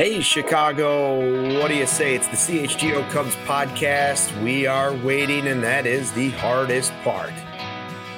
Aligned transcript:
Hey, 0.00 0.22
Chicago, 0.22 1.60
what 1.60 1.68
do 1.68 1.74
you 1.74 1.86
say? 1.86 2.14
It's 2.14 2.26
the 2.28 2.36
CHGO 2.36 3.06
Cubs 3.10 3.36
podcast. 3.44 4.42
We 4.42 4.66
are 4.66 4.94
waiting, 4.94 5.46
and 5.46 5.62
that 5.62 5.84
is 5.84 6.10
the 6.12 6.30
hardest 6.30 6.90
part. 7.04 7.34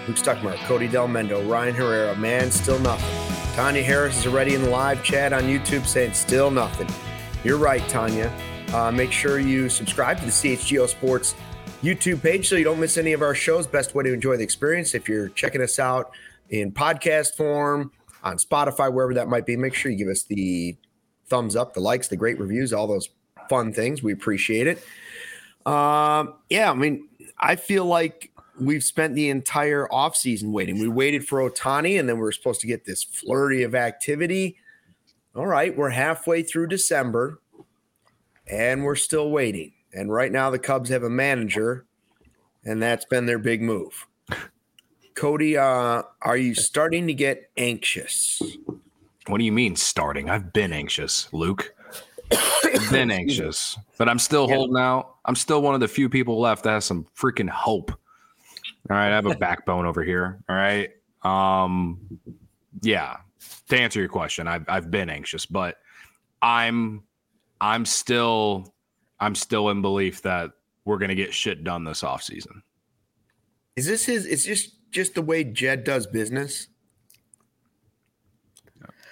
Luke 0.07 0.17
Stuckmeyer, 0.17 0.57
Cody 0.67 0.89
Delmendo, 0.89 1.51
Ryan 1.51 1.75
Herrera, 1.75 2.15
man, 2.15 2.53
still 2.53 2.79
nothing. 2.79 3.57
Tanya 3.57 3.83
Harris 3.83 4.17
is 4.17 4.29
already 4.29 4.55
in 4.55 4.63
the 4.63 4.71
live 4.71 5.03
chat 5.03 5.33
on 5.33 5.43
YouTube 5.43 5.85
saying 5.85 6.15
still 6.15 6.53
nothing. 6.53 6.89
You're 7.43 7.59
right, 7.59 7.83
Tanya. 7.89 8.33
Uh, 8.73 8.93
make 8.93 9.11
sure 9.11 9.41
you 9.41 9.69
subscribe 9.69 10.19
to 10.21 10.25
the 10.25 10.31
CHGO 10.31 10.89
Sports 10.89 11.35
YouTube 11.83 12.23
page 12.23 12.49
so 12.49 12.55
you 12.55 12.65
don't 12.65 12.79
miss 12.81 12.97
any 12.97 13.13
of 13.13 13.23
our 13.23 13.35
shows. 13.35 13.67
Best 13.67 13.95
way 13.95 14.05
to 14.05 14.13
enjoy 14.13 14.37
the 14.37 14.45
experience. 14.45 14.95
If 14.95 15.09
you're 15.09 15.29
checking 15.31 15.61
us 15.61 15.79
out 15.79 16.13
in 16.49 16.71
podcast 16.71 17.37
form, 17.37 17.91
on 18.23 18.37
Spotify, 18.39 18.93
wherever 18.93 19.15
that 19.15 19.29
might 19.29 19.47
be, 19.47 19.57
make 19.57 19.75
sure 19.75 19.91
you 19.91 19.99
give 19.99 20.09
us 20.09 20.23
the 20.23 20.77
thumbs 21.27 21.57
up, 21.57 21.75
the 21.75 21.81
likes, 21.81 22.09
the 22.09 22.17
great 22.17 22.39
reviews, 22.39 22.73
all 22.73 22.87
those 22.87 23.09
fun 23.49 23.73
things. 23.73 24.03
We 24.03 24.13
appreciate 24.13 24.67
it. 24.67 24.79
Um, 25.67 26.35
yeah, 26.49 26.71
I 26.71 26.75
mean, 26.75 27.09
I 27.39 27.57
feel 27.57 27.85
like 27.85 28.31
we've 28.61 28.85
spent 28.85 29.15
the 29.15 29.29
entire 29.29 29.89
offseason 29.89 30.53
waiting. 30.53 30.79
We 30.79 30.89
waited 30.89 31.27
for 31.27 31.39
Otani, 31.39 31.99
and 31.99 32.09
then 32.09 32.19
we 32.19 32.27
are 32.27 32.33
supposed 32.33 32.61
to 32.61 32.67
get 32.67 32.85
this 32.85 33.03
flurry 33.03 33.63
of 33.63 33.75
activity. 33.75 34.57
All 35.35 35.47
right, 35.47 35.77
we're 35.77 35.91
halfway 35.91 36.43
through 36.43 36.69
December, 36.69 37.41
and 38.47 38.85
we're 38.85 38.97
still 38.97 39.31
waiting. 39.31 39.73
And 39.93 40.13
right 40.13 40.33
now, 40.33 40.51
the 40.51 40.59
Cubs 40.59 40.91
have 40.91 41.03
a 41.03 41.11
manager, 41.11 41.85
and 42.65 42.83
that's 42.83 43.05
been 43.05 43.27
their 43.27 43.39
big 43.39 43.63
move. 43.63 44.07
Cody, 45.15 45.57
uh, 45.57 46.03
are 46.23 46.37
you 46.37 46.55
starting 46.55 47.07
to 47.07 47.15
get 47.15 47.51
anxious? 47.57 48.41
What 49.27 49.39
do 49.39 49.45
you 49.45 49.53
mean 49.53 49.77
starting? 49.77 50.31
I've 50.31 50.53
been 50.53 50.73
anxious, 50.73 51.33
Luke. 51.33 51.75
I've 52.33 52.91
been 52.91 53.11
anxious, 53.11 53.79
but 53.99 54.09
I'm 54.09 54.19
still 54.19 54.49
yeah. 54.49 54.57
holding 54.57 54.79
out. 54.79 55.17
I'm 55.25 55.37
still 55.37 55.63
one 55.63 55.75
of 55.75 55.81
the 55.81 55.89
few 55.89 56.09
people 56.09 56.41
left 56.41 56.65
that 56.65 56.71
has 56.71 56.85
some 56.85 57.07
freaking 57.17 57.49
hope. 57.49 57.91
All 58.91 58.97
right, 58.97 59.13
I 59.13 59.15
have 59.15 59.27
a 59.27 59.37
backbone 59.37 59.87
over 59.87 60.03
here. 60.03 60.41
All 60.49 60.57
right. 60.57 60.91
Um 61.23 62.01
yeah, 62.81 63.19
to 63.69 63.79
answer 63.79 64.01
your 64.01 64.09
question, 64.09 64.49
I've 64.49 64.65
I've 64.69 64.91
been 64.91 65.09
anxious, 65.09 65.47
but 65.47 65.77
I'm 66.41 67.05
I'm 67.61 67.85
still 67.87 68.72
I'm 69.23 69.35
still 69.35 69.71
in 69.71 69.83
belief 69.83 70.23
that 70.23 70.51
we're 70.85 70.99
gonna 70.99 71.15
get 71.15 71.33
shit 71.33 71.65
done 71.65 71.85
this 71.85 72.03
offseason. 72.03 72.63
Is 73.77 73.87
this 73.87 74.05
his 74.05 74.27
it's 74.27 74.45
just 74.45 74.91
just 74.91 75.15
the 75.15 75.23
way 75.23 75.45
Jed 75.45 75.85
does 75.85 76.07
business? 76.07 76.69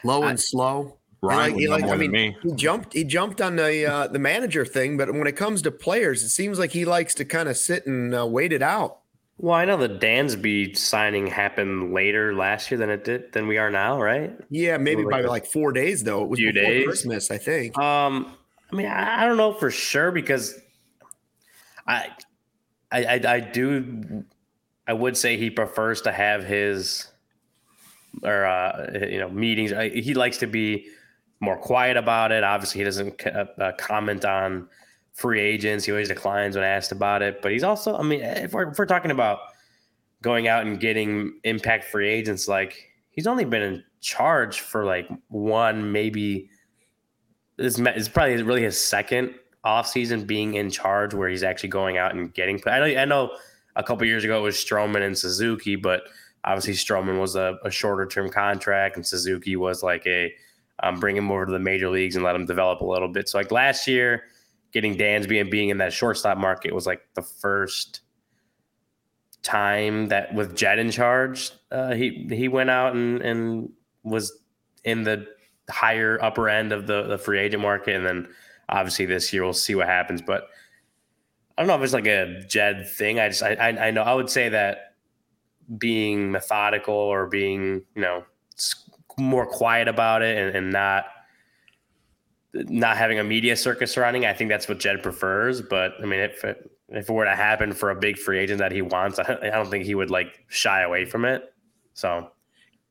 low 0.04 0.22
and 0.22 0.32
I, 0.32 0.36
slow. 0.36 0.96
Ryan, 1.22 1.70
like, 1.70 1.82
like, 1.82 1.92
I 1.92 1.96
mean, 1.96 2.10
me. 2.12 2.36
he 2.42 2.52
jumped. 2.54 2.94
He 2.94 3.04
jumped 3.04 3.42
on 3.42 3.56
the 3.56 3.84
uh, 3.84 4.06
the 4.06 4.18
manager 4.18 4.64
thing, 4.64 4.96
but 4.96 5.12
when 5.12 5.26
it 5.26 5.36
comes 5.36 5.60
to 5.62 5.70
players, 5.70 6.22
it 6.22 6.30
seems 6.30 6.58
like 6.58 6.70
he 6.70 6.86
likes 6.86 7.14
to 7.16 7.26
kind 7.26 7.48
of 7.48 7.58
sit 7.58 7.86
and 7.86 8.14
uh, 8.14 8.26
wait 8.26 8.54
it 8.54 8.62
out. 8.62 9.00
Well, 9.36 9.54
I 9.54 9.66
know 9.66 9.76
the 9.76 9.88
Dansby 9.88 10.76
signing 10.76 11.26
happened 11.26 11.92
later 11.92 12.34
last 12.34 12.70
year 12.70 12.78
than 12.78 12.90
it 12.90 13.04
did 13.04 13.32
than 13.32 13.48
we 13.48 13.58
are 13.58 13.70
now, 13.70 14.00
right? 14.00 14.34
Yeah, 14.48 14.78
maybe 14.78 15.04
by 15.04 15.20
like 15.22 15.44
four 15.44 15.72
days 15.72 16.02
though. 16.04 16.22
It 16.22 16.28
was 16.28 16.38
few 16.38 16.52
days. 16.52 16.86
Christmas, 16.86 17.30
I 17.30 17.36
think. 17.38 17.78
Um, 17.78 18.34
I 18.72 18.76
mean, 18.76 18.86
I, 18.86 19.22
I 19.22 19.26
don't 19.26 19.36
know 19.36 19.52
for 19.52 19.70
sure 19.70 20.12
because 20.12 20.58
I, 21.86 22.10
I, 22.92 23.04
I, 23.04 23.20
I 23.26 23.40
do, 23.40 24.24
I 24.86 24.92
would 24.92 25.16
say 25.16 25.36
he 25.36 25.50
prefers 25.50 26.02
to 26.02 26.12
have 26.12 26.44
his 26.44 27.08
or 28.22 28.44
uh, 28.44 28.90
you 29.08 29.18
know 29.18 29.28
meetings. 29.28 29.72
He 29.92 30.14
likes 30.14 30.38
to 30.38 30.46
be 30.46 30.88
more 31.40 31.56
quiet 31.56 31.96
about 31.96 32.32
it. 32.32 32.44
Obviously, 32.44 32.80
he 32.80 32.84
doesn't 32.84 33.26
uh, 33.26 33.46
uh, 33.58 33.72
comment 33.78 34.24
on 34.24 34.68
free 35.14 35.40
agents. 35.40 35.84
He 35.84 35.92
always 35.92 36.08
declines 36.08 36.56
when 36.56 36.64
asked 36.64 36.92
about 36.92 37.22
it. 37.22 37.42
But 37.42 37.52
he's 37.52 37.64
also, 37.64 37.96
I 37.96 38.02
mean, 38.02 38.20
if 38.20 38.52
we're, 38.52 38.70
if 38.70 38.78
we're 38.78 38.86
talking 38.86 39.10
about 39.10 39.38
going 40.22 40.48
out 40.48 40.66
and 40.66 40.78
getting 40.78 41.38
impact 41.44 41.84
free 41.84 42.08
agents, 42.08 42.48
like 42.48 42.90
he's 43.10 43.26
only 43.26 43.44
been 43.44 43.62
in 43.62 43.84
charge 44.00 44.60
for 44.60 44.84
like 44.84 45.08
one, 45.28 45.92
maybe. 45.92 46.50
This 47.60 47.78
is 47.78 48.08
probably 48.08 48.42
really 48.42 48.62
his 48.62 48.80
second 48.80 49.34
offseason 49.64 50.26
being 50.26 50.54
in 50.54 50.70
charge 50.70 51.14
where 51.14 51.28
he's 51.28 51.42
actually 51.42 51.68
going 51.68 51.98
out 51.98 52.14
and 52.14 52.32
getting. 52.32 52.60
I 52.66 52.78
know, 52.78 53.00
I 53.00 53.04
know 53.04 53.30
a 53.76 53.82
couple 53.82 54.06
years 54.06 54.24
ago 54.24 54.38
it 54.38 54.42
was 54.42 54.56
Stroman 54.56 55.02
and 55.02 55.16
Suzuki, 55.16 55.76
but 55.76 56.02
Obviously, 56.44 56.72
Stroman 56.72 57.20
was 57.20 57.36
a, 57.36 57.58
a 57.64 57.70
shorter 57.70 58.06
term 58.06 58.30
contract, 58.30 58.96
and 58.96 59.06
Suzuki 59.06 59.56
was 59.56 59.82
like 59.82 60.06
a 60.06 60.32
um, 60.82 60.98
bring 60.98 61.16
him 61.16 61.30
over 61.30 61.44
to 61.44 61.52
the 61.52 61.58
major 61.58 61.90
leagues 61.90 62.16
and 62.16 62.24
let 62.24 62.34
him 62.34 62.46
develop 62.46 62.80
a 62.80 62.84
little 62.84 63.08
bit. 63.08 63.28
So, 63.28 63.36
like 63.36 63.50
last 63.50 63.86
year, 63.86 64.24
getting 64.72 64.96
Dansby 64.96 65.38
and 65.40 65.50
being 65.50 65.68
in 65.68 65.78
that 65.78 65.92
shortstop 65.92 66.38
market 66.38 66.74
was 66.74 66.86
like 66.86 67.02
the 67.14 67.22
first 67.22 68.00
time 69.42 70.08
that 70.08 70.34
with 70.34 70.56
Jed 70.56 70.78
in 70.78 70.90
charge, 70.90 71.50
uh, 71.70 71.92
he 71.92 72.26
he 72.30 72.48
went 72.48 72.70
out 72.70 72.94
and 72.94 73.20
and 73.20 73.72
was 74.02 74.38
in 74.82 75.02
the 75.02 75.26
higher 75.70 76.18
upper 76.22 76.48
end 76.48 76.72
of 76.72 76.86
the 76.86 77.04
the 77.04 77.18
free 77.18 77.38
agent 77.38 77.62
market, 77.62 77.94
and 77.96 78.04
then 78.04 78.28
obviously 78.68 79.06
this 79.06 79.32
year 79.32 79.44
we'll 79.44 79.52
see 79.52 79.74
what 79.74 79.86
happens. 79.86 80.22
But 80.22 80.48
I 81.56 81.62
don't 81.62 81.68
know 81.68 81.76
if 81.76 81.82
it's 81.82 81.92
like 81.92 82.06
a 82.06 82.42
Jed 82.48 82.88
thing. 82.88 83.20
I 83.20 83.28
just 83.28 83.42
I 83.42 83.54
I, 83.54 83.90
know 83.90 84.02
I 84.02 84.14
would 84.14 84.30
say 84.30 84.48
that 84.50 84.94
being 85.78 86.30
methodical 86.30 86.94
or 86.94 87.26
being 87.26 87.82
you 87.94 88.02
know 88.02 88.24
more 89.18 89.46
quiet 89.46 89.88
about 89.88 90.22
it 90.22 90.38
and, 90.38 90.56
and 90.56 90.72
not 90.72 91.06
not 92.54 92.96
having 92.96 93.18
a 93.18 93.24
media 93.24 93.56
circus 93.56 93.92
surrounding. 93.92 94.26
I 94.26 94.32
think 94.32 94.50
that's 94.50 94.68
what 94.68 94.78
Jed 94.78 95.02
prefers. 95.02 95.60
But 95.60 95.92
I 96.02 96.06
mean, 96.06 96.20
if 96.20 96.44
it, 96.44 96.70
if 96.88 97.08
it 97.08 97.12
were 97.12 97.24
to 97.24 97.36
happen 97.36 97.72
for 97.72 97.90
a 97.90 97.94
big 97.94 98.18
free 98.18 98.38
agent 98.38 98.58
that 98.58 98.72
he 98.72 98.82
wants, 98.82 99.18
I, 99.18 99.38
I 99.42 99.50
don't 99.50 99.70
think 99.70 99.84
he 99.84 99.94
would 99.94 100.10
like 100.10 100.44
shy 100.48 100.82
away 100.82 101.04
from 101.04 101.24
it. 101.24 101.52
So. 101.94 102.30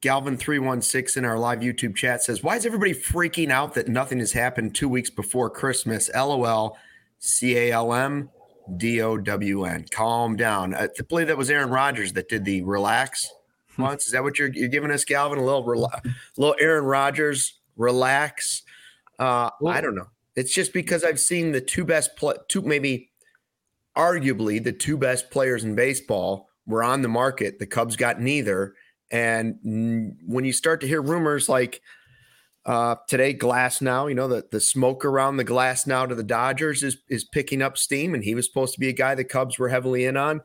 Galvin 0.01 0.37
three 0.37 0.59
one 0.59 0.81
six 0.81 1.17
in 1.17 1.25
our 1.25 1.37
live 1.37 1.59
YouTube 1.59 1.95
chat 1.95 2.23
says, 2.23 2.43
"Why 2.43 2.55
is 2.55 2.65
everybody 2.65 2.93
freaking 2.93 3.51
out 3.51 3.73
that 3.73 3.87
nothing 3.87 4.19
has 4.19 4.31
happened 4.31 4.75
two 4.75 4.89
weeks 4.89 5.09
before 5.09 5.49
Christmas?" 5.49 6.09
LOL. 6.13 6.77
C 7.19 7.57
A 7.57 7.71
L 7.71 7.93
M 7.93 8.29
D 8.77 9.01
O 9.01 9.17
W 9.17 9.65
N. 9.65 9.85
Calm 9.91 10.35
down. 10.35 10.73
I 10.73 10.87
believe 11.07 11.27
that 11.27 11.37
was 11.37 11.49
Aaron 11.49 11.69
Rodgers 11.69 12.13
that 12.13 12.29
did 12.29 12.45
the 12.45 12.61
relax 12.63 13.29
once. 13.77 14.05
Is 14.05 14.13
that 14.13 14.23
what 14.23 14.39
you're, 14.39 14.51
you're 14.53 14.69
giving 14.69 14.91
us, 14.91 15.03
Galvin? 15.05 15.37
A 15.37 15.43
little, 15.43 15.65
rela- 15.65 16.01
little 16.37 16.55
Aaron 16.59 16.85
Rodgers 16.85 17.59
relax. 17.77 18.63
Uh, 19.17 19.49
I 19.67 19.81
don't 19.81 19.95
know. 19.95 20.07
It's 20.35 20.53
just 20.53 20.71
because 20.71 21.03
I've 21.03 21.19
seen 21.19 21.51
the 21.51 21.61
two 21.61 21.83
best 21.83 22.15
play, 22.15 22.35
two 22.47 22.61
maybe 22.61 23.09
arguably 23.97 24.63
the 24.63 24.71
two 24.71 24.97
best 24.97 25.29
players 25.29 25.65
in 25.65 25.75
baseball 25.75 26.47
were 26.65 26.83
on 26.83 27.01
the 27.01 27.09
market. 27.09 27.59
The 27.59 27.65
Cubs 27.65 27.97
got 27.97 28.21
neither. 28.21 28.75
And 29.11 30.17
when 30.25 30.45
you 30.45 30.53
start 30.53 30.81
to 30.81 30.87
hear 30.87 31.01
rumors 31.01 31.49
like 31.49 31.81
uh, 32.65 32.95
today, 33.07 33.33
Glasnow, 33.33 34.09
you 34.09 34.15
know, 34.15 34.27
the, 34.27 34.45
the 34.51 34.59
smoke 34.59 35.03
around 35.03 35.37
the 35.37 35.45
Glasnow 35.45 36.07
to 36.07 36.15
the 36.15 36.23
Dodgers 36.23 36.83
is, 36.83 36.97
is 37.07 37.23
picking 37.23 37.61
up 37.61 37.77
steam, 37.77 38.13
and 38.13 38.23
he 38.23 38.35
was 38.35 38.45
supposed 38.45 38.73
to 38.75 38.79
be 38.79 38.89
a 38.89 38.93
guy 38.93 39.15
the 39.15 39.23
Cubs 39.23 39.57
were 39.57 39.69
heavily 39.69 40.05
in 40.05 40.17
on. 40.17 40.41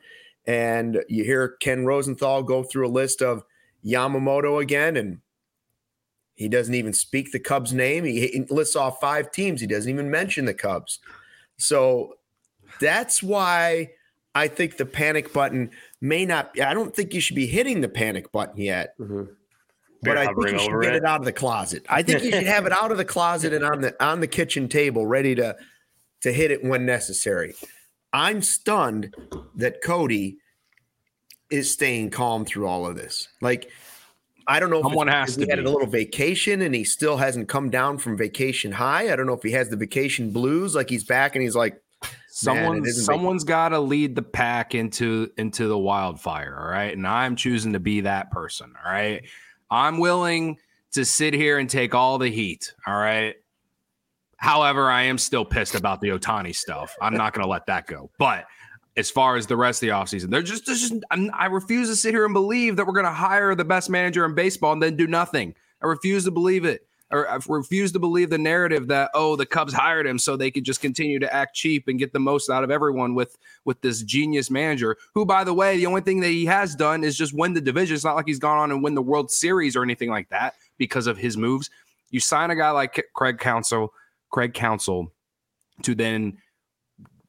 And 0.46 1.04
you 1.08 1.24
hear 1.24 1.56
Ken 1.60 1.84
Rosenthal 1.84 2.42
go 2.42 2.62
through 2.62 2.86
a 2.86 2.88
list 2.88 3.20
of 3.20 3.42
Yamamoto 3.84 4.62
again, 4.62 4.96
and 4.96 5.18
he 6.34 6.48
doesn't 6.48 6.74
even 6.74 6.92
speak 6.92 7.32
the 7.32 7.40
Cubs' 7.40 7.72
name. 7.72 8.04
He 8.04 8.44
lists 8.48 8.76
off 8.76 9.00
five 9.00 9.30
teams. 9.30 9.60
He 9.60 9.66
doesn't 9.66 9.90
even 9.90 10.10
mention 10.10 10.46
the 10.46 10.54
Cubs. 10.54 10.98
So 11.56 12.14
that's 12.80 13.22
why 13.22 13.90
I 14.34 14.48
think 14.48 14.76
the 14.76 14.86
panic 14.86 15.32
button 15.32 15.70
may 16.04 16.24
not. 16.24 16.58
I 16.60 16.74
don't 16.74 16.94
think 16.94 17.14
you 17.14 17.20
should 17.20 17.36
be 17.36 17.46
hitting 17.46 17.80
the 17.80 17.88
panic 17.88 18.30
button 18.32 18.60
yet. 18.60 18.98
Mm-hmm 18.98 19.24
but 20.04 20.18
I 20.18 20.26
think 20.26 20.50
you 20.50 20.58
should 20.58 20.82
get 20.82 20.94
it. 20.94 20.96
it 20.96 21.04
out 21.04 21.20
of 21.20 21.24
the 21.24 21.32
closet. 21.32 21.84
I 21.88 22.02
think 22.02 22.22
you 22.22 22.30
should 22.30 22.46
have 22.46 22.66
it 22.66 22.72
out 22.72 22.92
of 22.92 22.98
the 22.98 23.04
closet 23.04 23.52
and 23.52 23.64
on 23.64 23.80
the 23.80 24.04
on 24.04 24.20
the 24.20 24.26
kitchen 24.26 24.68
table, 24.68 25.06
ready 25.06 25.34
to 25.34 25.56
to 26.20 26.32
hit 26.32 26.50
it 26.50 26.62
when 26.62 26.86
necessary. 26.86 27.54
I'm 28.12 28.42
stunned 28.42 29.14
that 29.56 29.82
Cody 29.82 30.36
is 31.50 31.70
staying 31.70 32.10
calm 32.10 32.44
through 32.44 32.66
all 32.66 32.86
of 32.86 32.96
this. 32.96 33.28
Like, 33.40 33.70
I 34.46 34.60
don't 34.60 34.70
know 34.70 34.78
if 34.78 34.84
someone 34.84 35.08
has 35.08 35.36
he 35.36 35.44
to 35.44 35.50
had 35.50 35.58
be. 35.58 35.64
a 35.64 35.70
little 35.70 35.86
vacation 35.86 36.62
and 36.62 36.74
he 36.74 36.84
still 36.84 37.16
hasn't 37.16 37.48
come 37.48 37.70
down 37.70 37.98
from 37.98 38.16
vacation 38.16 38.72
high. 38.72 39.12
I 39.12 39.16
don't 39.16 39.26
know 39.26 39.34
if 39.34 39.42
he 39.42 39.52
has 39.52 39.68
the 39.68 39.76
vacation 39.76 40.30
blues, 40.30 40.74
like 40.74 40.90
he's 40.90 41.04
back 41.04 41.34
and 41.34 41.42
he's 41.42 41.56
like, 41.56 41.80
someone 42.34 42.84
someone's 42.84 43.44
got 43.44 43.68
to 43.70 43.78
lead 43.78 44.16
the 44.16 44.22
pack 44.22 44.74
into 44.74 45.30
into 45.38 45.68
the 45.68 45.78
wildfire. 45.78 46.56
All 46.58 46.68
right, 46.68 46.94
and 46.94 47.06
I'm 47.06 47.36
choosing 47.36 47.72
to 47.74 47.80
be 47.80 48.02
that 48.02 48.30
person. 48.30 48.74
All 48.84 48.92
right. 48.92 49.24
I'm 49.70 49.98
willing 49.98 50.58
to 50.92 51.04
sit 51.04 51.34
here 51.34 51.58
and 51.58 51.68
take 51.68 51.94
all 51.94 52.18
the 52.18 52.28
heat. 52.28 52.72
All 52.86 52.96
right. 52.96 53.34
However, 54.36 54.90
I 54.90 55.02
am 55.02 55.18
still 55.18 55.44
pissed 55.44 55.74
about 55.74 56.00
the 56.00 56.08
Otani 56.08 56.54
stuff. 56.54 56.94
I'm 57.00 57.14
not 57.14 57.32
going 57.32 57.44
to 57.44 57.50
let 57.50 57.66
that 57.66 57.86
go. 57.86 58.10
But 58.18 58.44
as 58.96 59.10
far 59.10 59.36
as 59.36 59.46
the 59.46 59.56
rest 59.56 59.82
of 59.82 59.88
the 59.88 59.92
offseason. 59.94 60.30
They're 60.30 60.42
just, 60.42 60.66
just 60.66 60.94
I'm, 61.10 61.30
I 61.34 61.46
refuse 61.46 61.88
to 61.88 61.96
sit 61.96 62.14
here 62.14 62.24
and 62.24 62.34
believe 62.34 62.76
that 62.76 62.86
we're 62.86 62.92
going 62.92 63.06
to 63.06 63.10
hire 63.10 63.54
the 63.54 63.64
best 63.64 63.90
manager 63.90 64.24
in 64.24 64.34
baseball 64.34 64.72
and 64.72 64.82
then 64.82 64.96
do 64.96 65.06
nothing. 65.06 65.54
I 65.82 65.86
refuse 65.86 66.24
to 66.24 66.30
believe 66.30 66.64
it. 66.64 66.86
Or 67.10 67.28
uh, 67.28 67.38
I 67.38 67.40
refuse 67.48 67.92
to 67.92 67.98
believe 67.98 68.30
the 68.30 68.38
narrative 68.38 68.88
that 68.88 69.10
oh 69.14 69.36
the 69.36 69.46
Cubs 69.46 69.72
hired 69.72 70.06
him 70.06 70.18
so 70.18 70.36
they 70.36 70.50
could 70.50 70.64
just 70.64 70.80
continue 70.80 71.18
to 71.18 71.32
act 71.32 71.54
cheap 71.54 71.86
and 71.86 71.98
get 71.98 72.12
the 72.12 72.18
most 72.18 72.50
out 72.50 72.64
of 72.64 72.70
everyone 72.70 73.14
with 73.14 73.36
with 73.64 73.80
this 73.82 74.02
genius 74.02 74.50
manager 74.50 74.96
who 75.14 75.24
by 75.26 75.44
the 75.44 75.54
way 75.54 75.76
the 75.76 75.86
only 75.86 76.00
thing 76.00 76.20
that 76.20 76.28
he 76.28 76.46
has 76.46 76.74
done 76.74 77.04
is 77.04 77.16
just 77.16 77.34
win 77.34 77.52
the 77.52 77.60
division. 77.60 77.94
It's 77.94 78.04
not 78.04 78.16
like 78.16 78.26
he's 78.26 78.38
gone 78.38 78.58
on 78.58 78.70
and 78.70 78.82
win 78.82 78.94
the 78.94 79.02
World 79.02 79.30
Series 79.30 79.76
or 79.76 79.82
anything 79.82 80.10
like 80.10 80.28
that 80.30 80.54
because 80.78 81.06
of 81.06 81.18
his 81.18 81.36
moves. 81.36 81.70
You 82.10 82.20
sign 82.20 82.50
a 82.50 82.56
guy 82.56 82.70
like 82.70 83.04
Craig 83.14 83.38
Counsell 83.38 83.92
Craig 84.34 84.52
Counsell, 84.52 85.12
to 85.82 85.94
then 85.94 86.38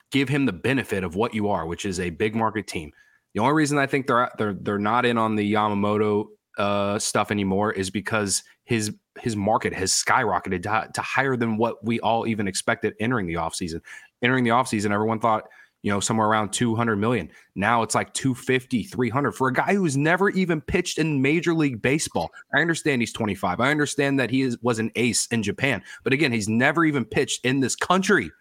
give 0.09 0.27
him 0.27 0.47
the 0.47 0.51
benefit 0.51 1.03
of 1.03 1.15
what 1.15 1.35
you 1.35 1.49
are, 1.49 1.67
which 1.67 1.85
is 1.85 1.99
a 1.99 2.09
big 2.09 2.35
market 2.35 2.65
team. 2.65 2.91
The 3.35 3.41
only 3.41 3.53
reason 3.53 3.77
I 3.77 3.85
think 3.85 4.07
they're 4.07 4.31
they're 4.39 4.55
they're 4.55 4.79
not 4.79 5.05
in 5.05 5.15
on 5.15 5.35
the 5.35 5.53
Yamamoto 5.53 6.25
uh, 6.57 6.99
stuff 6.99 7.31
anymore 7.31 7.71
is 7.71 7.89
because 7.89 8.43
his 8.63 8.93
his 9.19 9.35
market 9.35 9.73
has 9.73 9.91
skyrocketed 9.91 10.63
to, 10.63 10.91
to 10.93 11.01
higher 11.01 11.37
than 11.37 11.57
what 11.57 11.83
we 11.83 11.99
all 12.01 12.27
even 12.27 12.47
expected 12.47 12.93
entering 12.99 13.27
the 13.27 13.35
offseason. 13.35 13.81
Entering 14.21 14.43
the 14.43 14.49
offseason, 14.49 14.91
everyone 14.91 15.19
thought, 15.19 15.43
you 15.83 15.91
know, 15.91 15.99
somewhere 15.99 16.27
around 16.27 16.51
200 16.51 16.97
million. 16.97 17.29
Now 17.55 17.81
it's 17.81 17.95
like 17.95 18.13
250, 18.13 18.83
300 18.83 19.31
for 19.31 19.47
a 19.47 19.53
guy 19.53 19.73
who's 19.73 19.95
never 19.95 20.29
even 20.31 20.59
pitched 20.59 20.97
in 20.97 21.21
Major 21.21 21.53
League 21.53 21.81
Baseball. 21.81 22.29
I 22.53 22.59
understand 22.59 23.01
he's 23.01 23.13
25. 23.13 23.59
I 23.59 23.71
understand 23.71 24.19
that 24.19 24.29
he 24.29 24.41
is, 24.41 24.57
was 24.61 24.79
an 24.79 24.91
ace 24.95 25.27
in 25.27 25.43
Japan, 25.43 25.81
but 26.03 26.11
again, 26.11 26.31
he's 26.31 26.49
never 26.49 26.83
even 26.83 27.05
pitched 27.05 27.45
in 27.45 27.61
this 27.61 27.75
country. 27.75 28.31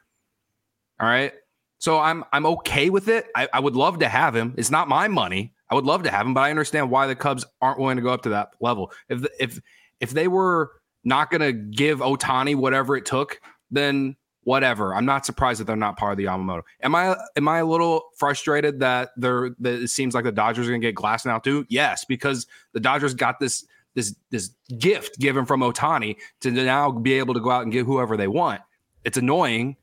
All 1.01 1.07
right. 1.07 1.33
So 1.79 1.99
I'm 1.99 2.25
I'm 2.33 2.47
okay 2.47 2.89
with 2.89 3.09
it. 3.09 3.27
I, 3.37 3.49
I 3.53 3.61
would 3.61 3.77
love 3.77 3.99
to 3.99 4.09
have 4.09 4.35
him. 4.35 4.55
It's 4.57 4.71
not 4.71 4.89
my 4.89 5.07
money. 5.07 5.54
I 5.71 5.75
would 5.75 5.85
love 5.85 6.03
to 6.05 6.11
have 6.11 6.27
him, 6.27 6.35
but 6.35 6.41
I 6.43 6.51
understand 6.51 6.91
why 6.91 7.07
the 7.07 7.17
Cubs 7.17 7.45
aren't 7.61 7.79
willing 7.79 7.97
to 7.97 8.03
go 8.03 8.11
up 8.11 8.23
to 8.23 8.31
that 8.31 8.51
level. 8.61 8.93
If 9.09 9.25
if 9.39 9.61
if 10.01 10.11
they 10.11 10.29
were 10.29 10.73
not 11.05 11.31
going 11.31 11.41
to 11.41 11.53
give 11.53 12.01
Otani 12.01 12.55
whatever 12.55 12.97
it 12.97 13.07
took, 13.07 13.41
then 13.71 14.17
whatever. 14.45 14.95
I'm 14.95 15.07
not 15.07 15.27
surprised 15.27 15.61
that 15.61 15.65
they're 15.65 15.77
not 15.77 15.97
part 15.97 16.13
of 16.13 16.19
the 16.19 16.25
Yamamoto. 16.25 16.63
Am 16.83 16.95
I 16.95 17.17
am 17.37 17.49
I 17.49 17.59
a 17.59 17.67
little 17.67 18.05
frustrated 18.17 18.81
that 18.81 19.11
they're 19.17 19.51
that 19.61 19.83
it 19.83 19.89
seems 19.89 20.15
like 20.15 20.25
the 20.25 20.33
Dodgers 20.33 20.67
are 20.67 20.71
going 20.71 20.81
to 20.81 20.87
get 20.87 20.95
Glasnow 20.95 21.43
too? 21.43 21.65
Yes, 21.69 22.05
because 22.05 22.47
the 22.73 22.81
Dodgers 22.81 23.15
got 23.15 23.41
this 23.41 23.67
this 23.95 24.15
this 24.31 24.51
gift 24.79 25.19
given 25.19 25.47
from 25.47 25.61
Otani 25.61 26.17
to 26.41 26.51
now 26.51 26.91
be 26.91 27.15
able 27.15 27.35
to 27.35 27.41
go 27.41 27.51
out 27.51 27.63
and 27.63 27.73
get 27.73 27.87
whoever 27.87 28.17
they 28.17 28.29
want. 28.29 28.61
It's 29.05 29.17
annoying, 29.17 29.77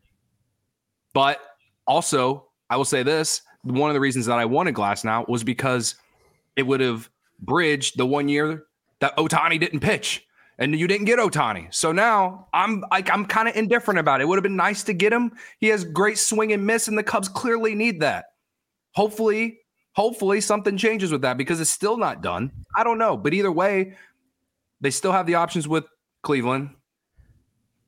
but 1.13 1.39
also 1.87 2.47
I 2.69 2.77
will 2.77 2.85
say 2.85 3.03
this: 3.03 3.41
one 3.63 3.89
of 3.89 3.93
the 3.93 3.99
reasons 3.99 4.25
that 4.25 4.39
I 4.39 4.45
wanted 4.45 4.75
Glasnow 4.75 5.27
was 5.27 5.43
because 5.43 5.95
it 6.55 6.63
would 6.63 6.79
have 6.79 7.09
bridged 7.39 7.97
the 7.97 8.05
one 8.05 8.27
year 8.27 8.65
that 8.99 9.15
Otani 9.17 9.59
didn't 9.59 9.79
pitch 9.79 10.25
and 10.57 10.79
you 10.79 10.87
didn't 10.87 11.05
get 11.05 11.19
Otani. 11.19 11.73
So 11.73 11.91
now 11.91 12.47
I'm 12.53 12.83
like 12.91 13.11
I'm 13.11 13.25
kind 13.25 13.47
of 13.47 13.55
indifferent 13.55 13.99
about 13.99 14.21
it. 14.21 14.23
It 14.23 14.27
would 14.27 14.37
have 14.37 14.43
been 14.43 14.55
nice 14.55 14.83
to 14.83 14.93
get 14.93 15.11
him. 15.11 15.31
He 15.59 15.67
has 15.67 15.83
great 15.83 16.17
swing 16.17 16.53
and 16.53 16.65
miss, 16.65 16.87
and 16.87 16.97
the 16.97 17.03
Cubs 17.03 17.27
clearly 17.27 17.75
need 17.75 18.01
that. 18.01 18.25
Hopefully, 18.93 19.59
hopefully 19.93 20.39
something 20.39 20.77
changes 20.77 21.11
with 21.11 21.23
that 21.23 21.37
because 21.37 21.59
it's 21.59 21.69
still 21.69 21.97
not 21.97 22.21
done. 22.21 22.51
I 22.75 22.83
don't 22.83 22.99
know, 22.99 23.17
but 23.17 23.33
either 23.33 23.51
way, 23.51 23.95
they 24.81 24.91
still 24.91 25.11
have 25.11 25.25
the 25.25 25.35
options 25.35 25.67
with 25.67 25.85
Cleveland, 26.21 26.75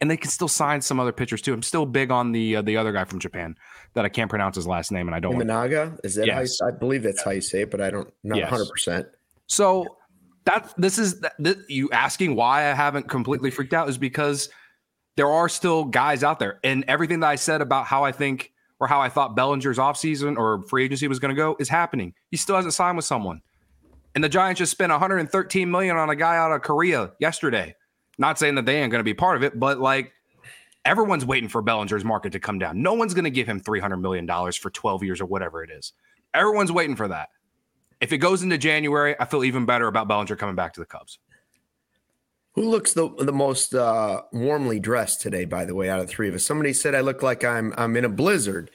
and 0.03 0.11
they 0.11 0.17
can 0.17 0.29
still 0.29 0.49
sign 0.49 0.81
some 0.81 0.99
other 0.99 1.13
pitchers 1.13 1.41
too. 1.41 1.53
I'm 1.53 1.63
still 1.63 1.85
big 1.85 2.11
on 2.11 2.33
the 2.33 2.57
uh, 2.57 2.61
the 2.61 2.75
other 2.75 2.91
guy 2.91 3.05
from 3.05 3.19
Japan 3.19 3.55
that 3.93 4.03
I 4.03 4.09
can't 4.09 4.29
pronounce 4.29 4.57
his 4.57 4.67
last 4.67 4.91
name, 4.91 5.07
and 5.07 5.15
I 5.15 5.21
don't. 5.21 5.35
Imanaga 5.35 5.97
is 6.03 6.15
that? 6.15 6.25
Yes. 6.25 6.57
How 6.59 6.67
you, 6.67 6.73
I 6.73 6.77
believe 6.77 7.03
that's 7.03 7.23
how 7.23 7.31
you 7.31 7.39
say 7.39 7.61
it, 7.61 7.71
but 7.71 7.79
I 7.79 7.89
don't 7.89 8.13
know 8.21 8.37
100. 8.37 8.67
percent 8.67 9.07
So 9.47 9.95
that 10.43 10.73
this 10.77 10.97
is 10.97 11.21
that 11.21 11.57
you 11.69 11.89
asking 11.91 12.35
why 12.35 12.69
I 12.69 12.73
haven't 12.73 13.07
completely 13.07 13.49
freaked 13.49 13.73
out 13.73 13.87
is 13.87 13.97
because 13.97 14.49
there 15.15 15.29
are 15.29 15.47
still 15.47 15.85
guys 15.85 16.21
out 16.21 16.37
there, 16.37 16.59
and 16.65 16.83
everything 16.89 17.21
that 17.21 17.29
I 17.29 17.35
said 17.35 17.61
about 17.61 17.85
how 17.85 18.03
I 18.03 18.11
think 18.11 18.51
or 18.81 18.87
how 18.87 18.99
I 18.99 19.07
thought 19.07 19.37
Bellinger's 19.37 19.77
offseason 19.77 20.35
or 20.37 20.63
free 20.63 20.83
agency 20.83 21.07
was 21.07 21.19
going 21.19 21.33
to 21.33 21.39
go 21.39 21.55
is 21.59 21.69
happening. 21.69 22.13
He 22.29 22.35
still 22.35 22.57
hasn't 22.57 22.73
signed 22.73 22.97
with 22.97 23.05
someone, 23.05 23.41
and 24.15 24.21
the 24.21 24.27
Giants 24.27 24.59
just 24.59 24.73
spent 24.73 24.91
113 24.91 25.71
million 25.71 25.95
on 25.95 26.09
a 26.09 26.15
guy 26.17 26.35
out 26.35 26.51
of 26.51 26.61
Korea 26.61 27.13
yesterday. 27.21 27.73
Not 28.17 28.37
saying 28.37 28.55
that 28.55 28.65
they 28.65 28.81
ain't 28.81 28.91
going 28.91 28.99
to 28.99 29.03
be 29.03 29.13
part 29.13 29.37
of 29.37 29.43
it, 29.43 29.59
but 29.59 29.79
like 29.79 30.13
everyone's 30.85 31.25
waiting 31.25 31.49
for 31.49 31.61
Bellinger's 31.61 32.03
market 32.03 32.31
to 32.33 32.39
come 32.39 32.59
down. 32.59 32.81
No 32.81 32.93
one's 32.93 33.13
going 33.13 33.23
to 33.23 33.31
give 33.31 33.47
him 33.47 33.59
300 33.59 33.97
million 33.97 34.25
dollars 34.25 34.55
for 34.55 34.69
12 34.69 35.03
years 35.03 35.21
or 35.21 35.25
whatever 35.25 35.63
it 35.63 35.69
is. 35.71 35.93
Everyone's 36.33 36.71
waiting 36.71 36.95
for 36.95 37.07
that. 37.07 37.29
If 38.01 38.11
it 38.11 38.17
goes 38.17 38.43
into 38.43 38.57
January, 38.57 39.15
I 39.19 39.25
feel 39.25 39.43
even 39.43 39.65
better 39.65 39.87
about 39.87 40.07
Bellinger 40.07 40.35
coming 40.35 40.55
back 40.55 40.73
to 40.73 40.79
the 40.79 40.85
Cubs. 40.85 41.19
Who 42.55 42.69
looks 42.69 42.93
the 42.93 43.09
the 43.15 43.31
most 43.31 43.73
uh, 43.73 44.23
warmly 44.31 44.79
dressed 44.79 45.21
today? 45.21 45.45
By 45.45 45.65
the 45.65 45.73
way, 45.73 45.89
out 45.89 45.99
of 45.99 46.09
three 46.09 46.29
of 46.29 46.35
us, 46.35 46.45
somebody 46.45 46.73
said 46.73 46.93
I 46.93 47.01
look 47.01 47.23
like 47.23 47.43
I'm 47.43 47.73
I'm 47.77 47.95
in 47.95 48.05
a 48.05 48.09
blizzard. 48.09 48.69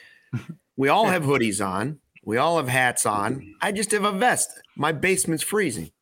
we 0.76 0.88
all 0.88 1.06
have 1.06 1.22
hoodies 1.22 1.64
on. 1.64 2.00
We 2.24 2.38
all 2.38 2.56
have 2.56 2.68
hats 2.68 3.06
on. 3.06 3.54
I 3.60 3.70
just 3.70 3.92
have 3.92 4.04
a 4.04 4.12
vest. 4.12 4.50
My 4.76 4.90
basement's 4.92 5.44
freezing. 5.44 5.92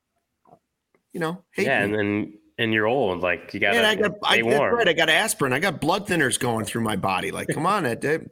You 1.12 1.20
know. 1.20 1.44
yeah, 1.56 1.84
me. 1.84 1.84
and 1.84 1.94
then 1.94 2.38
and 2.58 2.72
you're 2.72 2.86
old. 2.86 3.20
Like 3.20 3.52
you 3.54 3.60
got. 3.60 3.74
Yeah, 3.74 3.88
I 3.88 3.94
got. 3.94 4.12
I, 4.22 4.42
warm. 4.42 4.74
Right, 4.74 4.88
I 4.88 4.92
got 4.92 5.08
aspirin. 5.08 5.52
I 5.52 5.58
got 5.58 5.80
blood 5.80 6.06
thinners 6.06 6.38
going 6.38 6.64
through 6.64 6.82
my 6.82 6.96
body. 6.96 7.30
Like, 7.30 7.48
come 7.48 7.66
on, 7.66 7.86
it, 7.86 8.04
it, 8.04 8.30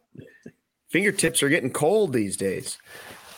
fingertips 0.88 1.42
are 1.42 1.48
getting 1.48 1.70
cold 1.70 2.12
these 2.12 2.36
days. 2.36 2.78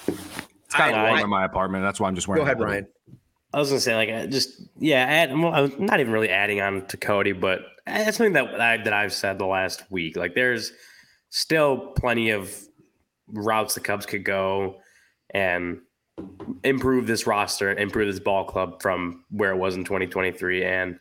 It's 0.07 0.75
kind 0.75 0.95
of 0.95 1.03
warm 1.03 1.19
in 1.21 1.31
my 1.31 1.45
apartment. 1.45 1.85
That's 1.85 2.01
why 2.01 2.09
I'm 2.09 2.15
just 2.15 2.29
wearing. 2.29 2.45
Go 2.45 2.45
ahead, 2.45 2.61
Ryan. 2.61 2.87
I 3.53 3.59
was 3.59 3.71
gonna 3.71 3.81
say 3.81 3.95
like 3.95 4.31
just 4.31 4.61
yeah, 4.79 5.05
add, 5.05 5.37
well, 5.37 5.55
I'm 5.55 5.87
not 5.87 6.01
even 6.01 6.13
really 6.13 6.29
adding 6.29 6.61
on 6.61 6.85
to 6.87 6.97
Cody, 6.97 7.33
but 7.33 7.61
that's 7.87 8.17
something 8.17 8.35
that 8.35 8.61
I, 8.61 8.77
that 8.79 8.93
I've 8.93 9.13
said 9.13 9.39
the 9.39 9.47
last 9.47 9.91
week. 9.91 10.17
Like 10.17 10.35
there's 10.35 10.73
still 11.31 11.93
plenty 11.97 12.31
of 12.31 12.55
routes 13.29 13.75
the 13.75 13.81
Cubs 13.81 14.05
could 14.05 14.25
go 14.25 14.81
and 15.31 15.81
improve 16.65 17.07
this 17.07 17.27
roster, 17.27 17.71
and 17.71 17.79
improve 17.79 18.13
this 18.13 18.21
ball 18.21 18.45
club 18.45 18.81
from 18.81 19.25
where 19.31 19.51
it 19.51 19.57
was 19.57 19.77
in 19.77 19.85
2023, 19.85 20.65
and 20.65 20.99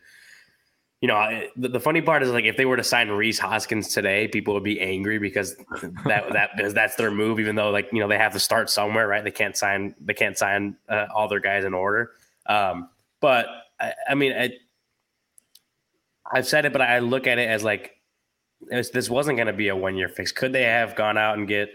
you 1.02 1.08
know, 1.08 1.46
the, 1.56 1.68
the, 1.68 1.80
funny 1.80 2.00
part 2.00 2.22
is 2.22 2.30
like 2.30 2.46
if 2.46 2.56
they 2.56 2.64
were 2.64 2.76
to 2.76 2.82
sign 2.82 3.10
Rhys 3.10 3.38
Hoskins 3.38 3.88
today, 3.88 4.28
people 4.28 4.54
would 4.54 4.64
be 4.64 4.80
angry 4.80 5.18
because 5.18 5.54
that 6.06 6.32
that 6.32 6.50
because 6.56 6.72
that's 6.72 6.96
their 6.96 7.10
move. 7.10 7.38
Even 7.38 7.54
though 7.54 7.70
like 7.70 7.88
you 7.92 8.00
know 8.00 8.08
they 8.08 8.16
have 8.16 8.32
to 8.32 8.40
start 8.40 8.70
somewhere, 8.70 9.06
right? 9.06 9.22
They 9.22 9.30
can't 9.30 9.56
sign 9.56 9.94
they 10.00 10.14
can't 10.14 10.38
sign 10.38 10.76
uh, 10.88 11.06
all 11.14 11.28
their 11.28 11.40
guys 11.40 11.64
in 11.64 11.74
order. 11.74 12.12
Um, 12.46 12.88
but 13.20 13.46
I, 13.78 13.92
I 14.08 14.14
mean, 14.14 14.32
I, 14.32 14.52
I've 16.32 16.46
said 16.46 16.64
it, 16.64 16.72
but 16.72 16.80
I 16.80 17.00
look 17.00 17.26
at 17.26 17.38
it 17.38 17.48
as 17.48 17.62
like 17.62 17.92
this 18.70 19.10
wasn't 19.10 19.36
going 19.36 19.48
to 19.48 19.52
be 19.52 19.68
a 19.68 19.76
one 19.76 19.96
year 19.96 20.08
fix. 20.08 20.32
Could 20.32 20.52
they 20.52 20.62
have 20.62 20.96
gone 20.96 21.18
out 21.18 21.36
and 21.36 21.46
get 21.46 21.68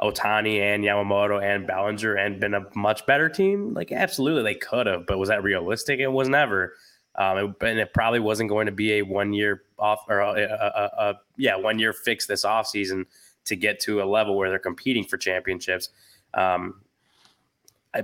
Ohtani 0.00 0.60
and 0.60 0.84
Yamamoto 0.84 1.42
and 1.42 1.66
Bellinger 1.66 2.14
and 2.14 2.38
been 2.38 2.54
a 2.54 2.66
much 2.74 3.06
better 3.06 3.28
team? 3.28 3.72
Like 3.74 3.92
absolutely, 3.92 4.42
they 4.42 4.54
could 4.54 4.86
have. 4.86 5.06
But 5.06 5.18
was 5.18 5.28
that 5.28 5.42
realistic? 5.42 6.00
It 6.00 6.08
was 6.08 6.28
never. 6.28 6.74
Um, 7.14 7.38
it, 7.38 7.66
and 7.66 7.78
it 7.78 7.94
probably 7.94 8.20
wasn't 8.20 8.50
going 8.50 8.66
to 8.66 8.72
be 8.72 8.98
a 8.98 9.02
one 9.02 9.32
year 9.32 9.62
off 9.78 10.04
or 10.08 10.20
a, 10.20 10.32
a, 10.32 10.90
a, 10.98 11.14
yeah 11.38 11.56
one 11.56 11.78
year 11.78 11.94
fix 11.94 12.26
this 12.26 12.44
offseason 12.44 13.04
to 13.46 13.56
get 13.56 13.80
to 13.80 14.02
a 14.02 14.04
level 14.04 14.36
where 14.36 14.50
they're 14.50 14.58
competing 14.58 15.04
for 15.04 15.16
championships. 15.16 15.88
Um, 16.34 16.82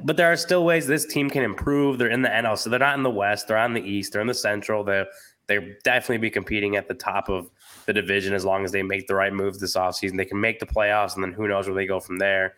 but 0.05 0.17
there 0.17 0.33
are 0.33 0.37
still 0.37 0.65
ways 0.65 0.87
this 0.87 1.05
team 1.05 1.29
can 1.29 1.43
improve. 1.43 1.99
They're 1.99 2.09
in 2.09 2.23
the 2.23 2.31
NL, 2.31 2.57
so 2.57 2.71
they're 2.71 2.79
not 2.79 2.97
in 2.97 3.03
the 3.03 3.11
West. 3.11 3.49
They're 3.49 3.59
on 3.59 3.75
the 3.75 3.83
East. 3.83 4.13
They're 4.13 4.23
in 4.23 4.27
the 4.27 4.35
Central. 4.35 4.83
They 4.83 5.05
they 5.49 5.77
definitely 5.85 6.19
be 6.19 6.31
competing 6.31 6.77
at 6.77 6.89
the 6.89 6.95
top 6.95 7.29
of 7.29 7.51
the 7.87 7.93
division 7.93 8.35
as 8.35 8.45
long 8.45 8.65
as 8.65 8.73
they 8.73 8.83
make 8.83 9.07
the 9.07 9.15
right 9.15 9.33
moves 9.33 9.59
this 9.59 9.77
offseason. 9.77 10.17
They 10.17 10.25
can 10.25 10.41
make 10.41 10.61
the 10.61 10.67
playoffs, 10.67 11.15
and 11.15 11.23
then 11.23 11.33
who 11.33 11.49
knows 11.49 11.67
where 11.67 11.75
they 11.75 11.87
go 11.87 12.01
from 12.01 12.19
there. 12.19 12.55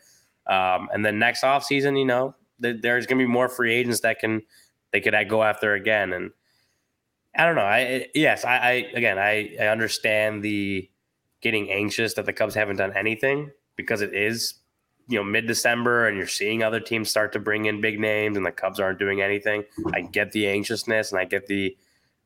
Um, 0.47 0.89
and 0.93 1.05
then 1.05 1.19
next 1.19 1.43
offseason, 1.43 1.99
you 1.99 2.05
know, 2.05 2.35
there's 2.59 3.07
going 3.07 3.19
to 3.19 3.25
be 3.25 3.31
more 3.31 3.49
free 3.49 3.75
agents 3.75 4.01
that 4.01 4.19
can 4.19 4.43
they 4.93 5.01
could 5.01 5.15
go 5.29 5.43
after 5.43 5.75
again. 5.75 6.13
And 6.13 6.31
I 7.37 7.47
don't 7.47 7.57
know. 7.57 7.63
I 7.63 8.09
yes, 8.15 8.45
I, 8.45 8.57
I 8.57 8.73
again 8.95 9.19
I, 9.19 9.57
I 9.61 9.67
understand 9.69 10.43
the 10.43 10.89
getting 11.41 11.71
anxious 11.71 12.15
that 12.15 12.27
the 12.27 12.33
Cubs 12.33 12.55
haven't 12.55 12.77
done 12.77 12.93
anything 12.97 13.51
because 13.77 14.01
it 14.01 14.15
is 14.15 14.55
you 15.09 15.19
know 15.19 15.25
mid 15.25 15.47
December 15.47 16.07
and 16.07 16.17
you're 16.17 16.27
seeing 16.27 16.63
other 16.63 16.81
teams 16.81 17.11
start 17.11 17.33
to 17.33 17.39
bring 17.39 17.67
in 17.67 17.81
big 17.81 17.99
names 17.99 18.37
and 18.37 18.47
the 18.47 18.53
Cubs 18.53 18.79
aren't 18.79 18.99
doing 18.99 19.21
anything. 19.21 19.65
I 19.93 20.03
get 20.03 20.33
the 20.33 20.47
anxiousness 20.49 21.11
and 21.11 21.21
I 21.21 21.25
get 21.25 21.47
the 21.47 21.77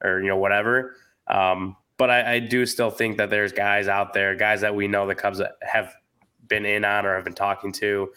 or 0.02 0.21
you 0.21 0.28
know 0.28 0.37
whatever. 0.37 0.97
Um, 1.26 1.76
but 1.99 2.11
I, 2.11 2.35
I 2.35 2.38
do 2.38 2.64
still 2.64 2.90
think 2.90 3.19
that 3.19 3.28
there's 3.28 3.52
guys 3.52 3.88
out 3.88 4.14
there, 4.14 4.35
guys 4.35 4.62
that 4.62 4.75
we 4.75 4.88
know 4.88 5.07
the 5.07 5.14
Cubs 5.14 5.43
have 5.61 5.93
been 6.47 6.64
in 6.64 6.85
on 6.85 7.05
or 7.05 7.14
have 7.14 7.25
been 7.25 7.35
talking 7.35 7.73
to 7.73 8.11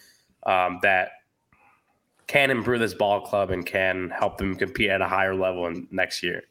um, 0.44 0.80
that 0.84 1.10
can 2.28 2.50
improve 2.50 2.80
this 2.80 2.94
ball 2.94 3.22
club 3.22 3.52
and 3.52 3.66
can 3.66 4.10
help 4.10 4.38
them 4.38 4.56
compete 4.56 4.90
at 4.90 5.02
a 5.02 5.08
higher 5.08 5.36
level 5.36 5.68
in 5.68 5.88
next 5.92 6.24
year. 6.24 6.44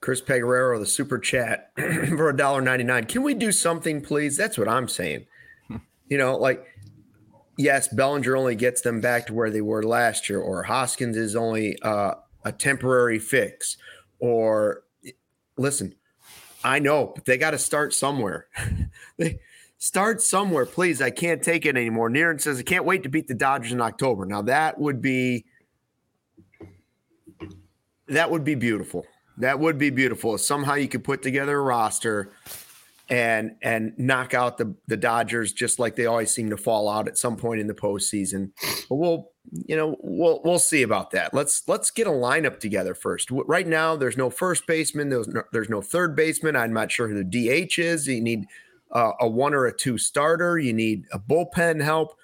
Chris 0.00 0.20
Peguero, 0.20 0.78
the 0.78 0.86
super 0.86 1.18
chat 1.18 1.72
for 1.76 2.28
a 2.28 2.36
dollar 2.36 2.60
ninety 2.60 2.84
nine. 2.84 3.06
Can 3.06 3.22
we 3.22 3.34
do 3.34 3.50
something, 3.50 4.00
please? 4.02 4.36
That's 4.36 4.58
what 4.58 4.68
I'm 4.68 4.88
saying. 4.88 5.26
you 6.08 6.18
know, 6.18 6.36
like 6.36 6.64
yes, 7.56 7.88
Bellinger 7.88 8.36
only 8.36 8.54
gets 8.54 8.82
them 8.82 9.00
back 9.00 9.26
to 9.28 9.34
where 9.34 9.50
they 9.50 9.60
were 9.60 9.82
last 9.82 10.28
year, 10.28 10.40
or 10.40 10.64
Hoskins 10.64 11.16
is 11.16 11.36
only 11.36 11.80
uh, 11.82 12.14
a 12.44 12.52
temporary 12.52 13.18
fix, 13.18 13.76
or 14.18 14.82
listen, 15.56 15.94
I 16.64 16.78
know, 16.78 17.12
but 17.14 17.24
they 17.24 17.38
got 17.38 17.52
to 17.52 17.58
start 17.58 17.94
somewhere. 17.94 18.46
they 19.18 19.40
start 19.78 20.22
somewhere, 20.22 20.66
please. 20.66 21.02
I 21.02 21.10
can't 21.10 21.42
take 21.42 21.66
it 21.66 21.76
anymore. 21.76 22.08
Niren 22.08 22.40
says 22.40 22.60
I 22.60 22.62
can't 22.62 22.84
wait 22.84 23.02
to 23.02 23.08
beat 23.08 23.26
the 23.26 23.34
Dodgers 23.34 23.72
in 23.72 23.80
October. 23.80 24.24
Now 24.26 24.42
that 24.42 24.78
would 24.78 25.02
be 25.02 25.44
that 28.06 28.30
would 28.30 28.44
be 28.44 28.54
beautiful. 28.54 29.06
That 29.38 29.58
would 29.58 29.78
be 29.78 29.90
beautiful. 29.90 30.34
If 30.34 30.42
somehow 30.42 30.74
you 30.74 30.88
could 30.88 31.02
put 31.02 31.22
together 31.22 31.58
a 31.58 31.62
roster 31.62 32.32
and 33.08 33.56
and 33.62 33.92
knock 33.98 34.34
out 34.34 34.56
the 34.56 34.74
the 34.86 34.96
Dodgers 34.96 35.52
just 35.52 35.78
like 35.78 35.96
they 35.96 36.06
always 36.06 36.30
seem 36.30 36.50
to 36.50 36.56
fall 36.56 36.88
out 36.88 37.08
at 37.08 37.18
some 37.18 37.36
point 37.36 37.60
in 37.60 37.66
the 37.66 37.74
postseason. 37.74 38.52
But 38.88 38.96
we'll 38.96 39.31
you 39.50 39.76
know 39.76 39.96
we'll 40.00 40.40
we'll 40.44 40.58
see 40.58 40.82
about 40.82 41.10
that. 41.10 41.34
Let's 41.34 41.66
let's 41.68 41.90
get 41.90 42.06
a 42.06 42.10
lineup 42.10 42.60
together 42.60 42.94
first. 42.94 43.30
Right 43.30 43.66
now, 43.66 43.96
there's 43.96 44.16
no 44.16 44.30
first 44.30 44.66
baseman. 44.66 45.08
There's 45.08 45.28
no, 45.28 45.42
there's 45.52 45.68
no 45.68 45.82
third 45.82 46.14
baseman. 46.14 46.56
I'm 46.56 46.72
not 46.72 46.90
sure 46.90 47.08
who 47.08 47.22
the 47.22 47.66
DH 47.66 47.78
is. 47.78 48.06
You 48.06 48.20
need 48.20 48.46
uh, 48.92 49.12
a 49.20 49.28
one 49.28 49.54
or 49.54 49.66
a 49.66 49.76
two 49.76 49.98
starter. 49.98 50.58
You 50.58 50.72
need 50.72 51.06
a 51.12 51.18
bullpen 51.18 51.82
help. 51.82 52.16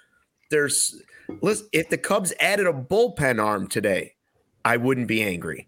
There's 0.49 1.01
listen, 1.41 1.67
if 1.71 1.89
the 1.89 1.97
Cubs 1.97 2.33
added 2.39 2.67
a 2.67 2.73
bullpen 2.73 3.43
arm 3.43 3.67
today, 3.67 4.15
I 4.63 4.77
wouldn't 4.77 5.07
be 5.07 5.21
angry. 5.21 5.67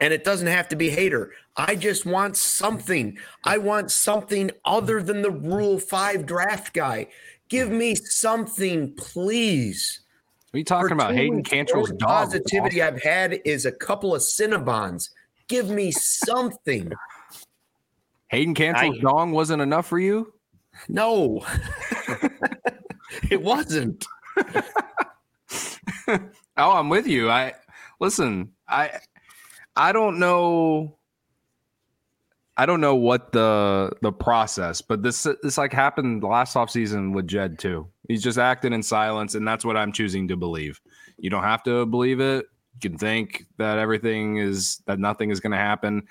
And 0.00 0.14
it 0.14 0.22
doesn't 0.22 0.46
have 0.46 0.68
to 0.68 0.76
be 0.76 0.90
hater. 0.90 1.32
I 1.56 1.74
just 1.74 2.06
want 2.06 2.36
something. 2.36 3.18
I 3.44 3.58
want 3.58 3.90
something 3.90 4.52
other 4.64 5.02
than 5.02 5.22
the 5.22 5.30
Rule 5.30 5.80
5 5.80 6.24
draft 6.24 6.72
guy. 6.72 7.08
Give 7.48 7.70
me 7.70 7.94
something, 7.94 8.94
please. 8.94 10.00
What 10.50 10.56
are 10.56 10.58
you 10.58 10.64
talking 10.64 10.92
about? 10.92 11.14
Hayden 11.14 11.42
Cantrell's 11.42 11.92
dog. 11.92 12.08
Positivity 12.08 12.82
I've 12.82 13.02
had 13.02 13.40
is 13.44 13.66
a 13.66 13.72
couple 13.72 14.14
of 14.14 14.22
Cinnabons. 14.22 15.10
Give 15.48 15.70
me 15.70 15.90
something. 15.90 16.92
Hayden 18.28 18.54
Cantrell's 18.54 18.98
I, 18.98 19.00
dong 19.00 19.32
wasn't 19.32 19.62
enough 19.62 19.86
for 19.86 19.98
you? 19.98 20.32
No, 20.88 21.44
it 23.30 23.42
wasn't. 23.42 24.06
oh, 26.08 26.20
I'm 26.56 26.88
with 26.88 27.06
you. 27.06 27.30
I 27.30 27.54
listen. 28.00 28.52
I 28.68 29.00
I 29.74 29.92
don't 29.92 30.18
know. 30.18 30.97
I 32.58 32.66
don't 32.66 32.80
know 32.80 32.96
what 32.96 33.30
the 33.30 33.92
the 34.02 34.10
process, 34.10 34.80
but 34.82 35.04
this 35.04 35.22
this 35.44 35.56
like 35.56 35.72
happened 35.72 36.24
last 36.24 36.56
off 36.56 36.70
season 36.70 37.12
with 37.12 37.28
Jed 37.28 37.56
too. 37.56 37.86
He's 38.08 38.22
just 38.22 38.36
acting 38.36 38.72
in 38.72 38.82
silence, 38.82 39.36
and 39.36 39.46
that's 39.46 39.64
what 39.64 39.76
I'm 39.76 39.92
choosing 39.92 40.26
to 40.28 40.36
believe. 40.36 40.80
You 41.18 41.30
don't 41.30 41.44
have 41.44 41.62
to 41.64 41.86
believe 41.86 42.18
it. 42.18 42.46
You 42.74 42.90
can 42.90 42.98
think 42.98 43.46
that 43.58 43.78
everything 43.78 44.38
is 44.38 44.82
that 44.86 44.98
nothing 44.98 45.30
is 45.30 45.38
going 45.38 45.52
to 45.52 45.56
happen. 45.56 46.08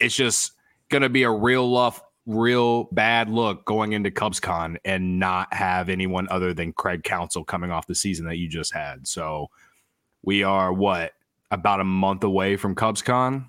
It's 0.00 0.16
just 0.16 0.52
going 0.88 1.02
to 1.02 1.10
be 1.10 1.24
a 1.24 1.30
real 1.30 1.74
rough, 1.74 2.02
real 2.24 2.84
bad 2.84 3.28
look 3.28 3.66
going 3.66 3.92
into 3.92 4.10
CubsCon 4.10 4.76
and 4.86 5.18
not 5.18 5.52
have 5.52 5.90
anyone 5.90 6.26
other 6.30 6.54
than 6.54 6.72
Craig 6.72 7.04
Counsell 7.04 7.44
coming 7.44 7.70
off 7.70 7.86
the 7.86 7.94
season 7.94 8.26
that 8.26 8.38
you 8.38 8.48
just 8.48 8.72
had. 8.72 9.06
So 9.06 9.48
we 10.22 10.42
are 10.42 10.72
what 10.72 11.12
about 11.50 11.80
a 11.80 11.84
month 11.84 12.24
away 12.24 12.56
from 12.56 12.74
CubsCon. 12.74 13.44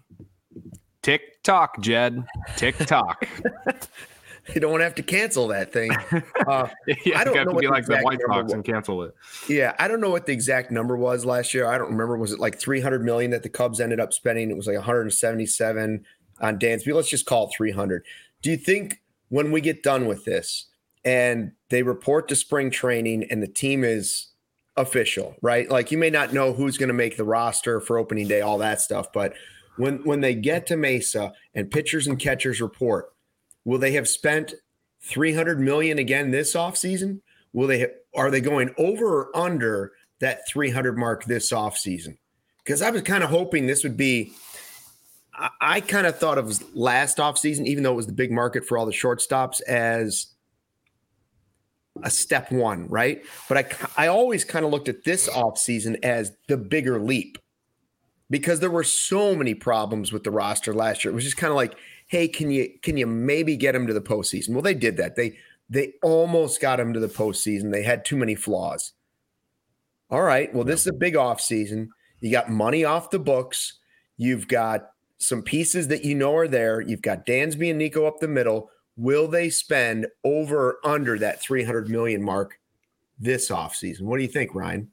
Tick 1.02 1.33
tock, 1.44 1.80
Jed. 1.82 2.26
Tick 2.56 2.78
tock. 2.78 3.28
you 4.54 4.60
don't 4.60 4.82
have 4.82 4.96
to 4.96 5.04
cancel 5.04 5.48
that 5.50 5.72
thing. 5.72 5.92
Uh, 6.46 6.68
yeah, 7.06 7.18
I 7.18 7.24
don't 7.24 7.46
know. 7.46 7.58
Be 7.58 7.68
like 7.68 7.86
the 7.86 8.02
White 8.02 8.20
Sox 8.28 8.52
and 8.52 8.66
cancel 8.66 9.02
it. 9.04 9.16
Yeah, 9.48 9.74
I 9.80 9.88
don't 9.88 10.02
know 10.02 10.10
what 10.10 10.26
the 10.26 10.34
exact 10.34 10.72
number 10.72 10.98
was 10.98 11.26
last 11.26 11.54
year. 11.54 11.66
I 11.66 11.78
don't 11.78 11.90
remember. 11.90 12.18
Was 12.18 12.34
it 12.34 12.40
like 12.40 12.60
300 12.60 13.02
million 13.02 13.32
that 13.32 13.44
the 13.44 13.50
Cubs 13.50 13.80
ended 13.80 14.02
up 14.02 14.12
spending? 14.12 14.52
It 14.52 14.58
was 14.58 14.68
like 14.68 14.76
177 14.76 16.06
on 16.42 16.60
Dansby. 16.60 16.94
Let's 16.94 17.10
just 17.10 17.26
call 17.26 17.48
it 17.48 17.54
300. 17.56 18.04
Do 18.42 18.52
you 18.52 18.58
think 18.58 19.02
when 19.30 19.52
we 19.52 19.62
get 19.62 19.84
done 19.84 20.06
with 20.06 20.26
this 20.26 20.66
and 21.06 21.54
they 21.70 21.82
report 21.82 22.28
to 22.28 22.36
spring 22.36 22.70
training 22.70 23.24
and 23.32 23.42
the 23.42 23.48
team 23.48 23.86
is 23.86 24.28
official, 24.76 25.36
right? 25.42 25.70
Like 25.70 25.92
you 25.92 25.98
may 25.98 26.10
not 26.10 26.34
know 26.34 26.52
who's 26.52 26.78
going 26.78 26.90
to 26.90 26.94
make 26.94 27.16
the 27.16 27.24
roster 27.24 27.80
for 27.80 27.98
opening 27.98 28.28
day, 28.28 28.42
all 28.42 28.58
that 28.58 28.82
stuff, 28.82 29.14
but 29.14 29.34
when 29.78 30.04
when 30.04 30.22
they 30.22 30.36
get 30.36 30.68
to 30.68 30.78
Mesa 30.78 31.34
and 31.54 31.72
pitchers 31.72 32.08
and 32.08 32.20
catchers 32.20 32.62
report, 32.62 33.14
will 33.66 33.80
they 33.80 33.94
have 33.94 34.08
spent 34.08 34.54
300 35.02 35.60
million 35.60 36.00
again 36.00 36.32
this 36.32 36.54
offseason? 36.54 37.22
Will 37.54 37.68
they 37.68 37.88
are 38.16 38.32
they 38.32 38.42
going 38.42 38.74
over 38.78 39.22
or 39.22 39.38
under 39.38 39.94
that 40.20 40.48
300 40.48 40.98
mark 40.98 41.26
this 41.26 41.52
offseason? 41.52 42.18
Because 42.64 42.82
I 42.82 42.92
was 42.92 43.02
kind 43.02 43.24
of 43.24 43.30
hoping 43.30 43.68
this 43.68 43.84
would 43.84 43.98
be 43.98 44.34
I, 45.34 45.50
I 45.62 45.82
kind 45.82 46.08
of 46.08 46.18
thought 46.18 46.38
of 46.38 46.76
last 46.76 47.18
offseason, 47.18 47.66
even 47.66 47.84
though 47.84 47.94
it 47.94 47.98
was 47.98 48.08
the 48.08 48.14
big 48.14 48.32
market 48.32 48.66
for 48.66 48.78
all 48.78 48.86
the 48.86 48.92
shortstops, 48.92 49.62
as 49.64 50.28
a 52.02 52.10
step 52.10 52.52
one, 52.52 52.88
right? 52.88 53.24
But 53.48 53.58
I, 53.98 54.04
I 54.06 54.08
always 54.08 54.44
kind 54.44 54.66
of 54.66 54.72
looked 54.72 54.90
at 54.90 55.04
this 55.04 55.30
offseason 55.30 56.04
as 56.04 56.32
the 56.48 56.58
bigger 56.58 57.00
leap 57.00 57.38
because 58.30 58.60
there 58.60 58.72
were 58.72 58.84
so 58.84 59.36
many 59.36 59.54
problems 59.54 60.12
with 60.12 60.24
the 60.24 60.32
roster 60.32 60.74
last 60.74 61.04
year. 61.04 61.12
It 61.12 61.16
was 61.16 61.24
just 61.24 61.38
kind 61.38 61.52
of 61.52 61.56
like, 61.56 61.76
hey, 62.08 62.28
can 62.28 62.52
you 62.52 62.70
can 62.82 62.98
you 62.98 63.08
maybe 63.08 63.58
get 63.58 63.74
them 63.74 63.88
to 63.88 63.94
the 63.94 64.02
postseason? 64.02 64.50
Well, 64.50 64.62
they 64.62 64.74
did 64.74 64.98
that. 64.98 65.16
They 65.16 65.38
they 65.70 65.94
almost 66.02 66.62
got 66.62 66.78
them 66.78 66.94
to 66.94 67.00
the 67.00 67.08
postseason. 67.08 67.72
They 67.72 67.84
had 67.84 68.06
too 68.06 68.18
many 68.18 68.36
flaws. 68.36 68.94
All 70.10 70.22
right. 70.22 70.54
Well, 70.54 70.64
this 70.64 70.82
is 70.82 70.88
a 70.88 70.94
big 70.94 71.16
offseason. 71.16 71.90
You 72.20 72.32
got 72.32 72.50
money 72.50 72.86
off 72.86 73.10
the 73.10 73.20
books. 73.20 73.80
You've 74.18 74.48
got 74.48 74.92
some 75.18 75.42
pieces 75.42 75.88
that 75.88 76.06
you 76.06 76.16
know 76.16 76.36
are 76.36 76.48
there. 76.48 76.82
You've 76.82 77.02
got 77.02 77.26
Dansby 77.26 77.70
and 77.70 77.80
Nico 77.80 78.06
up 78.06 78.20
the 78.20 78.28
middle. 78.28 78.70
Will 78.96 79.28
they 79.28 79.50
spend 79.50 80.08
over 80.24 80.70
or 80.70 80.78
under 80.84 81.18
that 81.18 81.42
300 81.42 81.90
million 81.90 82.22
mark 82.22 82.60
this 83.20 83.50
offseason? 83.50 84.02
What 84.02 84.18
do 84.18 84.24
you 84.24 84.30
think, 84.30 84.54
Ryan? 84.54 84.92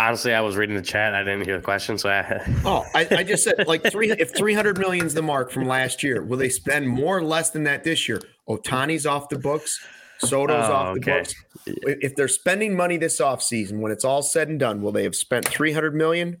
Honestly, 0.00 0.32
I 0.32 0.40
was 0.40 0.56
reading 0.56 0.76
the 0.76 0.82
chat. 0.82 1.14
I 1.14 1.22
didn't 1.22 1.44
hear 1.44 1.58
the 1.58 1.62
question, 1.62 1.98
so 1.98 2.08
I. 2.08 2.42
oh, 2.64 2.86
I, 2.94 3.06
I, 3.10 3.22
just 3.22 3.44
said 3.44 3.68
like 3.68 3.82
three. 3.84 4.10
If 4.10 4.34
three 4.34 4.54
hundred 4.54 4.78
million 4.78 5.04
is 5.04 5.12
the 5.12 5.20
mark 5.20 5.50
from 5.50 5.66
last 5.66 6.02
year, 6.02 6.22
will 6.22 6.38
they 6.38 6.48
spend 6.48 6.88
more 6.88 7.18
or 7.18 7.22
less 7.22 7.50
than 7.50 7.64
that 7.64 7.84
this 7.84 8.08
year? 8.08 8.22
Otani's 8.48 9.04
off 9.04 9.28
the 9.28 9.38
books. 9.38 9.78
Soto's 10.20 10.70
oh, 10.70 10.72
off 10.72 10.94
the 10.94 11.00
okay. 11.00 11.18
books. 11.18 11.34
If 11.66 12.16
they're 12.16 12.28
spending 12.28 12.74
money 12.74 12.96
this 12.96 13.20
offseason, 13.20 13.80
when 13.80 13.92
it's 13.92 14.02
all 14.02 14.22
said 14.22 14.48
and 14.48 14.58
done, 14.58 14.80
will 14.80 14.90
they 14.90 15.02
have 15.02 15.14
spent 15.14 15.46
three 15.46 15.72
hundred 15.72 15.94
million, 15.94 16.40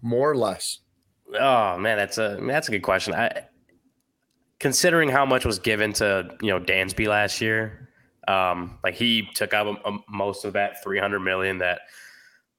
more 0.00 0.30
or 0.30 0.36
less? 0.36 0.78
Oh 1.38 1.76
man, 1.76 1.98
that's 1.98 2.16
a 2.16 2.38
that's 2.40 2.68
a 2.68 2.70
good 2.70 2.82
question. 2.82 3.12
I 3.12 3.44
considering 4.60 5.10
how 5.10 5.26
much 5.26 5.44
was 5.44 5.58
given 5.58 5.92
to 5.94 6.30
you 6.40 6.48
know 6.48 6.58
Dansby 6.58 7.06
last 7.06 7.42
year, 7.42 7.90
um, 8.28 8.78
like 8.82 8.94
he 8.94 9.28
took 9.34 9.52
out 9.52 9.66
a, 9.66 9.90
a, 9.90 9.98
most 10.08 10.46
of 10.46 10.54
that 10.54 10.82
three 10.82 10.98
hundred 10.98 11.20
million 11.20 11.58
that 11.58 11.82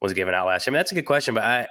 was 0.00 0.12
given 0.12 0.34
out 0.34 0.46
last 0.46 0.66
year. 0.66 0.72
I 0.72 0.74
mean, 0.74 0.78
that's 0.80 0.92
a 0.92 0.94
good 0.94 1.06
question, 1.06 1.34
but 1.34 1.44
I 1.44 1.66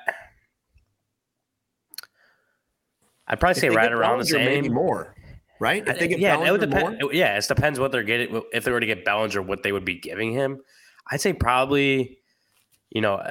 I'd 3.28 3.40
probably 3.40 3.60
say 3.60 3.70
right 3.70 3.92
around 3.92 4.20
the 4.20 4.26
same, 4.26 4.46
maybe 4.46 4.70
more. 4.70 5.16
Right? 5.60 5.88
I 5.88 5.94
think 5.94 6.12
get 6.12 6.20
yeah, 6.20 6.46
it 6.46 6.52
would 6.52 6.62
depend. 6.62 7.00
More? 7.02 7.14
Yeah, 7.14 7.38
it 7.38 7.48
depends 7.48 7.80
what 7.80 7.92
they're 7.92 8.04
getting. 8.04 8.42
If 8.54 8.66
they 8.66 8.72
were 8.72 8.80
to 8.80 8.86
get 8.86 9.06
Bellinger, 9.06 9.42
what 9.42 9.64
they 9.64 9.72
would 9.72 9.86
be 9.86 9.96
giving 9.96 10.32
him. 10.32 10.62
I'd 11.10 11.22
say 11.22 11.34
probably, 11.34 12.20
you 12.90 13.02
know, 13.02 13.22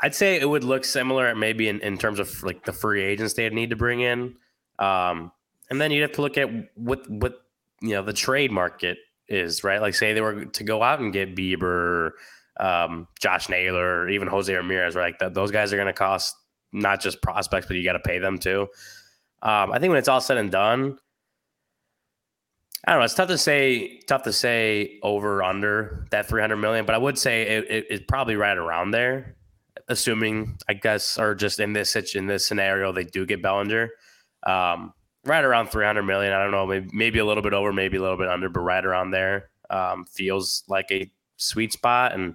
I'd 0.00 0.14
say 0.14 0.40
it 0.40 0.48
would 0.48 0.64
look 0.64 0.84
similar, 0.84 1.34
maybe 1.34 1.68
in, 1.68 1.80
in 1.80 1.98
terms 1.98 2.20
of 2.20 2.42
like 2.42 2.64
the 2.64 2.72
free 2.72 3.02
agents 3.02 3.34
they'd 3.34 3.52
need 3.52 3.70
to 3.70 3.76
bring 3.76 4.00
in. 4.00 4.36
Um, 4.78 5.32
and 5.70 5.80
then 5.80 5.90
you'd 5.90 6.02
have 6.02 6.12
to 6.12 6.22
look 6.22 6.38
at 6.38 6.48
what 6.74 7.08
what 7.10 7.42
you 7.80 7.90
know 7.90 8.02
the 8.02 8.12
trade 8.12 8.50
market 8.50 8.98
is, 9.28 9.62
right? 9.62 9.80
Like 9.80 9.94
say 9.94 10.14
they 10.14 10.20
were 10.20 10.46
to 10.46 10.64
go 10.64 10.82
out 10.82 11.00
and 11.00 11.12
get 11.12 11.36
Bieber, 11.36 12.12
um, 12.58 13.08
Josh 13.20 13.48
Naylor, 13.48 14.00
or 14.00 14.08
even 14.08 14.28
Jose 14.28 14.52
Ramirez, 14.52 14.94
right? 14.94 15.14
Like 15.20 15.34
those 15.34 15.50
guys 15.50 15.72
are 15.72 15.76
going 15.76 15.86
to 15.86 15.92
cost 15.92 16.36
not 16.72 17.00
just 17.00 17.22
prospects, 17.22 17.66
but 17.66 17.76
you 17.76 17.84
got 17.84 17.94
to 17.94 18.00
pay 18.00 18.18
them 18.18 18.38
too. 18.38 18.68
Um, 19.42 19.72
I 19.72 19.78
think 19.78 19.90
when 19.90 19.98
it's 19.98 20.08
all 20.08 20.20
said 20.20 20.36
and 20.36 20.50
done, 20.50 20.98
I 22.86 22.92
don't 22.92 23.00
know. 23.00 23.04
It's 23.04 23.14
tough 23.14 23.28
to 23.28 23.38
say. 23.38 24.00
Tough 24.06 24.22
to 24.22 24.32
say 24.32 24.98
over 25.02 25.42
under 25.42 26.06
that 26.10 26.28
three 26.28 26.40
hundred 26.40 26.56
million, 26.56 26.86
but 26.86 26.94
I 26.94 26.98
would 26.98 27.18
say 27.18 27.42
it, 27.42 27.70
it, 27.70 27.86
it's 27.90 28.04
probably 28.08 28.36
right 28.36 28.56
around 28.56 28.92
there, 28.92 29.36
assuming 29.88 30.58
I 30.68 30.74
guess, 30.74 31.18
or 31.18 31.34
just 31.34 31.60
in 31.60 31.72
this 31.72 31.94
in 32.14 32.26
this 32.26 32.46
scenario, 32.46 32.92
they 32.92 33.04
do 33.04 33.26
get 33.26 33.42
Bellinger. 33.42 33.90
Um, 34.46 34.92
right 35.24 35.44
around 35.44 35.68
300 35.68 36.02
million. 36.02 36.32
I 36.32 36.42
don't 36.42 36.50
know, 36.50 36.66
maybe, 36.66 36.88
maybe 36.92 37.18
a 37.18 37.24
little 37.24 37.42
bit 37.42 37.52
over, 37.52 37.72
maybe 37.72 37.96
a 37.96 38.00
little 38.00 38.16
bit 38.16 38.28
under, 38.28 38.48
but 38.48 38.60
right 38.60 38.84
around 38.84 39.10
there 39.10 39.50
um, 39.70 40.04
feels 40.06 40.64
like 40.68 40.90
a 40.90 41.10
sweet 41.38 41.72
spot. 41.72 42.14
And 42.14 42.34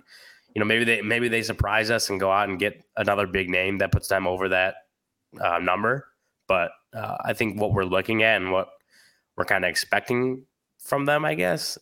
you 0.56 0.60
know, 0.60 0.66
maybe 0.66 0.84
they 0.84 1.02
maybe 1.02 1.28
they 1.28 1.44
surprise 1.44 1.92
us 1.92 2.10
and 2.10 2.20
go 2.20 2.32
out 2.32 2.50
and 2.50 2.60
get 2.60 2.84
another 2.98 3.28
big 3.28 3.50
name 3.50 3.78
that 3.78 3.92
puts 3.92 4.08
them 4.08 4.28
over 4.28 4.50
that 4.50 4.76
uh, 5.40 5.60
number. 5.60 6.08
But 6.48 6.72
uh, 6.94 7.18
I 7.24 7.34
think 7.34 7.60
what 7.60 7.74
we're 7.74 7.86
looking 7.86 8.24
at 8.24 8.42
and 8.42 8.52
what 8.52 8.70
we're 9.36 9.46
kind 9.46 9.64
of 9.64 9.70
expecting 9.70 10.46
from 10.80 11.06
them, 11.06 11.26
I 11.26 11.36
guess, 11.36 11.78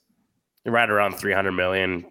right 0.65 0.89
around 0.89 1.13
300 1.13 1.51
million, 1.51 2.05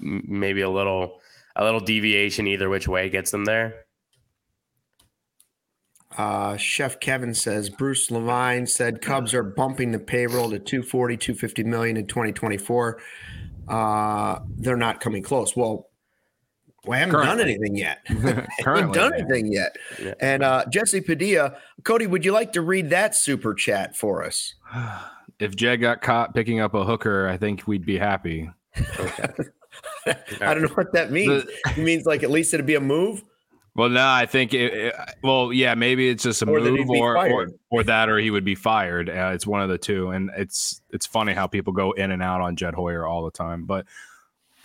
maybe 0.00 0.60
a 0.62 0.70
little 0.70 1.20
a 1.56 1.64
little 1.64 1.80
deviation 1.80 2.46
either 2.46 2.68
which 2.68 2.88
way 2.88 3.08
gets 3.08 3.30
them 3.30 3.44
there. 3.44 3.84
Uh, 6.16 6.56
Chef 6.56 7.00
Kevin 7.00 7.34
says 7.34 7.70
Bruce 7.70 8.10
Levine 8.10 8.66
said 8.66 9.02
Cubs 9.02 9.34
are 9.34 9.42
bumping 9.42 9.90
the 9.90 9.98
payroll 9.98 10.50
to 10.50 10.58
240, 10.58 11.16
250 11.16 11.64
million 11.64 11.96
in 11.96 12.06
2024. 12.06 13.00
Uh, 13.68 14.38
they're 14.58 14.76
not 14.76 15.00
coming 15.00 15.22
close. 15.22 15.56
Well, 15.56 15.88
we 16.86 16.96
haven't 16.98 17.12
Currently. 17.14 17.36
done 17.36 17.40
anything 17.48 17.76
yet. 17.76 17.98
haven't 18.64 18.92
done 18.92 19.14
anything 19.14 19.52
yet. 19.52 19.76
Yeah. 20.02 20.14
And 20.20 20.42
uh, 20.42 20.64
Jesse 20.70 21.00
Padilla, 21.00 21.56
Cody, 21.84 22.06
would 22.06 22.24
you 22.24 22.32
like 22.32 22.52
to 22.52 22.60
read 22.62 22.90
that 22.90 23.14
super 23.14 23.54
chat 23.54 23.96
for 23.96 24.22
us? 24.22 24.54
If 25.40 25.56
Jed 25.56 25.80
got 25.80 26.02
caught 26.02 26.34
picking 26.34 26.60
up 26.60 26.74
a 26.74 26.84
hooker, 26.84 27.28
I 27.28 27.36
think 27.36 27.66
we'd 27.66 27.86
be 27.86 27.98
happy. 27.98 28.50
Okay. 30.06 30.16
I 30.40 30.54
don't 30.54 30.62
know 30.62 30.68
what 30.74 30.92
that 30.92 31.10
means. 31.10 31.44
The, 31.44 31.70
it 31.70 31.78
means 31.78 32.04
like 32.06 32.22
at 32.22 32.30
least 32.30 32.54
it'd 32.54 32.64
be 32.66 32.76
a 32.76 32.80
move. 32.80 33.22
Well, 33.76 33.88
no, 33.88 34.06
I 34.06 34.26
think 34.26 34.54
it, 34.54 34.72
it, 34.72 34.94
well, 35.22 35.52
yeah, 35.52 35.74
maybe 35.74 36.08
it's 36.08 36.22
just 36.22 36.42
a 36.42 36.48
or 36.48 36.60
move 36.60 36.88
or, 36.90 37.18
or, 37.18 37.48
or 37.70 37.82
that 37.82 38.08
or 38.08 38.18
he 38.18 38.30
would 38.30 38.44
be 38.44 38.54
fired. 38.54 39.10
Uh, 39.10 39.32
it's 39.34 39.48
one 39.48 39.62
of 39.62 39.68
the 39.68 39.78
two, 39.78 40.10
and 40.10 40.30
it's 40.36 40.80
it's 40.90 41.06
funny 41.06 41.32
how 41.32 41.48
people 41.48 41.72
go 41.72 41.90
in 41.92 42.12
and 42.12 42.22
out 42.22 42.40
on 42.40 42.54
Jed 42.54 42.74
Hoyer 42.74 43.04
all 43.04 43.24
the 43.24 43.32
time. 43.32 43.64
But 43.64 43.86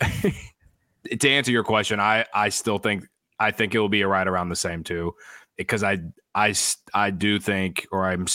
to 0.00 1.28
answer 1.28 1.50
your 1.50 1.64
question, 1.64 1.98
I 1.98 2.24
I 2.32 2.50
still 2.50 2.78
think 2.78 3.04
I 3.40 3.50
think 3.50 3.74
it 3.74 3.80
will 3.80 3.88
be 3.88 4.04
right 4.04 4.28
around 4.28 4.48
the 4.48 4.56
same 4.56 4.84
too, 4.84 5.16
because 5.56 5.82
I 5.82 5.98
I 6.36 6.54
I 6.94 7.10
do 7.10 7.40
think, 7.40 7.88
or 7.90 8.06
I'm 8.06 8.26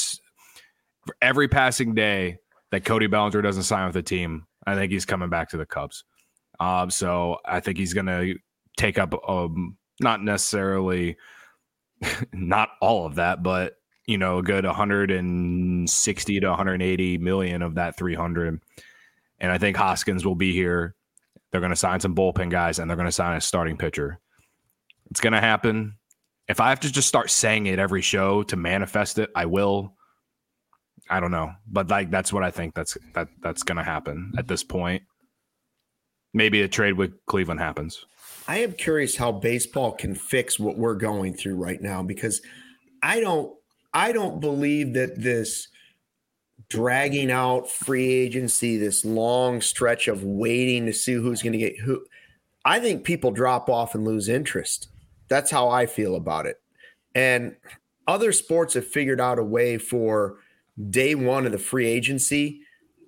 every 1.22 1.48
passing 1.48 1.96
day 1.96 2.40
that 2.72 2.84
Cody 2.84 3.08
Bellinger 3.08 3.42
doesn't 3.42 3.64
sign 3.64 3.86
with 3.86 3.94
the 3.94 4.04
team, 4.04 4.46
I 4.68 4.76
think 4.76 4.92
he's 4.92 5.06
coming 5.06 5.30
back 5.30 5.50
to 5.52 5.58
the 5.58 5.66
Cubs. 5.66 6.04
Um, 6.60 6.90
so 6.90 7.38
I 7.46 7.62
think 7.62 7.78
he's 7.78 7.94
going 7.94 8.08
to 8.08 8.36
take 8.78 8.98
up 8.98 9.14
um 9.30 9.78
not 10.00 10.24
necessarily 10.24 11.18
not 12.34 12.70
all 12.82 13.06
of 13.06 13.16
that, 13.16 13.44
but 13.44 13.78
you 14.08 14.18
know, 14.18 14.38
a 14.38 14.44
good 14.44 14.66
160 14.66 16.40
to 16.40 16.48
180 16.48 17.18
million 17.18 17.62
of 17.62 17.76
that 17.76 17.98
300. 17.98 18.62
And 19.40 19.52
I 19.52 19.58
think 19.58 19.78
Hoskins 19.78 20.26
will 20.26 20.36
be 20.36 20.54
here. 20.54 20.96
They're 21.52 21.62
going 21.62 21.72
to 21.72 21.76
sign 21.76 22.00
some 22.00 22.16
bullpen 22.16 22.50
guys 22.50 22.80
and 22.80 22.90
they're 22.90 22.98
going 22.98 23.08
to 23.08 23.12
sign 23.12 23.36
a 23.36 23.42
starting 23.42 23.78
pitcher. 23.78 24.20
It's 25.10 25.22
going 25.22 25.34
to 25.34 25.42
happen. 25.42 25.96
If 26.48 26.60
I 26.60 26.70
have 26.70 26.82
to 26.82 26.92
just 26.92 27.08
start 27.08 27.32
saying 27.32 27.66
it 27.66 27.80
every 27.80 28.02
show 28.02 28.44
to 28.44 28.56
manifest 28.56 29.18
it, 29.18 29.32
I 29.36 29.46
will. 29.46 29.94
I 31.10 31.20
don't 31.20 31.32
know, 31.32 31.52
but 31.68 31.90
like 31.90 32.10
that's 32.10 32.34
what 32.34 32.44
I 32.44 32.50
think 32.50 32.74
that's 32.74 32.98
that 33.14 33.28
that's 33.40 33.62
going 33.62 33.78
to 33.78 33.84
happen 33.84 34.34
at 34.38 34.48
this 34.48 34.64
point. 34.64 35.04
Maybe 36.34 36.62
a 36.62 36.68
trade 36.68 36.94
with 36.94 37.14
Cleveland 37.28 37.60
happens. 37.60 38.06
I 38.48 38.60
am 38.60 38.74
curious 38.74 39.16
how 39.16 39.32
baseball 39.32 39.92
can 39.92 40.14
fix 40.14 40.60
what 40.60 40.78
we're 40.78 40.96
going 40.96 41.34
through 41.34 41.56
right 41.56 41.82
now 41.82 42.04
because 42.04 42.42
I 43.02 43.20
don't 43.20 43.56
I 43.94 44.12
don't 44.12 44.40
believe 44.40 44.94
that 44.94 45.22
this 45.22 45.70
dragging 46.70 47.32
out 47.32 47.70
free 47.70 48.12
agency, 48.12 48.78
this 48.78 49.06
long 49.06 49.62
stretch 49.62 50.08
of 50.08 50.24
waiting 50.24 50.86
to 50.86 50.94
see 50.94 51.14
who's 51.14 51.42
going 51.42 51.54
to 51.54 51.60
get 51.60 51.80
who. 51.80 52.04
I 52.66 52.80
think 52.80 53.04
people 53.04 53.32
drop 53.32 53.70
off 53.70 53.96
and 53.96 54.04
lose 54.04 54.28
interest. 54.28 54.90
That's 55.28 55.52
how 55.52 55.70
I 55.70 55.86
feel 55.86 56.16
about 56.16 56.46
it. 56.46 56.62
And 57.14 57.56
other 58.08 58.32
sports 58.32 58.74
have 58.74 58.86
figured 58.86 59.22
out 59.22 59.40
a 59.40 59.44
way 59.44 59.78
for 59.78 60.38
day 60.90 61.16
one 61.16 61.46
of 61.46 61.52
the 61.52 61.58
free 61.58 61.88
agency 61.88 62.62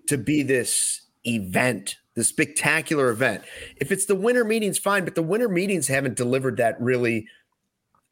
to 0.08 0.18
be 0.18 0.44
this 0.44 1.02
event 1.26 1.98
the 2.18 2.24
spectacular 2.24 3.10
event. 3.10 3.44
If 3.78 3.92
it's 3.92 4.08
the 4.08 4.16
winter 4.16 4.44
meetings, 4.44 4.80
fine, 4.80 5.06
but 5.06 5.14
the 5.14 5.22
winter 5.22 5.48
meetings 5.48 5.88
haven't 5.88 6.16
delivered 6.16 6.58
that 6.58 6.76
really 6.82 7.28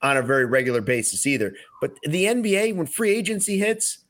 on 0.03 0.15
a 0.15 0.21
very 0.21 0.45
regular 0.45 0.79
basis 0.79 1.25
either. 1.25 1.55
But 1.81 1.95
the 2.03 2.25
NBA, 2.25 2.75
when 2.75 2.85
free 2.85 3.09
agency 3.09 3.57
hits, 3.57 4.05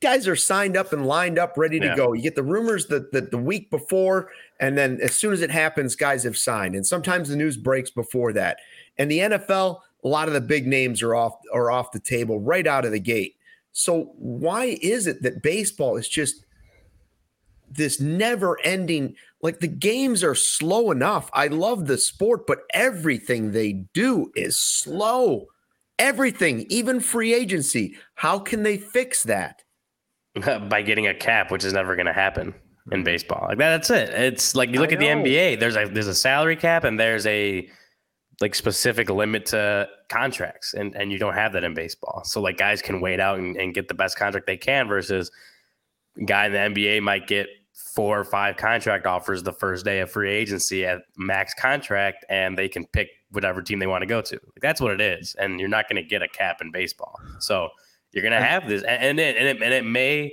guys 0.00 0.28
are 0.28 0.36
signed 0.36 0.76
up 0.76 0.92
and 0.92 1.06
lined 1.06 1.38
up, 1.38 1.54
ready 1.56 1.80
to 1.80 1.86
yeah. 1.86 1.96
go. 1.96 2.12
You 2.12 2.20
get 2.20 2.34
the 2.34 2.42
rumors 2.42 2.88
that 2.88 3.10
the, 3.10 3.22
the 3.22 3.38
week 3.38 3.70
before, 3.70 4.28
and 4.60 4.76
then 4.76 5.00
as 5.02 5.16
soon 5.16 5.32
as 5.32 5.40
it 5.40 5.50
happens, 5.50 5.96
guys 5.96 6.22
have 6.24 6.36
signed. 6.36 6.74
And 6.74 6.86
sometimes 6.86 7.30
the 7.30 7.36
news 7.36 7.56
breaks 7.56 7.90
before 7.90 8.34
that. 8.34 8.58
And 8.98 9.10
the 9.10 9.20
NFL, 9.20 9.80
a 10.04 10.08
lot 10.08 10.28
of 10.28 10.34
the 10.34 10.42
big 10.42 10.66
names 10.66 11.02
are 11.02 11.14
off 11.14 11.36
are 11.54 11.70
off 11.70 11.90
the 11.92 12.00
table 12.00 12.38
right 12.38 12.66
out 12.66 12.84
of 12.84 12.92
the 12.92 13.00
gate. 13.00 13.36
So 13.72 14.12
why 14.18 14.76
is 14.82 15.06
it 15.06 15.22
that 15.22 15.42
baseball 15.42 15.96
is 15.96 16.06
just 16.06 16.45
this 17.70 18.00
never 18.00 18.58
ending 18.64 19.16
like 19.42 19.60
the 19.60 19.68
games 19.68 20.24
are 20.24 20.34
slow 20.34 20.90
enough. 20.90 21.30
I 21.32 21.48
love 21.48 21.86
the 21.86 21.98
sport, 21.98 22.46
but 22.46 22.60
everything 22.72 23.52
they 23.52 23.72
do 23.94 24.32
is 24.34 24.58
slow. 24.58 25.46
Everything, 25.98 26.66
even 26.68 27.00
free 27.00 27.32
agency. 27.32 27.96
How 28.16 28.38
can 28.38 28.62
they 28.62 28.76
fix 28.76 29.22
that? 29.24 29.62
By 30.68 30.82
getting 30.82 31.06
a 31.06 31.14
cap, 31.14 31.50
which 31.50 31.64
is 31.64 31.72
never 31.72 31.96
going 31.96 32.06
to 32.06 32.12
happen 32.12 32.54
in 32.92 33.02
baseball. 33.04 33.46
Like 33.48 33.58
that's 33.58 33.90
it. 33.90 34.10
It's 34.10 34.54
like 34.54 34.70
you 34.70 34.80
look 34.80 34.92
at 34.92 34.98
the 34.98 35.06
NBA. 35.06 35.60
There's 35.60 35.76
a 35.76 35.86
there's 35.86 36.08
a 36.08 36.14
salary 36.14 36.56
cap 36.56 36.84
and 36.84 36.98
there's 36.98 37.26
a 37.26 37.68
like 38.40 38.54
specific 38.54 39.08
limit 39.08 39.46
to 39.46 39.88
contracts, 40.08 40.74
and 40.74 40.94
and 40.94 41.10
you 41.10 41.18
don't 41.18 41.34
have 41.34 41.52
that 41.52 41.64
in 41.64 41.74
baseball. 41.74 42.22
So 42.24 42.40
like 42.40 42.58
guys 42.58 42.82
can 42.82 43.00
wait 43.00 43.20
out 43.20 43.38
and, 43.38 43.56
and 43.56 43.74
get 43.74 43.88
the 43.88 43.94
best 43.94 44.18
contract 44.18 44.46
they 44.46 44.56
can 44.56 44.88
versus 44.88 45.30
guy 46.24 46.46
in 46.46 46.52
the 46.52 46.58
NBA 46.58 47.02
might 47.02 47.26
get 47.26 47.48
four 47.94 48.18
or 48.18 48.24
five 48.24 48.56
contract 48.56 49.06
offers 49.06 49.42
the 49.42 49.52
first 49.52 49.84
day 49.84 50.00
of 50.00 50.10
free 50.10 50.30
agency 50.30 50.84
at 50.84 51.02
max 51.16 51.54
contract, 51.54 52.24
and 52.28 52.56
they 52.56 52.68
can 52.68 52.86
pick 52.86 53.08
whatever 53.30 53.62
team 53.62 53.78
they 53.78 53.86
want 53.86 54.02
to 54.02 54.06
go 54.06 54.20
to. 54.20 54.34
Like, 54.34 54.60
that's 54.60 54.80
what 54.80 54.92
it 54.92 55.00
is, 55.00 55.34
and 55.38 55.58
you're 55.58 55.68
not 55.68 55.88
going 55.88 56.02
to 56.02 56.08
get 56.08 56.22
a 56.22 56.28
cap 56.28 56.60
in 56.60 56.70
baseball. 56.70 57.18
So 57.38 57.70
you're 58.12 58.22
going 58.22 58.32
to 58.32 58.46
have 58.46 58.68
this, 58.68 58.82
and 58.82 59.18
it, 59.18 59.36
and 59.36 59.46
it, 59.48 59.62
and 59.62 59.74
it 59.74 59.84
may 59.84 60.32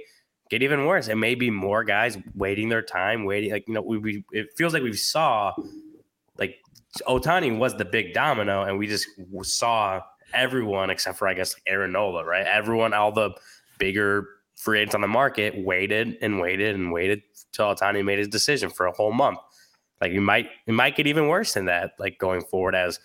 get 0.50 0.62
even 0.62 0.86
worse. 0.86 1.08
It 1.08 1.16
may 1.16 1.36
be 1.36 1.50
more 1.50 1.84
guys 1.84 2.18
waiting 2.36 2.70
their 2.70 2.82
time, 2.82 3.26
waiting. 3.26 3.52
Like 3.52 3.68
you 3.68 3.74
know, 3.74 3.82
we, 3.82 3.98
we 3.98 4.26
it 4.32 4.50
feels 4.56 4.74
like 4.74 4.84
we 4.84 4.94
saw 4.94 5.54
like 6.38 6.58
Otani 7.08 7.58
was 7.58 7.76
the 7.76 7.86
big 7.86 8.14
domino, 8.14 8.64
and 8.64 8.78
we 8.78 8.88
just 8.88 9.08
saw 9.44 10.02
everyone 10.34 10.90
except 10.90 11.18
for 11.18 11.28
I 11.28 11.34
guess 11.34 11.56
Aaron 11.66 11.94
Nola, 11.94 12.26
right? 12.26 12.46
Everyone, 12.46 12.94
all 12.94 13.12
the 13.12 13.32
bigger 13.80 14.28
free 14.64 14.80
agents 14.80 14.96
on 14.96 15.02
the 15.02 15.08
market 15.08 15.54
waited 15.58 16.18
and 16.22 16.40
waited 16.40 16.74
and 16.74 16.94
waited 16.94 17.22
till 17.52 17.66
Ohtani 17.66 18.04
made 18.04 18.18
his 18.18 18.30
decision 18.30 18.70
for 18.70 18.86
a 18.86 18.94
whole 18.94 19.12
month. 19.12 19.40
Like 20.00 20.14
you 20.14 20.22
might 20.22 20.50
it 20.66 20.74
might 20.74 20.96
get 20.96 21.06
even 21.06 21.28
worse 21.28 21.54
than 21.54 21.66
that, 21.66 21.92
like 22.00 22.18
going 22.18 22.42
forward 22.44 22.74
as 22.74 23.00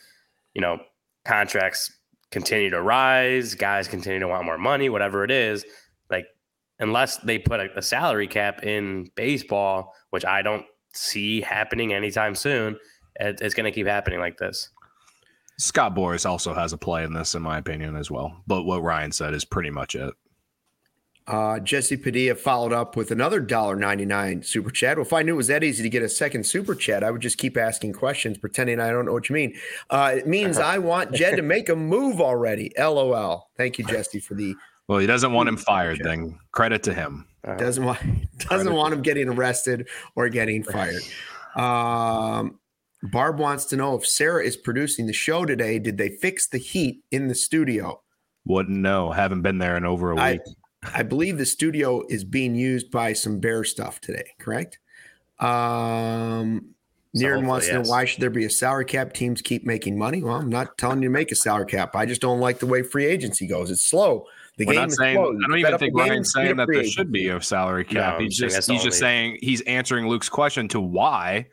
you 0.54 0.60
know 0.60 0.78
contracts 1.24 1.92
continue 2.30 2.70
to 2.70 2.80
rise, 2.80 3.54
guys 3.54 3.88
continue 3.88 4.20
to 4.20 4.28
want 4.28 4.44
more 4.44 4.58
money, 4.58 4.88
whatever 4.88 5.24
it 5.24 5.32
is. 5.32 5.64
Like 6.10 6.26
unless 6.78 7.16
they 7.18 7.38
put 7.38 7.58
a, 7.58 7.76
a 7.76 7.82
salary 7.82 8.28
cap 8.28 8.64
in 8.64 9.10
baseball, 9.16 9.94
which 10.10 10.24
I 10.24 10.42
don't 10.42 10.64
see 10.94 11.40
happening 11.40 11.92
anytime 11.92 12.36
soon, 12.36 12.76
it, 13.16 13.40
it's 13.40 13.54
going 13.54 13.64
to 13.64 13.72
keep 13.72 13.86
happening 13.86 14.20
like 14.20 14.38
this. 14.38 14.70
Scott 15.58 15.96
Boras 15.96 16.24
also 16.24 16.54
has 16.54 16.72
a 16.72 16.78
play 16.78 17.02
in 17.02 17.14
this, 17.14 17.34
in 17.34 17.42
my 17.42 17.58
opinion, 17.58 17.96
as 17.96 18.12
well. 18.12 18.42
But 18.46 18.62
what 18.62 18.82
Ryan 18.82 19.10
said 19.10 19.34
is 19.34 19.44
pretty 19.44 19.70
much 19.70 19.96
it. 19.96 20.14
Uh, 21.28 21.60
Jesse 21.60 21.98
Padilla 21.98 22.34
followed 22.34 22.72
up 22.72 22.96
with 22.96 23.10
another 23.10 23.42
$1.99 23.42 24.44
super 24.44 24.70
chat. 24.70 24.96
Well, 24.96 25.04
if 25.04 25.12
I 25.12 25.22
knew 25.22 25.34
it 25.34 25.36
was 25.36 25.48
that 25.48 25.62
easy 25.62 25.82
to 25.82 25.90
get 25.90 26.02
a 26.02 26.08
second 26.08 26.44
super 26.44 26.74
chat, 26.74 27.04
I 27.04 27.10
would 27.10 27.20
just 27.20 27.36
keep 27.36 27.58
asking 27.58 27.92
questions, 27.92 28.38
pretending 28.38 28.80
I 28.80 28.90
don't 28.90 29.04
know 29.04 29.12
what 29.12 29.28
you 29.28 29.34
mean. 29.34 29.54
Uh, 29.90 30.14
it 30.16 30.26
means 30.26 30.56
I 30.58 30.78
want 30.78 31.12
Jed 31.12 31.36
to 31.36 31.42
make 31.42 31.68
a 31.68 31.76
move 31.76 32.22
already. 32.22 32.72
LOL. 32.78 33.50
Thank 33.58 33.78
you, 33.78 33.84
Jesse, 33.84 34.20
for 34.20 34.34
the. 34.34 34.54
Well, 34.88 35.00
he 35.00 35.06
doesn't 35.06 35.34
want 35.34 35.50
him 35.50 35.58
fired. 35.58 36.00
Then 36.02 36.38
credit 36.52 36.82
to 36.84 36.94
him. 36.94 37.26
Doesn't 37.58 37.84
want 37.84 38.00
doesn't 38.38 38.72
want 38.72 38.94
him 38.94 39.02
getting 39.02 39.28
arrested 39.28 39.86
or 40.16 40.30
getting 40.30 40.62
fired. 40.62 41.02
Um, 41.56 42.58
Barb 43.02 43.38
wants 43.38 43.66
to 43.66 43.76
know 43.76 43.96
if 43.96 44.06
Sarah 44.06 44.42
is 44.42 44.56
producing 44.56 45.06
the 45.06 45.12
show 45.12 45.44
today. 45.44 45.78
Did 45.78 45.98
they 45.98 46.08
fix 46.08 46.48
the 46.48 46.58
heat 46.58 47.02
in 47.10 47.28
the 47.28 47.34
studio? 47.34 48.00
Wouldn't 48.46 48.78
know. 48.78 49.12
Haven't 49.12 49.42
been 49.42 49.58
there 49.58 49.76
in 49.76 49.84
over 49.84 50.10
a 50.10 50.14
week. 50.14 50.22
I, 50.22 50.40
I 50.82 51.02
believe 51.02 51.38
the 51.38 51.46
studio 51.46 52.04
is 52.08 52.24
being 52.24 52.54
used 52.54 52.90
by 52.90 53.12
some 53.12 53.40
bear 53.40 53.64
stuff 53.64 54.00
today, 54.00 54.34
correct? 54.38 54.78
Um, 55.40 56.74
Niren 57.16 57.46
wants 57.46 57.66
to 57.66 57.74
know 57.74 57.82
why 57.82 58.04
should 58.04 58.20
there 58.20 58.30
be 58.30 58.44
a 58.44 58.50
salary 58.50 58.84
cap? 58.84 59.12
Teams 59.12 59.42
keep 59.42 59.64
making 59.64 59.98
money. 59.98 60.22
Well, 60.22 60.36
I'm 60.36 60.50
not 60.50 60.76
telling 60.78 61.02
you 61.02 61.08
to 61.08 61.12
make 61.12 61.32
a 61.32 61.34
salary 61.34 61.66
cap. 61.66 61.96
I 61.96 62.06
just 62.06 62.20
don't 62.20 62.40
like 62.40 62.58
the 62.58 62.66
way 62.66 62.82
free 62.82 63.06
agency 63.06 63.46
goes. 63.46 63.70
It's 63.70 63.84
slow. 63.84 64.26
The 64.56 64.66
We're 64.66 64.74
game 64.74 64.88
is 64.88 64.96
saying, 64.96 65.16
slow. 65.16 65.30
I 65.30 65.48
don't 65.48 65.58
even 65.58 65.78
think 65.78 65.96
Ryan's 65.96 66.32
saying 66.32 66.56
that 66.56 66.68
there 66.70 66.84
should 66.84 67.12
be 67.12 67.28
a 67.28 67.40
salary 67.40 67.84
cap. 67.84 68.18
No, 68.18 68.24
he's 68.24 68.36
just 68.36 68.70
he's 68.70 68.82
just 68.82 68.98
saying 68.98 69.38
he's 69.40 69.60
answering 69.62 70.08
Luke's 70.08 70.28
question 70.28 70.68
to 70.68 70.80
why 70.80 71.46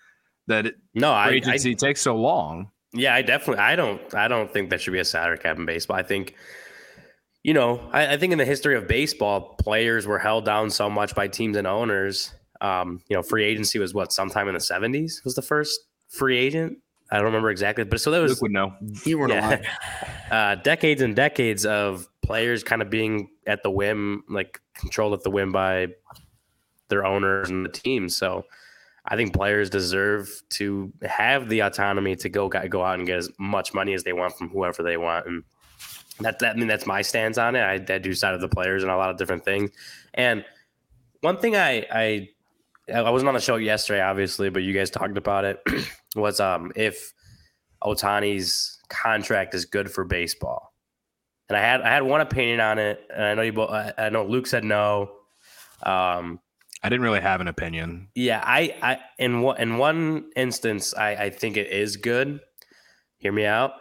that 0.48 0.68
it, 0.68 0.76
no 0.94 1.20
free 1.26 1.38
agency 1.38 1.72
I, 1.72 1.74
takes 1.74 2.02
so 2.02 2.16
long. 2.16 2.70
Yeah, 2.94 3.14
I 3.14 3.22
definitely 3.22 3.64
I 3.64 3.76
don't 3.76 4.14
I 4.14 4.28
don't 4.28 4.52
think 4.52 4.70
there 4.70 4.80
should 4.80 4.94
be 4.94 5.00
a 5.00 5.06
salary 5.06 5.38
cap 5.38 5.58
in 5.58 5.66
baseball. 5.66 5.98
I 5.98 6.04
think 6.04 6.36
you 7.46 7.54
know, 7.54 7.80
I, 7.94 8.14
I, 8.14 8.18
think 8.18 8.32
in 8.32 8.40
the 8.40 8.46
history 8.46 8.76
of 8.76 8.88
baseball, 8.88 9.56
players 9.60 10.08
were 10.08 10.18
held 10.18 10.46
down 10.46 10.72
so 10.72 10.90
much 10.90 11.14
by 11.14 11.28
teams 11.28 11.56
and 11.56 11.68
owners 11.68 12.34
Um, 12.60 13.04
you 13.08 13.16
know, 13.16 13.22
free 13.22 13.44
agency 13.44 13.78
was 13.78 13.94
what 13.94 14.12
sometime 14.12 14.48
in 14.48 14.56
the 14.56 14.60
seventies 14.60 15.22
was 15.24 15.36
the 15.36 15.44
first 15.44 15.80
free 16.10 16.40
agent. 16.40 16.80
I 17.12 17.18
don't 17.18 17.26
remember 17.26 17.52
exactly, 17.52 17.84
but 17.84 18.02
so 18.02 18.10
that 18.10 18.20
was 18.20 18.32
Luke 18.32 18.42
would 18.42 18.52
know. 18.52 18.74
You 19.06 19.20
weren't 19.20 19.34
yeah. 19.34 19.48
alive. 19.48 19.66
uh, 20.32 20.56
decades 20.64 21.04
and 21.04 21.16
decades 21.16 21.68
of 21.68 22.08
players 22.24 22.64
kind 22.64 22.82
of 22.82 22.90
being 22.90 23.30
at 23.46 23.62
the 23.62 23.70
whim, 23.70 24.24
like 24.28 24.60
controlled 24.74 25.14
at 25.14 25.22
the 25.22 25.30
whim 25.30 25.52
by 25.52 25.90
their 26.88 27.06
owners 27.06 27.52
and 27.52 27.64
the 27.64 27.70
team. 27.70 28.10
So 28.10 28.46
I 29.06 29.16
think 29.16 29.36
players 29.36 29.70
deserve 29.70 30.32
to 30.52 30.92
have 31.04 31.48
the 31.48 31.60
autonomy 31.60 32.16
to 32.16 32.30
go 32.30 32.50
go 32.50 32.84
out 32.84 32.98
and 32.98 33.06
get 33.06 33.20
as 33.20 33.30
much 33.38 33.72
money 33.72 33.94
as 33.94 34.04
they 34.04 34.14
want 34.14 34.36
from 34.36 34.50
whoever 34.50 34.82
they 34.82 34.98
want, 34.98 35.28
and 35.28 35.44
that, 36.20 36.40
that 36.40 36.56
I 36.56 36.60
mean 36.60 36.68
that's 36.68 36.86
my 36.86 37.02
stance 37.02 37.38
on 37.38 37.56
it. 37.56 37.62
I, 37.62 37.74
I 37.94 37.98
do 37.98 38.14
side 38.14 38.34
of 38.34 38.42
the 38.42 38.48
players 38.48 38.84
and 38.84 38.92
a 38.92 38.98
lot 38.98 39.10
of 39.10 39.18
different 39.18 39.46
things. 39.46 39.72
And 40.14 40.46
one 41.22 41.38
thing 41.38 41.56
I 41.56 41.86
I 41.92 42.30
I 42.94 43.10
wasn't 43.10 43.30
on 43.30 43.36
the 43.36 43.42
show 43.42 43.56
yesterday, 43.56 44.02
obviously, 44.02 44.50
but 44.50 44.64
you 44.64 44.74
guys 44.74 44.90
talked 44.90 45.18
about 45.18 45.46
it. 45.46 45.60
was 46.16 46.40
um 46.40 46.72
if 46.76 47.14
Otani's 47.84 48.80
contract 48.90 49.54
is 49.54 49.66
good 49.66 49.92
for 49.92 50.06
baseball, 50.06 50.74
and 51.50 51.58
I 51.58 51.62
had 51.62 51.82
I 51.82 51.90
had 51.90 52.04
one 52.04 52.22
opinion 52.22 52.60
on 52.60 52.80
it, 52.80 53.02
and 53.14 53.24
I 53.24 53.34
know 53.34 53.42
you 53.42 53.54
both. 53.54 53.72
I, 53.72 53.94
I 53.98 54.10
know 54.10 54.26
Luke 54.26 54.48
said 54.48 54.64
no. 54.64 55.12
Um, 55.84 56.40
I 56.84 56.90
didn't 56.90 57.04
really 57.04 57.22
have 57.22 57.42
an 57.42 57.48
opinion. 57.48 58.10
yeah, 58.14 58.42
I, 58.44 58.76
I 58.82 59.00
in 59.18 59.42
one 59.42 59.60
in 59.60 59.78
one 59.78 60.30
instance, 60.36 60.94
I, 60.94 61.16
I 61.16 61.30
think 61.32 61.58
it 61.58 61.72
is 61.72 61.98
good. 61.98 62.40
Hear 63.18 63.32
me 63.32 63.46
out. 63.46 63.72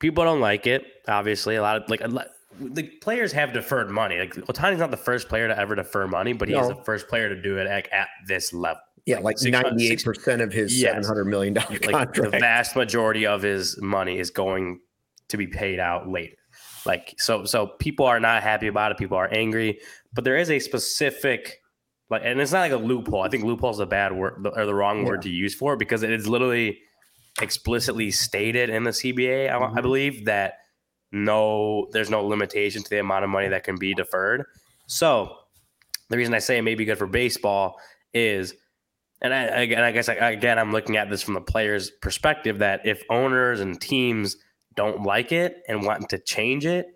People 0.00 0.24
don't 0.24 0.40
like 0.40 0.66
it. 0.66 0.84
Obviously, 1.06 1.56
a 1.56 1.62
lot 1.62 1.76
of 1.82 1.88
like 1.88 2.00
lot- 2.08 2.26
the 2.58 2.82
players 3.00 3.32
have 3.32 3.52
deferred 3.52 3.90
money. 3.90 4.18
Like 4.18 4.34
Otani's 4.34 4.80
not 4.80 4.90
the 4.90 4.96
first 4.96 5.28
player 5.28 5.46
to 5.48 5.56
ever 5.58 5.74
defer 5.76 6.06
money, 6.08 6.32
but 6.32 6.48
he's 6.48 6.56
No. 6.58 6.68
the 6.68 6.82
first 6.84 7.06
player 7.08 7.28
to 7.28 7.40
do 7.40 7.58
it 7.58 7.66
at, 7.66 7.90
at 7.92 8.08
this 8.26 8.52
level. 8.52 8.80
Yeah, 9.06 9.20
like 9.20 9.36
ninety 9.42 9.88
eight 9.90 10.04
percent 10.04 10.42
of 10.42 10.52
his 10.52 10.78
Yes. 10.80 10.90
seven 10.92 11.04
hundred 11.04 11.24
million 11.26 11.54
dollar 11.54 11.78
Like 11.90 12.12
the 12.12 12.28
vast 12.30 12.76
majority 12.76 13.26
of 13.26 13.40
his 13.42 13.80
money 13.80 14.18
is 14.18 14.30
going 14.30 14.80
to 15.28 15.36
be 15.36 15.46
paid 15.46 15.78
out 15.80 16.08
later. 16.08 16.34
Like 16.84 17.14
so, 17.18 17.44
so 17.44 17.68
people 17.78 18.04
are 18.06 18.20
not 18.20 18.42
happy 18.42 18.66
about 18.66 18.90
it. 18.92 18.98
People 18.98 19.16
are 19.16 19.28
angry, 19.32 19.78
but 20.12 20.24
there 20.24 20.36
is 20.36 20.50
a 20.50 20.58
specific 20.58 21.58
like, 22.10 22.22
and 22.24 22.40
it's 22.40 22.50
not 22.52 22.60
like 22.60 22.72
a 22.72 22.76
loophole. 22.76 23.22
I 23.22 23.28
think 23.28 23.44
loophole 23.44 23.70
is 23.70 23.78
a 23.78 23.86
bad 23.86 24.12
word 24.12 24.44
or 24.56 24.66
the 24.66 24.74
wrong 24.74 25.04
word 25.04 25.22
to 25.22 25.30
use 25.30 25.54
for 25.54 25.74
it 25.74 25.78
because 25.78 26.02
it 26.02 26.10
is 26.10 26.26
literally 26.26 26.78
explicitly 27.40 28.10
stated 28.10 28.70
in 28.70 28.84
the 28.84 28.90
CBA. 28.92 29.48
I, 29.48 29.56
I 29.56 29.60
Mhm. 29.60 29.82
believe 29.82 30.24
that 30.26 30.54
no, 31.12 31.88
there's 31.92 32.10
no 32.10 32.24
limitation 32.24 32.82
to 32.82 32.90
the 32.90 33.00
amount 33.00 33.24
of 33.24 33.30
money 33.30 33.48
that 33.48 33.64
can 33.64 33.76
be 33.76 33.94
deferred. 33.94 34.44
So 34.86 35.36
the 36.08 36.16
reason 36.16 36.34
I 36.34 36.38
say 36.38 36.58
it 36.58 36.62
may 36.62 36.74
be 36.74 36.84
good 36.84 36.98
for 36.98 37.06
baseball 37.06 37.80
is, 38.14 38.54
and 39.20 39.34
I, 39.34 39.42
again, 39.62 39.82
I 39.82 39.92
guess 39.92 40.08
I, 40.08 40.14
again, 40.14 40.58
I'm 40.58 40.72
looking 40.72 40.96
at 40.96 41.10
this 41.10 41.22
from 41.22 41.34
the 41.34 41.40
player's 41.40 41.90
perspective 41.90 42.58
that 42.58 42.86
if 42.86 43.02
owners 43.10 43.60
and 43.60 43.80
teams 43.80 44.36
don't 44.74 45.02
like 45.02 45.32
it 45.32 45.62
and 45.68 45.84
want 45.84 46.08
to 46.10 46.18
change 46.18 46.64
it, 46.64 46.86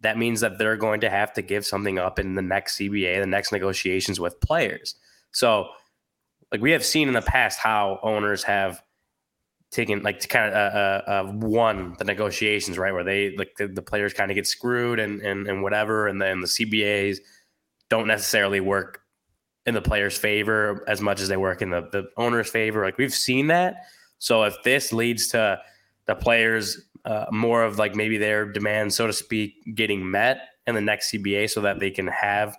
that 0.00 0.18
means 0.18 0.40
that 0.40 0.58
they're 0.58 0.76
going 0.76 1.00
to 1.00 1.10
have 1.10 1.32
to 1.34 1.42
give 1.42 1.64
something 1.64 1.98
up 1.98 2.18
in 2.18 2.34
the 2.34 2.42
next 2.42 2.76
CBA, 2.76 3.20
the 3.20 3.26
next 3.26 3.52
negotiations 3.52 4.18
with 4.20 4.40
players. 4.40 4.96
So, 5.32 5.68
like 6.50 6.60
we 6.60 6.72
have 6.72 6.84
seen 6.84 7.08
in 7.08 7.14
the 7.14 7.22
past 7.22 7.58
how 7.58 7.98
owners 8.02 8.42
have 8.42 8.82
taken 9.72 10.02
like 10.02 10.20
to 10.20 10.28
kind 10.28 10.52
of 10.52 10.54
uh, 10.54 10.76
uh, 10.76 11.10
uh, 11.10 11.32
won 11.32 11.96
the 11.98 12.04
negotiations, 12.04 12.78
right? 12.78 12.92
Where 12.92 13.02
they 13.02 13.34
like 13.36 13.56
the, 13.56 13.66
the 13.66 13.82
players 13.82 14.12
kind 14.12 14.30
of 14.30 14.34
get 14.36 14.46
screwed 14.46 15.00
and, 15.00 15.20
and 15.22 15.48
and 15.48 15.62
whatever, 15.62 16.06
and 16.06 16.20
then 16.20 16.40
the 16.40 16.46
CBAs 16.46 17.18
don't 17.88 18.06
necessarily 18.06 18.60
work 18.60 19.00
in 19.66 19.74
the 19.74 19.82
player's 19.82 20.16
favor 20.16 20.84
as 20.88 21.00
much 21.00 21.20
as 21.20 21.28
they 21.28 21.36
work 21.36 21.62
in 21.62 21.70
the, 21.70 21.88
the 21.92 22.04
owner's 22.16 22.48
favor. 22.48 22.84
Like 22.84 22.98
we've 22.98 23.14
seen 23.14 23.48
that. 23.48 23.86
So 24.18 24.42
if 24.44 24.54
this 24.62 24.92
leads 24.92 25.28
to 25.28 25.60
the 26.06 26.14
players 26.14 26.80
uh, 27.04 27.26
more 27.30 27.64
of 27.64 27.78
like 27.78 27.94
maybe 27.94 28.18
their 28.18 28.44
demands, 28.50 28.94
so 28.94 29.06
to 29.06 29.12
speak, 29.12 29.54
getting 29.74 30.08
met 30.08 30.48
in 30.66 30.74
the 30.74 30.80
next 30.80 31.12
CBA, 31.12 31.50
so 31.50 31.60
that 31.62 31.80
they 31.80 31.90
can 31.90 32.06
have 32.08 32.56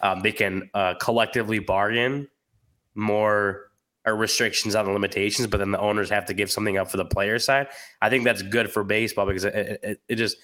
um, 0.00 0.20
they 0.20 0.32
can 0.32 0.70
uh, 0.74 0.94
collectively 0.94 1.58
bargain 1.58 2.28
more 2.94 3.69
or 4.06 4.16
restrictions 4.16 4.74
on 4.74 4.86
the 4.86 4.92
limitations, 4.92 5.46
but 5.46 5.58
then 5.58 5.70
the 5.70 5.80
owners 5.80 6.08
have 6.10 6.24
to 6.26 6.34
give 6.34 6.50
something 6.50 6.78
up 6.78 6.90
for 6.90 6.96
the 6.96 7.04
player 7.04 7.38
side. 7.38 7.68
I 8.00 8.08
think 8.08 8.24
that's 8.24 8.42
good 8.42 8.70
for 8.70 8.82
baseball 8.82 9.26
because 9.26 9.44
it, 9.44 9.80
it, 9.82 10.00
it 10.08 10.16
just 10.16 10.36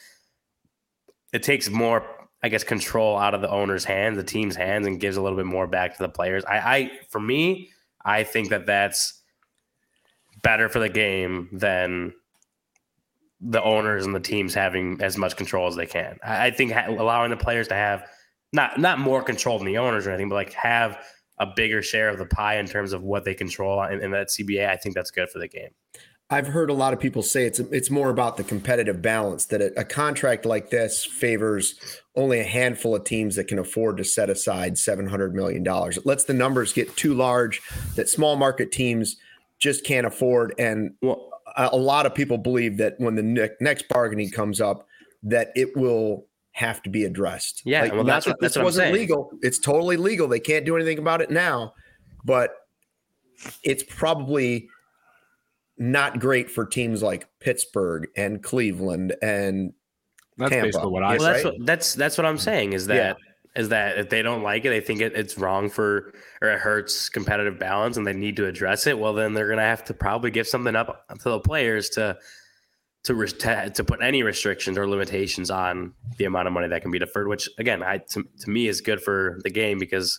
it 1.32 1.42
takes 1.42 1.70
more, 1.70 2.06
I 2.42 2.48
guess, 2.48 2.64
control 2.64 3.16
out 3.16 3.34
of 3.34 3.40
the 3.40 3.50
owner's 3.50 3.84
hands, 3.84 4.16
the 4.16 4.24
team's 4.24 4.56
hands, 4.56 4.86
and 4.86 5.00
gives 5.00 5.16
a 5.16 5.22
little 5.22 5.38
bit 5.38 5.46
more 5.46 5.66
back 5.66 5.96
to 5.96 6.02
the 6.02 6.08
players. 6.08 6.44
I, 6.44 6.58
I 6.58 6.90
for 7.08 7.20
me, 7.20 7.70
I 8.04 8.24
think 8.24 8.50
that 8.50 8.66
that's 8.66 9.22
better 10.42 10.68
for 10.68 10.78
the 10.78 10.88
game 10.88 11.48
than 11.52 12.12
the 13.40 13.62
owners 13.62 14.06
and 14.06 14.14
the 14.14 14.20
teams 14.20 14.54
having 14.54 15.00
as 15.02 15.18
much 15.18 15.36
control 15.36 15.66
as 15.66 15.76
they 15.76 15.86
can. 15.86 16.18
I, 16.24 16.46
I 16.46 16.50
think 16.50 16.72
ha- 16.72 16.88
allowing 16.88 17.30
the 17.30 17.36
players 17.36 17.68
to 17.68 17.74
have 17.74 18.04
not 18.52 18.78
not 18.78 18.98
more 18.98 19.22
control 19.22 19.58
than 19.58 19.66
the 19.66 19.78
owners 19.78 20.06
or 20.06 20.10
anything, 20.10 20.28
but 20.28 20.36
like 20.36 20.52
have 20.52 20.98
a 21.38 21.46
bigger 21.46 21.83
share 21.83 22.09
of 22.09 22.18
the 22.18 22.27
pie 22.27 22.59
in 22.59 22.66
terms 22.66 22.92
of 22.92 23.03
what 23.03 23.25
they 23.25 23.35
control 23.35 23.83
in, 23.83 24.01
in 24.03 24.11
that 24.12 24.29
CBA. 24.29 24.68
I 24.68 24.77
think 24.77 24.94
that's 24.94 25.11
good 25.11 25.29
for 25.29 25.38
the 25.38 25.49
game. 25.49 25.70
I've 26.29 26.49
heard 26.49 26.70
a 26.70 26.75
lot 26.75 26.92
of 26.92 26.99
people 26.99 27.22
say 27.22 27.46
it's 27.46 27.61
it's 27.61 27.88
more 27.88 28.11
about 28.11 28.37
the 28.37 28.42
competitive 28.42 29.01
balance 29.01 29.46
that 29.46 29.61
a, 29.61 29.81
a 29.81 29.85
contract 29.85 30.44
like 30.44 30.70
this 30.70 31.05
favors 31.05 32.01
only 32.16 32.40
a 32.40 32.44
handful 32.44 32.96
of 32.96 33.05
teams 33.05 33.37
that 33.37 33.46
can 33.46 33.61
afford 33.61 33.96
to 33.99 34.05
set 34.05 34.29
aside 34.29 34.77
seven 34.77 35.09
hundred 35.09 35.37
million 35.37 35.62
dollars. 35.62 35.96
It 35.96 36.05
lets 36.05 36.25
the 36.25 36.35
numbers 36.35 36.72
get 36.72 36.96
too 36.96 37.14
large 37.14 37.62
that 37.94 38.09
small 38.09 38.35
market 38.35 38.72
teams 38.72 39.16
just 39.61 39.85
can't 39.85 40.07
afford. 40.07 40.53
And 40.59 40.94
Well, 41.01 41.31
a, 41.57 41.70
a 41.72 41.77
lot 41.77 42.07
of 42.07 42.14
people 42.14 42.38
believe 42.38 42.79
that 42.79 42.94
when 42.99 43.14
the 43.14 43.22
ne- 43.22 43.51
next 43.61 43.88
bargaining 43.88 44.31
comes 44.31 44.61
up, 44.61 44.87
that 45.22 45.53
it 45.55 45.77
will 45.77 46.25
have 46.56 46.82
to 46.82 46.88
be 46.88 47.04
addressed. 47.04 47.60
Yeah, 47.66 47.82
like, 47.82 47.92
well, 47.92 48.02
not 48.02 48.06
that's 48.06 48.24
that 48.24 48.30
what- 48.32 48.40
that's 48.40 48.54
this 48.54 48.56
what 48.56 48.62
I'm 48.62 48.64
wasn't 48.64 48.84
saying. 48.86 48.94
legal. 48.94 49.30
It's 49.42 49.58
totally 49.58 49.98
legal. 49.98 50.26
They 50.26 50.40
can't 50.40 50.64
do 50.64 50.74
anything 50.74 50.98
about 50.98 51.20
it 51.20 51.30
now, 51.30 51.74
but 52.24 52.50
it's 53.62 53.82
probably 53.82 54.68
not 55.76 56.18
great 56.18 56.50
for 56.50 56.64
teams 56.64 57.02
like 57.02 57.28
Pittsburgh 57.40 58.08
and 58.16 58.42
Cleveland 58.42 59.14
and 59.20 59.74
That's 60.38 60.50
Tampa. 60.50 60.68
basically 60.68 60.90
what 60.90 61.02
I 61.02 61.16
well, 61.18 61.32
that's 61.32 61.44
right? 61.44 61.52
what 61.58 61.66
that's 61.66 61.92
that's 61.92 62.16
what 62.16 62.24
I'm 62.26 62.38
saying 62.38 62.72
is 62.72 62.86
that 62.86 63.18
is 63.54 63.68
that 63.68 63.98
if 63.98 64.08
they 64.08 64.22
don't 64.22 64.42
like 64.42 64.64
it, 64.64 64.70
they 64.70 64.80
think 64.80 65.02
it, 65.02 65.12
it's 65.14 65.36
wrong 65.36 65.68
for 65.68 66.14
or 66.40 66.48
it 66.48 66.58
hurts 66.58 67.10
competitive 67.10 67.58
balance, 67.58 67.98
and 67.98 68.06
they 68.06 68.14
need 68.14 68.36
to 68.36 68.46
address 68.46 68.86
it. 68.86 68.98
Well, 68.98 69.12
then 69.12 69.34
they're 69.34 69.48
gonna 69.50 69.60
have 69.60 69.84
to 69.84 69.92
probably 69.94 70.30
give 70.30 70.48
something 70.48 70.74
up 70.74 71.06
to 71.18 71.28
the 71.28 71.40
players 71.40 71.90
to 71.90 72.16
to 73.06 73.26
to, 73.26 73.70
to 73.70 73.84
put 73.84 74.02
any 74.02 74.22
restrictions 74.22 74.76
or 74.76 74.88
limitations 74.88 75.50
on 75.50 75.92
the 76.18 76.24
amount 76.24 76.46
of 76.48 76.52
money 76.52 76.68
that 76.68 76.82
can 76.82 76.90
be 76.90 76.98
deferred. 76.98 77.28
Which 77.28 77.48
again, 77.58 77.82
I 77.82 77.98
to, 78.10 78.24
to 78.40 78.50
me 78.50 78.68
is 78.68 78.80
good 78.80 79.02
for 79.02 79.38
the 79.42 79.50
game 79.50 79.78
because 79.78 80.18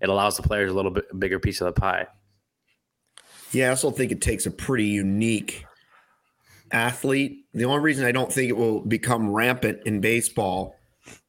it 0.00 0.08
allows 0.08 0.36
the 0.36 0.42
players 0.42 0.70
a 0.70 0.74
little 0.74 0.90
bit 0.90 1.04
bigger 1.18 1.38
piece 1.38 1.60
of 1.60 1.66
the 1.66 1.80
pie. 1.80 2.06
Yeah, 3.52 3.66
I 3.66 3.70
also 3.70 3.90
think 3.90 4.10
it 4.10 4.20
takes 4.20 4.46
a 4.46 4.50
pretty 4.50 4.86
unique 4.86 5.64
athlete. 6.72 7.44
The 7.54 7.64
only 7.64 7.80
reason 7.80 8.04
I 8.04 8.12
don't 8.12 8.32
think 8.32 8.50
it 8.50 8.56
will 8.56 8.80
become 8.80 9.30
rampant 9.30 9.80
in 9.86 10.00
baseball 10.00 10.74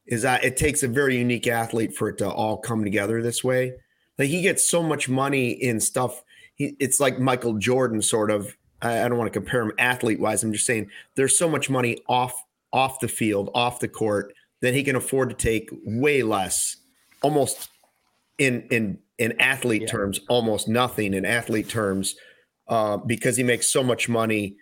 is 0.06 0.22
that 0.22 0.44
it 0.44 0.56
takes 0.56 0.82
a 0.82 0.88
very 0.88 1.16
unique 1.18 1.46
athlete 1.46 1.94
for 1.94 2.08
it 2.08 2.18
to 2.18 2.28
all 2.28 2.58
come 2.58 2.82
together 2.82 3.22
this 3.22 3.44
way. 3.44 3.74
Like 4.18 4.28
he 4.28 4.42
gets 4.42 4.68
so 4.68 4.82
much 4.82 5.08
money 5.08 5.50
in 5.50 5.78
stuff. 5.78 6.22
He, 6.54 6.76
it's 6.80 6.98
like 6.98 7.18
Michael 7.20 7.54
Jordan, 7.54 8.02
sort 8.02 8.30
of. 8.30 8.56
I, 8.82 9.04
I 9.04 9.08
don't 9.08 9.18
want 9.18 9.32
to 9.32 9.38
compare 9.38 9.62
him 9.62 9.72
athlete 9.78 10.20
wise. 10.20 10.42
I'm 10.42 10.52
just 10.52 10.66
saying 10.66 10.90
there's 11.14 11.38
so 11.38 11.48
much 11.48 11.70
money 11.70 11.98
off 12.08 12.34
off 12.72 13.00
the 13.00 13.08
field, 13.08 13.50
off 13.54 13.80
the 13.80 13.88
court 13.88 14.34
that 14.60 14.74
he 14.74 14.82
can 14.82 14.96
afford 14.96 15.30
to 15.30 15.34
take 15.36 15.70
way 15.84 16.22
less, 16.22 16.76
almost 17.22 17.68
in 18.38 18.66
in 18.70 18.98
in 19.18 19.32
athlete 19.40 19.82
Yeah. 19.82 19.88
terms, 19.88 20.20
almost 20.28 20.68
nothing 20.68 21.14
in 21.14 21.24
athlete 21.24 21.68
terms, 21.68 22.16
uh, 22.68 22.98
because 22.98 23.36
he 23.36 23.42
makes 23.42 23.70
so 23.72 23.82
much 23.82 24.08
money 24.08 24.56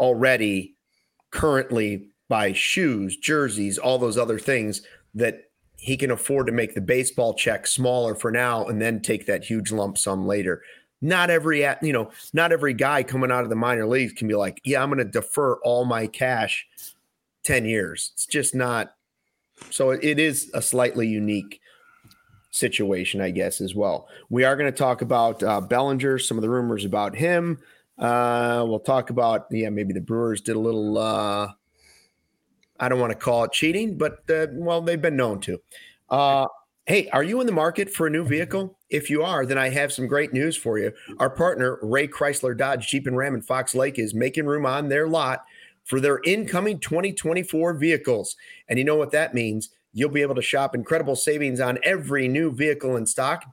already 0.00 0.74
currently 1.30 2.08
by 2.28 2.52
shoes, 2.52 3.16
jerseys, 3.16 3.78
all 3.78 3.98
those 3.98 4.18
other 4.18 4.38
things 4.38 4.82
that 5.14 5.42
he 5.76 5.96
can 5.96 6.10
afford 6.10 6.46
to 6.46 6.52
make 6.52 6.74
the 6.74 6.80
baseball 6.80 7.34
check 7.34 7.66
smaller 7.66 8.14
for 8.14 8.32
now 8.32 8.64
and 8.66 8.80
then 8.82 9.00
take 9.00 9.26
that 9.26 9.44
huge 9.44 9.70
lump 9.70 9.96
sum 9.98 10.26
later. 10.26 10.62
Not 11.02 11.30
every 11.30 11.62
you 11.82 11.92
know, 11.92 12.10
not 12.32 12.52
every 12.52 12.74
guy 12.74 13.02
coming 13.02 13.30
out 13.30 13.44
of 13.44 13.50
the 13.50 13.56
minor 13.56 13.86
leagues 13.86 14.12
can 14.12 14.28
be 14.28 14.34
like, 14.34 14.60
yeah, 14.64 14.82
I'm 14.82 14.88
going 14.88 14.98
to 14.98 15.04
defer 15.04 15.56
all 15.56 15.84
my 15.84 16.06
cash 16.06 16.66
10 17.44 17.64
years. 17.66 18.12
It's 18.14 18.26
just 18.26 18.54
not 18.54 18.94
so 19.70 19.90
it 19.90 20.18
is 20.18 20.50
a 20.54 20.60
slightly 20.60 21.06
unique 21.06 21.60
situation, 22.50 23.20
I 23.20 23.30
guess, 23.30 23.60
as 23.60 23.74
well. 23.74 24.08
We 24.30 24.44
are 24.44 24.56
going 24.56 24.70
to 24.70 24.76
talk 24.76 25.02
about 25.02 25.42
uh, 25.42 25.60
Bellinger, 25.60 26.18
some 26.18 26.38
of 26.38 26.42
the 26.42 26.50
rumors 26.50 26.84
about 26.84 27.14
him. 27.14 27.58
Uh, 27.98 28.64
we'll 28.66 28.80
talk 28.80 29.10
about, 29.10 29.46
yeah, 29.50 29.70
maybe 29.70 29.94
the 29.94 30.00
Brewers 30.00 30.42
did 30.42 30.56
a 30.56 30.60
little, 30.60 30.98
uh, 30.98 31.50
I 32.78 32.88
don't 32.88 33.00
want 33.00 33.12
to 33.12 33.18
call 33.18 33.44
it 33.44 33.52
cheating, 33.52 33.96
but, 33.96 34.28
uh, 34.30 34.48
well, 34.52 34.82
they've 34.82 35.00
been 35.00 35.16
known 35.16 35.40
to. 35.40 35.60
Uh, 36.10 36.46
Hey, 36.86 37.08
are 37.08 37.24
you 37.24 37.40
in 37.40 37.48
the 37.48 37.52
market 37.52 37.90
for 37.90 38.06
a 38.06 38.10
new 38.10 38.24
vehicle? 38.24 38.75
If 38.88 39.10
you 39.10 39.22
are, 39.22 39.44
then 39.44 39.58
I 39.58 39.68
have 39.70 39.92
some 39.92 40.06
great 40.06 40.32
news 40.32 40.56
for 40.56 40.78
you. 40.78 40.92
Our 41.18 41.30
partner, 41.30 41.78
Ray 41.82 42.06
Chrysler 42.06 42.56
Dodge 42.56 42.86
Jeep 42.88 43.06
and 43.06 43.16
Ram 43.16 43.34
in 43.34 43.42
Fox 43.42 43.74
Lake, 43.74 43.98
is 43.98 44.14
making 44.14 44.46
room 44.46 44.64
on 44.64 44.88
their 44.88 45.08
lot 45.08 45.44
for 45.84 46.00
their 46.00 46.20
incoming 46.24 46.78
2024 46.80 47.74
vehicles. 47.74 48.36
And 48.68 48.78
you 48.78 48.84
know 48.84 48.96
what 48.96 49.12
that 49.12 49.34
means? 49.34 49.70
You'll 49.92 50.10
be 50.10 50.22
able 50.22 50.34
to 50.34 50.42
shop 50.42 50.74
incredible 50.74 51.16
savings 51.16 51.60
on 51.60 51.78
every 51.82 52.28
new 52.28 52.52
vehicle 52.52 52.96
in 52.96 53.06
stock 53.06 53.44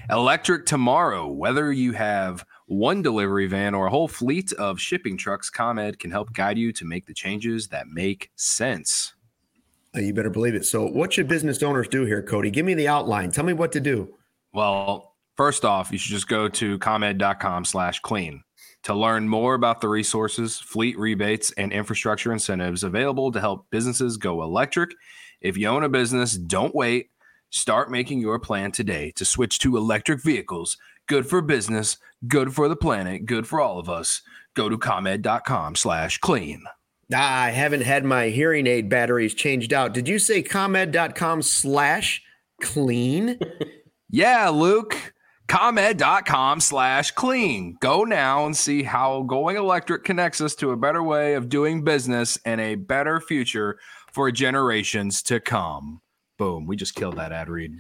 electric 0.09 0.65
tomorrow. 0.65 1.27
Whether 1.27 1.71
you 1.71 1.93
have 1.93 2.43
one 2.65 3.01
delivery 3.01 3.47
van 3.47 3.75
or 3.75 3.85
a 3.85 3.89
whole 3.89 4.07
fleet 4.07 4.51
of 4.53 4.79
shipping 4.79 5.15
trucks, 5.15 5.49
ComEd 5.49 5.99
can 5.99 6.11
help 6.11 6.33
guide 6.33 6.57
you 6.57 6.73
to 6.73 6.85
make 6.85 7.05
the 7.05 7.13
changes 7.13 7.67
that 7.67 7.87
make 7.87 8.31
sense. 8.35 9.13
Uh, 9.95 10.01
you 10.01 10.13
better 10.13 10.29
believe 10.29 10.55
it. 10.55 10.65
So, 10.65 10.85
what 10.85 11.13
should 11.13 11.27
business 11.27 11.63
owners 11.63 11.87
do 11.87 12.05
here, 12.05 12.21
Cody? 12.21 12.51
Give 12.51 12.65
me 12.65 12.73
the 12.73 12.87
outline. 12.87 13.31
Tell 13.31 13.45
me 13.45 13.53
what 13.53 13.71
to 13.73 13.79
do. 13.79 14.13
Well, 14.53 15.15
first 15.35 15.65
off, 15.65 15.91
you 15.91 15.97
should 15.97 16.11
just 16.11 16.27
go 16.27 16.47
to 16.49 16.77
comed.com 16.79 17.65
slash 17.65 17.99
clean 18.01 18.43
to 18.83 18.93
learn 18.93 19.27
more 19.27 19.53
about 19.53 19.81
the 19.81 19.89
resources, 19.89 20.57
fleet 20.59 20.97
rebates, 20.97 21.51
and 21.53 21.71
infrastructure 21.71 22.31
incentives 22.31 22.83
available 22.83 23.31
to 23.31 23.39
help 23.39 23.65
businesses 23.69 24.17
go 24.17 24.43
electric. 24.43 24.91
If 25.41 25.57
you 25.57 25.67
own 25.67 25.83
a 25.83 25.89
business, 25.89 26.33
don't 26.33 26.73
wait. 26.75 27.09
Start 27.49 27.91
making 27.91 28.19
your 28.19 28.39
plan 28.39 28.71
today 28.71 29.11
to 29.15 29.25
switch 29.25 29.59
to 29.59 29.77
electric 29.77 30.21
vehicles. 30.23 30.77
Good 31.07 31.27
for 31.27 31.41
business, 31.41 31.97
good 32.27 32.53
for 32.53 32.67
the 32.67 32.75
planet, 32.75 33.25
good 33.25 33.47
for 33.47 33.61
all 33.61 33.79
of 33.79 33.89
us. 33.89 34.21
Go 34.53 34.69
to 34.69 34.77
comed.com 34.77 35.75
slash 35.75 36.17
clean. 36.17 36.63
I 37.15 37.51
haven't 37.51 37.81
had 37.81 38.03
my 38.03 38.29
hearing 38.29 38.67
aid 38.67 38.89
batteries 38.89 39.33
changed 39.33 39.71
out. 39.71 39.93
Did 39.93 40.07
you 40.07 40.19
say 40.19 40.41
comed.com 40.41 41.41
slash 41.41 42.21
clean? 42.61 43.39
yeah, 44.09 44.49
Luke. 44.49 45.13
ComEd.com 45.47 46.59
slash 46.59 47.11
clean. 47.11 47.77
Go 47.79 48.03
now 48.03 48.45
and 48.45 48.55
see 48.55 48.83
how 48.83 49.21
going 49.21 49.55
electric 49.55 50.03
connects 50.03 50.41
us 50.41 50.55
to 50.55 50.71
a 50.71 50.77
better 50.77 51.01
way 51.01 51.35
of 51.35 51.47
doing 51.47 51.85
business 51.85 52.37
and 52.43 52.59
a 52.59 52.75
better 52.75 53.21
future 53.21 53.79
for 54.11 54.29
generations 54.29 55.21
to 55.23 55.39
come. 55.39 56.01
Boom. 56.37 56.67
We 56.67 56.75
just 56.75 56.95
killed 56.95 57.15
that 57.15 57.31
ad 57.31 57.47
read. 57.47 57.71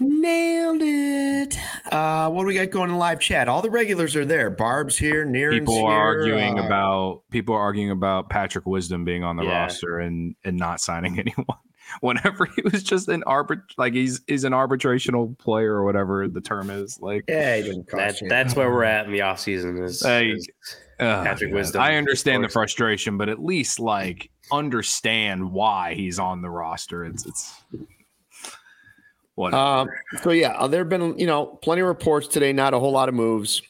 Nailed 0.00 0.80
it. 0.82 1.56
Uh, 1.92 2.28
what 2.30 2.42
do 2.42 2.46
we 2.48 2.54
got 2.54 2.70
going 2.70 2.90
in 2.90 2.96
live 2.98 3.20
chat? 3.20 3.48
All 3.48 3.62
the 3.62 3.70
regulars 3.70 4.16
are 4.16 4.24
there. 4.24 4.50
Barb's 4.50 4.98
here. 4.98 5.24
Near 5.24 5.50
people 5.52 5.84
are 5.86 6.24
here, 6.24 6.34
arguing 6.34 6.58
uh, 6.58 6.64
about 6.64 7.22
people 7.30 7.54
are 7.54 7.60
arguing 7.60 7.90
about 7.90 8.28
Patrick 8.28 8.66
Wisdom 8.66 9.04
being 9.04 9.22
on 9.22 9.36
the 9.36 9.44
Yeah. 9.44 9.62
roster 9.62 9.98
and 10.00 10.34
and 10.44 10.56
not 10.56 10.80
signing 10.80 11.18
anyone. 11.20 11.58
Whenever 12.00 12.46
he 12.46 12.62
was 12.62 12.82
just 12.82 13.08
an 13.08 13.22
arbit 13.26 13.60
like 13.78 13.92
he's 13.94 14.20
he's 14.26 14.44
an 14.44 14.52
arbitrational 14.52 15.38
player 15.38 15.72
or 15.74 15.84
whatever 15.84 16.26
the 16.28 16.40
term 16.40 16.70
is. 16.70 16.98
Like 17.00 17.24
Yeah, 17.28 17.56
he 17.56 17.62
didn't 17.62 17.88
cost 17.88 18.20
That, 18.20 18.28
that's 18.28 18.56
where 18.56 18.70
we're 18.70 18.84
at 18.84 19.06
in 19.06 19.12
the 19.12 19.20
offseason 19.20 19.84
is, 19.84 20.02
Hey, 20.02 20.30
is 20.30 20.48
Ugh, 20.98 21.24
Patrick 21.24 21.50
God. 21.50 21.56
Wisdom, 21.56 21.82
I 21.82 21.96
understand 21.96 22.42
the 22.42 22.48
frustration, 22.48 23.16
but 23.18 23.28
at 23.28 23.38
least 23.42 23.78
like 23.80 24.30
understand 24.50 25.52
why 25.52 25.94
he's 25.94 26.18
on 26.18 26.42
the 26.42 26.50
roster. 26.50 27.04
It's 27.04 27.26
it's 27.26 27.60
Um, 29.36 29.88
so 30.22 30.30
yeah, 30.30 30.52
uh, 30.52 30.68
there 30.68 30.80
have 30.80 30.88
been 30.88 31.18
you 31.18 31.26
know 31.26 31.46
plenty 31.46 31.80
of 31.82 31.88
reports 31.88 32.28
today. 32.28 32.52
Not 32.52 32.74
a 32.74 32.78
whole 32.78 32.92
lot 32.92 33.08
of 33.08 33.14
moves. 33.14 33.62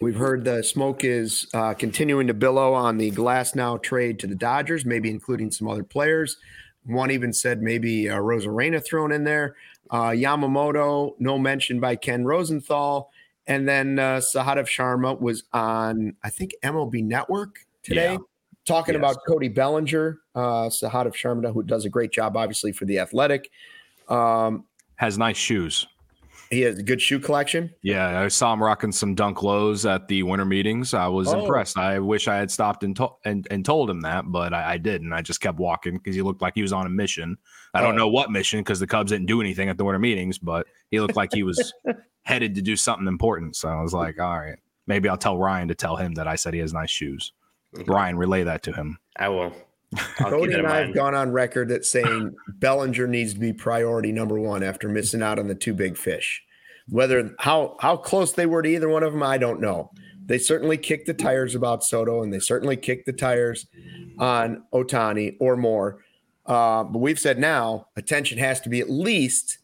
We've 0.00 0.16
heard 0.16 0.44
the 0.44 0.62
smoke 0.62 1.04
is 1.04 1.46
uh, 1.54 1.72
continuing 1.74 2.26
to 2.26 2.34
billow 2.34 2.74
on 2.74 2.98
the 2.98 3.10
Glasnow 3.12 3.82
trade 3.82 4.18
to 4.20 4.26
the 4.26 4.34
Dodgers, 4.34 4.84
maybe 4.84 5.08
including 5.10 5.50
some 5.50 5.68
other 5.68 5.84
players. 5.84 6.36
One 6.84 7.10
even 7.10 7.32
said 7.32 7.62
maybe 7.62 8.08
uh, 8.08 8.16
Arozarena 8.18 8.84
thrown 8.84 9.10
in 9.10 9.24
there. 9.24 9.56
Uh, 9.90 10.10
Yamamoto, 10.10 11.14
no 11.18 11.38
mention 11.38 11.80
by 11.80 11.96
Ken 11.96 12.24
Rosenthal, 12.24 13.10
and 13.46 13.66
then 13.68 13.98
uh, 13.98 14.16
Sahadev 14.18 14.66
Sharma 14.66 15.18
was 15.18 15.44
on 15.52 16.14
I 16.22 16.30
think 16.30 16.54
MLB 16.62 17.02
Network 17.02 17.60
today. 17.82 18.12
Yeah. 18.12 18.18
Talking 18.66 18.94
Yes. 18.94 18.98
about 18.98 19.18
Cody 19.28 19.48
Bellinger, 19.48 20.18
uh, 20.34 20.68
Sahadev 20.68 21.14
Sharma, 21.14 21.52
who 21.54 21.62
does 21.62 21.84
a 21.84 21.88
great 21.88 22.10
job, 22.10 22.36
obviously, 22.36 22.72
for 22.72 22.84
the 22.84 22.98
athletic. 22.98 23.48
Um, 24.08 24.64
has 24.96 25.18
nice 25.18 25.36
shoes. 25.36 25.86
he 26.48 26.60
has 26.60 26.78
a 26.78 26.82
good 26.82 27.02
shoe 27.02 27.18
collection. 27.18 27.70
Yeah, 27.82 28.20
I 28.20 28.28
saw 28.28 28.52
him 28.52 28.62
rocking 28.62 28.92
some 28.92 29.14
dunk 29.16 29.42
lows 29.42 29.84
at 29.84 30.06
the 30.06 30.22
winter 30.22 30.44
meetings. 30.44 30.94
I 30.94 31.08
was 31.08 31.26
Oh. 31.34 31.40
impressed. 31.40 31.76
I 31.76 31.98
wish 31.98 32.28
I 32.28 32.36
had 32.36 32.50
stopped 32.52 32.84
and, 32.84 32.94
to- 32.96 33.10
and 33.24 33.46
and 33.50 33.64
told 33.64 33.90
him 33.90 34.02
that, 34.02 34.24
but 34.30 34.54
I, 34.54 34.74
I 34.74 34.78
didn't. 34.78 35.12
I 35.12 35.22
just 35.22 35.40
kept 35.40 35.58
walking 35.58 35.94
because 35.98 36.14
he 36.14 36.22
looked 36.22 36.40
like 36.42 36.54
he 36.54 36.62
was 36.62 36.72
on 36.72 36.86
a 36.86 36.88
mission. 36.90 37.36
I 37.74 37.80
don't 37.80 37.94
Oh. 37.94 37.98
know 37.98 38.08
what 38.08 38.30
mission 38.30 38.60
because 38.60 38.78
the 38.78 38.86
Cubs 38.86 39.10
didn't 39.10 39.26
do 39.26 39.40
anything 39.40 39.68
at 39.68 39.76
the 39.76 39.84
winter 39.84 39.98
meetings, 39.98 40.38
but 40.38 40.66
he 40.90 41.00
looked 41.00 41.16
like 41.16 41.34
he 41.34 41.42
was 41.42 41.74
headed 42.22 42.54
to 42.54 42.62
do 42.62 42.76
something 42.76 43.08
important. 43.08 43.56
So 43.56 43.68
I 43.68 43.82
was 43.82 43.92
like, 43.92 44.20
all 44.20 44.38
right, 44.38 44.58
maybe 44.86 45.08
I'll 45.08 45.16
tell 45.18 45.36
Ryan 45.36 45.66
to 45.68 45.74
tell 45.74 45.96
him 45.96 46.14
that 46.14 46.28
I 46.28 46.36
said 46.36 46.54
he 46.54 46.60
has 46.60 46.72
nice 46.72 46.90
shoes. 46.90 47.32
Ryan, 47.86 48.16
relay 48.16 48.44
that 48.44 48.62
to 48.62 48.72
him. 48.72 48.98
I 49.18 49.28
will. 49.30 49.52
I'll 50.18 50.30
Cody 50.30 50.54
and 50.54 50.66
I 50.66 50.84
have 50.84 50.94
gone 50.94 51.14
on 51.14 51.30
record 51.30 51.68
that 51.68 51.84
saying 51.84 52.34
Bellinger 52.58 53.06
needs 53.06 53.34
to 53.34 53.40
be 53.40 53.52
priority 53.52 54.12
number 54.12 54.38
one 54.38 54.62
after 54.62 54.88
missing 54.88 55.22
out 55.22 55.38
on 55.38 55.46
the 55.46 55.54
two 55.54 55.74
big 55.74 55.96
fish. 55.96 56.42
Whether 56.88 57.34
how 57.38 57.76
how 57.80 57.96
close 57.96 58.32
they 58.32 58.46
were 58.46 58.62
to 58.62 58.68
either 58.68 58.88
one 58.88 59.02
of 59.02 59.12
them, 59.12 59.22
I 59.22 59.38
don't 59.38 59.60
know. 59.60 59.90
They 60.26 60.38
certainly 60.38 60.76
kicked 60.76 61.06
the 61.06 61.14
tires 61.14 61.54
about 61.54 61.84
Soto, 61.84 62.22
and 62.22 62.32
they 62.32 62.40
certainly 62.40 62.76
kicked 62.76 63.06
the 63.06 63.12
tires 63.12 63.66
on 64.18 64.64
Otani 64.72 65.36
or 65.40 65.56
more. 65.56 66.04
Uh, 66.44 66.84
but 66.84 66.98
we've 66.98 67.18
said 67.18 67.38
now 67.38 67.88
attention 67.96 68.38
has 68.38 68.60
to 68.60 68.68
be 68.68 68.80
at 68.80 68.90
least 68.90 69.58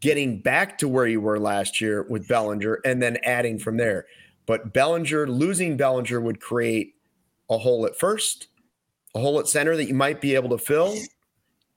getting 0.00 0.40
back 0.40 0.78
to 0.78 0.88
where 0.88 1.06
you 1.06 1.20
were 1.20 1.38
last 1.38 1.80
year 1.80 2.06
with 2.08 2.26
Bellinger, 2.26 2.80
and 2.84 3.02
then 3.02 3.18
adding 3.24 3.58
from 3.58 3.76
there. 3.76 4.06
But 4.46 4.72
Bellinger 4.72 5.28
losing 5.28 5.76
Bellinger 5.76 6.20
would 6.20 6.40
create 6.40 6.94
a 7.50 7.58
hole 7.58 7.86
at 7.86 7.98
first, 7.98 8.48
hole 9.14 9.38
at 9.40 9.48
center 9.48 9.76
that 9.76 9.88
you 9.88 9.94
might 9.94 10.20
be 10.20 10.34
able 10.34 10.50
to 10.50 10.58
fill, 10.58 10.94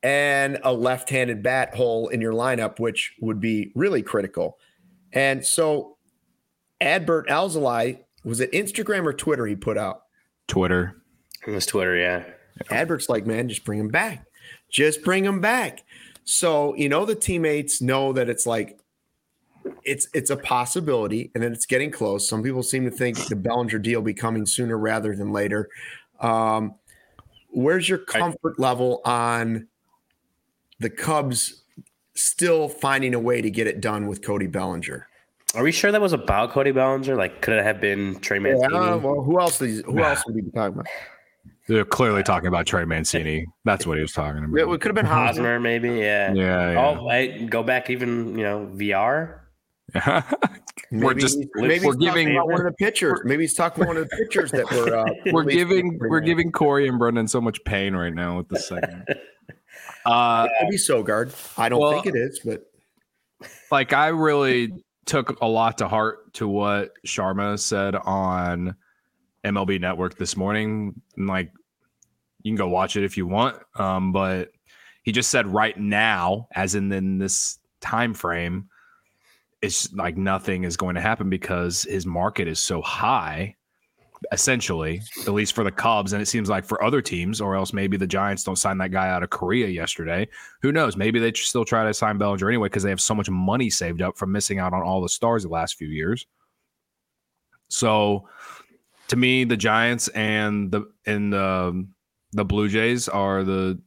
and 0.01 0.59
a 0.63 0.73
left-handed 0.73 1.41
bat 1.41 1.75
hole 1.75 2.09
in 2.09 2.21
your 2.21 2.33
lineup, 2.33 2.79
which 2.79 3.13
would 3.21 3.39
be 3.39 3.71
really 3.75 4.01
critical. 4.01 4.57
And 5.11 5.45
so, 5.45 5.97
Adbert 6.81 7.27
Alzolay 7.27 7.99
was 8.23 8.39
it 8.39 8.51
Instagram 8.51 9.05
or 9.05 9.13
Twitter 9.13 9.45
he 9.45 9.55
put 9.55 9.77
out? 9.77 10.03
Twitter. 10.47 11.01
It 11.45 11.51
was 11.51 11.65
Twitter, 11.65 11.95
yeah. 11.95 12.23
Adbert's 12.69 13.09
like, 13.09 13.25
man, 13.25 13.49
just 13.49 13.65
bring 13.65 13.79
him 13.79 13.89
back, 13.89 14.25
just 14.69 15.03
bring 15.03 15.25
him 15.25 15.41
back. 15.41 15.83
So 16.25 16.73
you 16.75 16.87
know 16.87 17.05
the 17.05 17.15
teammates 17.15 17.81
know 17.81 18.13
that 18.13 18.29
it's 18.29 18.45
like 18.45 18.79
it's 19.83 20.07
it's 20.13 20.29
a 20.29 20.37
possibility 20.37 21.31
and 21.33 21.43
then 21.43 21.51
it's 21.51 21.65
getting 21.65 21.91
close. 21.91 22.27
Some 22.29 22.43
people 22.43 22.63
seem 22.63 22.85
to 22.85 22.91
think 22.91 23.17
the 23.27 23.35
Bellinger 23.35 23.79
deal 23.79 23.99
will 23.99 24.05
be 24.05 24.13
coming 24.13 24.45
sooner 24.45 24.77
rather 24.77 25.15
than 25.15 25.31
later. 25.31 25.69
Um, 26.19 26.75
where's 27.53 27.87
your 27.87 27.99
comfort 27.99 28.59
level 28.59 29.01
on 29.05 29.67
the 30.79 30.89
Cubs 30.89 31.63
still 32.15 32.67
finding 32.67 33.13
a 33.13 33.19
way 33.19 33.41
to 33.41 33.49
get 33.49 33.67
it 33.67 33.81
done 33.81 34.07
with 34.07 34.21
Cody 34.21 34.47
Bellinger? 34.47 35.07
Are 35.55 35.63
we 35.63 35.71
sure 35.71 35.91
that 35.91 36.01
was 36.01 36.13
about 36.13 36.51
Cody 36.51 36.71
Bellinger? 36.71 37.15
Like, 37.15 37.41
could 37.41 37.53
it 37.53 37.63
have 37.63 37.79
been 37.79 38.19
Trey 38.19 38.39
Mancini? 38.39 38.73
Yeah, 38.73 38.95
well, 38.95 39.21
who 39.21 39.39
else? 39.39 39.61
Is, 39.61 39.83
who 39.85 39.99
else 39.99 40.25
would 40.25 40.35
we 40.35 40.41
be 40.41 40.51
talking 40.51 40.73
about? 40.73 40.87
They're 41.67 41.85
clearly 41.85 42.23
talking 42.23 42.47
about 42.47 42.65
Trey 42.65 42.83
Mancini. 42.83 43.45
That's 43.63 43.87
what 43.87 43.97
he 43.97 44.01
was 44.01 44.11
talking 44.11 44.43
about. 44.43 44.57
It, 44.57 44.67
it 44.67 44.81
could 44.81 44.89
have 44.89 44.95
been 44.95 45.05
Hosmer. 45.05 45.43
Hosmer, 45.43 45.59
maybe. 45.59 45.89
Yeah. 45.89 46.33
Yeah, 46.33 46.71
yeah. 46.71 46.97
Oh, 46.99 47.07
I 47.07 47.43
go 47.45 47.63
back 47.63 47.89
even 47.89 48.37
you 48.37 48.43
know 48.43 48.69
VR. 48.73 49.39
Maybe, 49.93 51.05
We're 51.05 51.13
just- 51.15 51.37
he's- 51.39 51.83
we're 51.83 51.93
giving- 51.95 52.35
one 52.35 52.53
of 52.59 52.63
the 52.65 52.71
pitchers. 52.77 53.21
Maybe 53.23 53.43
he's 53.43 53.53
talking 53.53 53.83
about 53.83 53.95
one 53.95 53.97
of 54.03 54.09
the 54.09 54.15
pitchers 54.17 54.51
that 54.51 54.69
were. 54.71 54.95
Uh, 54.95 55.05
we're 55.33 55.43
giving 55.43 55.97
we're 55.99 56.19
giving 56.19 56.51
Corey 56.51 56.87
and 56.87 56.99
Brendan 56.99 57.27
so 57.27 57.41
much 57.41 57.63
pain 57.63 57.95
right 57.95 58.13
now 58.13 58.37
with 58.37 58.49
this 58.49 58.67
segment. 58.67 59.07
Uh, 60.05 60.47
Maybe 60.61 60.75
Sogard. 60.77 61.33
I 61.57 61.69
don't 61.69 61.79
Well- 61.79 61.93
think 61.93 62.05
it 62.07 62.15
is, 62.15 62.41
but 62.43 62.65
like 63.71 63.93
I 63.93 64.07
really 64.09 64.71
took 65.05 65.39
a 65.41 65.47
lot 65.47 65.77
to 65.79 65.87
heart 65.87 66.33
to 66.33 66.47
what 66.47 66.91
Sharma 67.07 67.57
said 67.57 67.95
on 67.95 68.75
MLB 69.45 69.79
Network 69.79 70.17
this 70.17 70.35
morning. 70.37 71.01
And 71.17 71.27
like 71.27 71.51
you 72.43 72.51
can 72.51 72.57
go 72.57 72.67
watch 72.67 72.95
it 72.97 73.03
if 73.05 73.17
you 73.17 73.25
want. 73.25 73.57
Um, 73.75 74.11
but 74.11 74.49
he 75.03 75.11
just 75.13 75.29
said 75.31 75.47
right 75.47 75.77
now, 75.77 76.47
as 76.53 76.75
in 76.75 76.91
in 76.91 77.17
this 77.17 77.57
time 77.81 78.13
frame, 78.13 78.67
it's 79.63 79.93
like 79.93 80.17
nothing 80.17 80.65
is 80.65 80.75
going 80.75 80.93
to 80.95 81.01
happen 81.01 81.29
because 81.29 81.83
his 81.83 82.05
market 82.05 82.47
is 82.49 82.59
so 82.59 82.81
high 82.81 83.55
essentially, 84.31 85.01
at 85.21 85.33
least 85.33 85.53
for 85.53 85.63
the 85.63 85.71
Cubs. 85.71 86.13
And 86.13 86.21
it 86.21 86.27
seems 86.27 86.49
like 86.49 86.65
for 86.65 86.83
other 86.83 87.01
teams, 87.01 87.41
or 87.41 87.55
else 87.55 87.73
maybe 87.73 87.97
the 87.97 88.07
Giants 88.07 88.43
don't 88.43 88.57
sign 88.57 88.77
that 88.77 88.91
guy 88.91 89.09
out 89.09 89.23
of 89.23 89.29
Korea 89.29 89.67
yesterday. 89.67 90.27
Who 90.61 90.71
knows? 90.71 90.95
Maybe 90.95 91.19
they 91.19 91.31
still 91.33 91.65
try 91.65 91.85
to 91.85 91.93
sign 91.93 92.17
Bellinger 92.17 92.47
anyway 92.47 92.67
because 92.67 92.83
they 92.83 92.89
have 92.89 93.01
so 93.01 93.15
much 93.15 93.29
money 93.29 93.69
saved 93.69 94.01
up 94.01 94.17
from 94.17 94.31
missing 94.31 94.59
out 94.59 94.73
on 94.73 94.81
all 94.81 95.01
the 95.01 95.09
stars 95.09 95.43
the 95.43 95.49
last 95.49 95.75
few 95.75 95.87
years. 95.87 96.25
So, 97.69 98.27
to 99.09 99.15
me, 99.15 99.43
the 99.43 99.57
Giants 99.57 100.07
and 100.09 100.71
the 100.71 100.91
and 101.05 101.33
the 101.33 101.87
the 102.33 102.45
Blue 102.45 102.69
Jays 102.69 103.09
are 103.09 103.43
the 103.43 103.79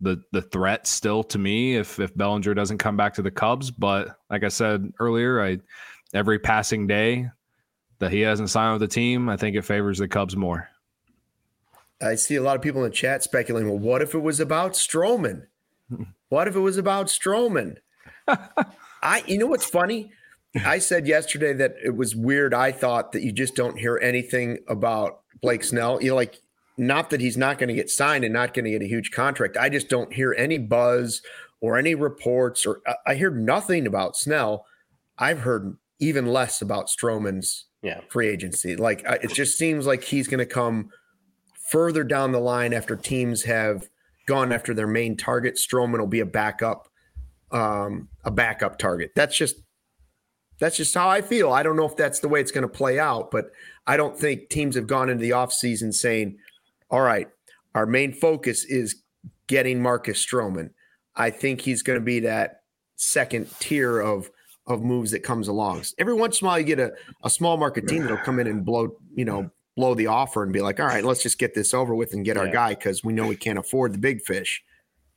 the 0.00 0.22
the 0.32 0.42
threat 0.42 0.86
still 0.86 1.22
to 1.24 1.38
me 1.38 1.76
if 1.76 1.98
if 1.98 2.16
Bellinger 2.16 2.54
doesn't 2.54 2.78
come 2.78 2.96
back 2.96 3.14
to 3.14 3.22
the 3.22 3.30
Cubs. 3.30 3.70
But 3.70 4.16
like 4.30 4.44
I 4.44 4.48
said 4.48 4.92
earlier, 5.00 5.42
I 5.42 5.58
every 6.14 6.38
passing 6.38 6.86
day 6.86 7.30
that 7.98 8.12
he 8.12 8.20
hasn't 8.20 8.50
signed 8.50 8.78
with 8.78 8.88
the 8.88 8.94
team, 8.94 9.28
I 9.28 9.36
think 9.36 9.56
it 9.56 9.64
favors 9.64 9.98
the 9.98 10.08
Cubs 10.08 10.36
more. 10.36 10.68
I 12.02 12.14
see 12.16 12.34
a 12.34 12.42
lot 12.42 12.56
of 12.56 12.62
people 12.62 12.84
in 12.84 12.90
the 12.90 12.94
chat 12.94 13.22
speculating. 13.22 13.70
Well, 13.70 13.78
what 13.78 14.02
if 14.02 14.14
it 14.14 14.18
was 14.18 14.40
about 14.40 14.72
Stroman? 14.72 15.46
What 16.28 16.48
if 16.48 16.56
it 16.56 16.60
was 16.60 16.76
about 16.76 17.06
Stroman? 17.06 17.76
I, 18.26 19.22
you 19.28 19.38
know 19.38 19.46
what's 19.46 19.64
funny? 19.64 20.10
I 20.64 20.78
said 20.78 21.06
yesterday 21.06 21.52
that 21.52 21.76
it 21.84 21.96
was 21.96 22.16
weird. 22.16 22.52
I 22.54 22.72
thought 22.72 23.12
that 23.12 23.22
you 23.22 23.30
just 23.30 23.54
don't 23.54 23.78
hear 23.78 23.96
anything 24.02 24.58
about 24.68 25.20
Blake 25.40 25.62
Snell. 25.62 26.02
You 26.02 26.10
know, 26.10 26.16
like 26.16 26.40
not 26.78 27.10
that 27.10 27.20
he's 27.20 27.36
not 27.36 27.58
going 27.58 27.68
to 27.68 27.74
get 27.74 27.90
signed 27.90 28.24
and 28.24 28.32
not 28.34 28.52
going 28.54 28.64
to 28.64 28.70
get 28.70 28.82
a 28.82 28.86
huge 28.88 29.10
contract. 29.10 29.56
I 29.56 29.68
just 29.68 29.88
don't 29.88 30.12
hear 30.12 30.34
any 30.36 30.58
buzz 30.58 31.22
or 31.60 31.76
any 31.78 31.94
reports, 31.94 32.66
or 32.66 32.80
I- 32.86 32.96
I 33.06 33.14
hear 33.14 33.30
nothing 33.30 33.86
about 33.86 34.16
Snell. 34.16 34.66
I've 35.18 35.40
heard 35.40 35.76
even 35.98 36.26
less 36.26 36.60
about 36.60 36.88
Stroman's 36.88 37.64
Yeah. 37.82 38.00
free 38.10 38.28
agency. 38.28 38.76
Like 38.76 39.02
it 39.06 39.32
just 39.32 39.56
seems 39.56 39.86
like 39.86 40.04
he's 40.04 40.28
going 40.28 40.38
to 40.38 40.46
come 40.46 40.90
further 41.70 42.04
down 42.04 42.32
the 42.32 42.40
line 42.40 42.74
after 42.74 42.94
teams 42.94 43.44
have 43.44 43.88
gone 44.26 44.52
after 44.52 44.74
their 44.74 44.86
main 44.86 45.16
target. 45.16 45.54
Stroman 45.56 45.98
will 45.98 46.06
be 46.06 46.20
a 46.20 46.26
backup, 46.26 46.88
um, 47.52 48.08
a 48.24 48.30
backup 48.30 48.78
target. 48.78 49.12
That's 49.14 49.36
just 49.36 49.56
that's 50.58 50.76
just 50.78 50.94
how 50.94 51.08
I 51.08 51.20
feel. 51.20 51.52
I 51.52 51.62
don't 51.62 51.76
know 51.76 51.84
if 51.84 51.96
that's 51.96 52.20
the 52.20 52.28
way 52.28 52.40
it's 52.40 52.50
going 52.50 52.62
to 52.62 52.68
play 52.68 52.98
out, 52.98 53.30
but 53.30 53.50
I 53.86 53.98
don't 53.98 54.18
think 54.18 54.48
teams 54.48 54.74
have 54.74 54.86
gone 54.86 55.10
into 55.10 55.20
the 55.20 55.30
offseason 55.30 55.92
saying, 55.92 56.38
all 56.90 57.00
right, 57.00 57.28
our 57.74 57.86
main 57.86 58.12
focus 58.12 58.64
is 58.64 59.02
getting 59.46 59.80
Marcus 59.82 60.24
Stroman. 60.24 60.70
I 61.14 61.30
think 61.30 61.60
he's 61.60 61.82
going 61.82 61.98
to 61.98 62.04
be 62.04 62.20
that 62.20 62.60
second 62.96 63.48
tier 63.60 64.00
of 64.00 64.30
of 64.66 64.82
moves 64.82 65.12
that 65.12 65.20
comes 65.20 65.46
along. 65.46 65.84
Every 65.98 66.14
once 66.14 66.40
in 66.40 66.46
a 66.46 66.48
while, 66.48 66.58
you 66.58 66.64
get 66.64 66.80
a, 66.80 66.92
a 67.22 67.30
small 67.30 67.56
market 67.56 67.86
team 67.86 68.02
that'll 68.02 68.16
come 68.18 68.40
in 68.40 68.48
and 68.48 68.64
blow, 68.64 68.96
you 69.14 69.24
know, 69.24 69.48
blow 69.76 69.94
the 69.94 70.08
offer 70.08 70.42
and 70.42 70.52
be 70.52 70.60
like, 70.60 70.80
all 70.80 70.86
right, 70.86 71.04
let's 71.04 71.22
just 71.22 71.38
get 71.38 71.54
this 71.54 71.72
over 71.72 71.94
with 71.94 72.14
and 72.14 72.24
get 72.24 72.36
our 72.36 72.48
guy 72.48 72.70
because 72.74 73.04
we 73.04 73.12
know 73.12 73.28
we 73.28 73.36
can't 73.36 73.60
afford 73.60 73.94
the 73.94 73.98
big 73.98 74.22
fish. 74.22 74.64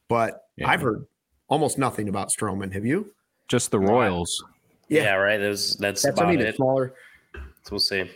But 0.07 0.43
Yeah. 0.55 0.69
I've 0.69 0.81
heard 0.81 1.05
almost 1.47 1.79
nothing 1.79 2.09
about 2.09 2.29
Stroman. 2.29 2.71
Have 2.73 2.85
you? 2.85 3.11
Just 3.47 3.71
the 3.71 3.79
Royals. 3.79 4.43
Yeah. 4.87 5.03
Yeah. 5.03 5.13
right. 5.15 5.37
That's 5.39 5.75
that's, 5.77 6.03
That's 6.03 6.19
about 6.19 6.27
I 6.29 6.31
mean. 6.31 6.41
it. 6.41 6.49
It's 6.49 6.57
smaller. 6.57 6.93
So 7.33 7.71
we'll 7.71 7.79
see. 7.79 8.09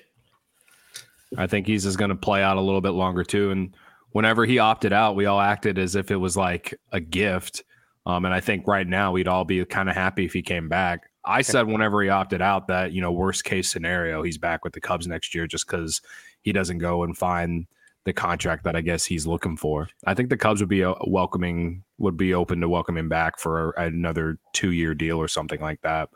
I 1.37 1.47
think 1.47 1.67
he's 1.67 1.83
just 1.83 1.97
going 1.97 2.09
to 2.09 2.15
play 2.15 2.43
out 2.43 2.57
a 2.57 2.61
little 2.61 2.81
bit 2.81 2.91
longer 2.91 3.23
too. 3.23 3.51
And 3.51 3.75
whenever 4.11 4.45
he 4.45 4.59
opted 4.59 4.93
out, 4.93 5.15
we 5.15 5.25
all 5.25 5.39
acted 5.39 5.77
as 5.77 5.95
if 5.95 6.11
it 6.11 6.15
was 6.15 6.37
like 6.37 6.73
a 6.91 6.99
gift. 6.99 7.63
Um, 8.05 8.25
and 8.25 8.33
I 8.33 8.39
think 8.39 8.67
right 8.67 8.87
now 8.87 9.11
we'd 9.11 9.27
all 9.27 9.45
be 9.45 9.63
kind 9.65 9.89
of 9.89 9.95
happy 9.95 10.25
if 10.25 10.33
he 10.33 10.41
came 10.41 10.69
back. 10.69 11.09
I 11.25 11.41
said 11.41 11.67
whenever 11.67 12.01
he 12.01 12.09
opted 12.09 12.41
out 12.41 12.67
that 12.67 12.91
you 12.91 13.01
know 13.01 13.11
worst 13.11 13.45
case 13.45 13.71
scenario 13.71 14.23
he's 14.23 14.37
back 14.37 14.63
with 14.63 14.73
the 14.73 14.81
Cubs 14.81 15.07
next 15.07 15.33
year 15.33 15.47
just 15.47 15.65
because 15.65 16.01
he 16.41 16.51
doesn't 16.51 16.79
go 16.79 17.03
and 17.03 17.17
find 17.17 17.65
the 18.05 18.13
contract 18.13 18.65
that 18.65 18.75
I 18.75 18.81
guess 18.81 19.05
he's 19.05 19.25
looking 19.25 19.55
for. 19.55 19.89
I 20.05 20.13
think 20.13 20.29
the 20.29 20.37
Cubs 20.37 20.61
would 20.61 20.69
be 20.69 20.83
uh, 20.83 20.95
welcoming 21.07 21.83
would 21.97 22.17
be 22.17 22.33
open 22.33 22.59
to 22.59 22.67
welcome 22.67 22.97
him 22.97 23.07
back 23.07 23.39
for 23.39 23.71
another 23.71 24.37
two 24.51 24.71
year 24.71 24.93
deal 24.93 25.17
or 25.17 25.27
something 25.27 25.61
like 25.61 25.81
that. 25.81 26.09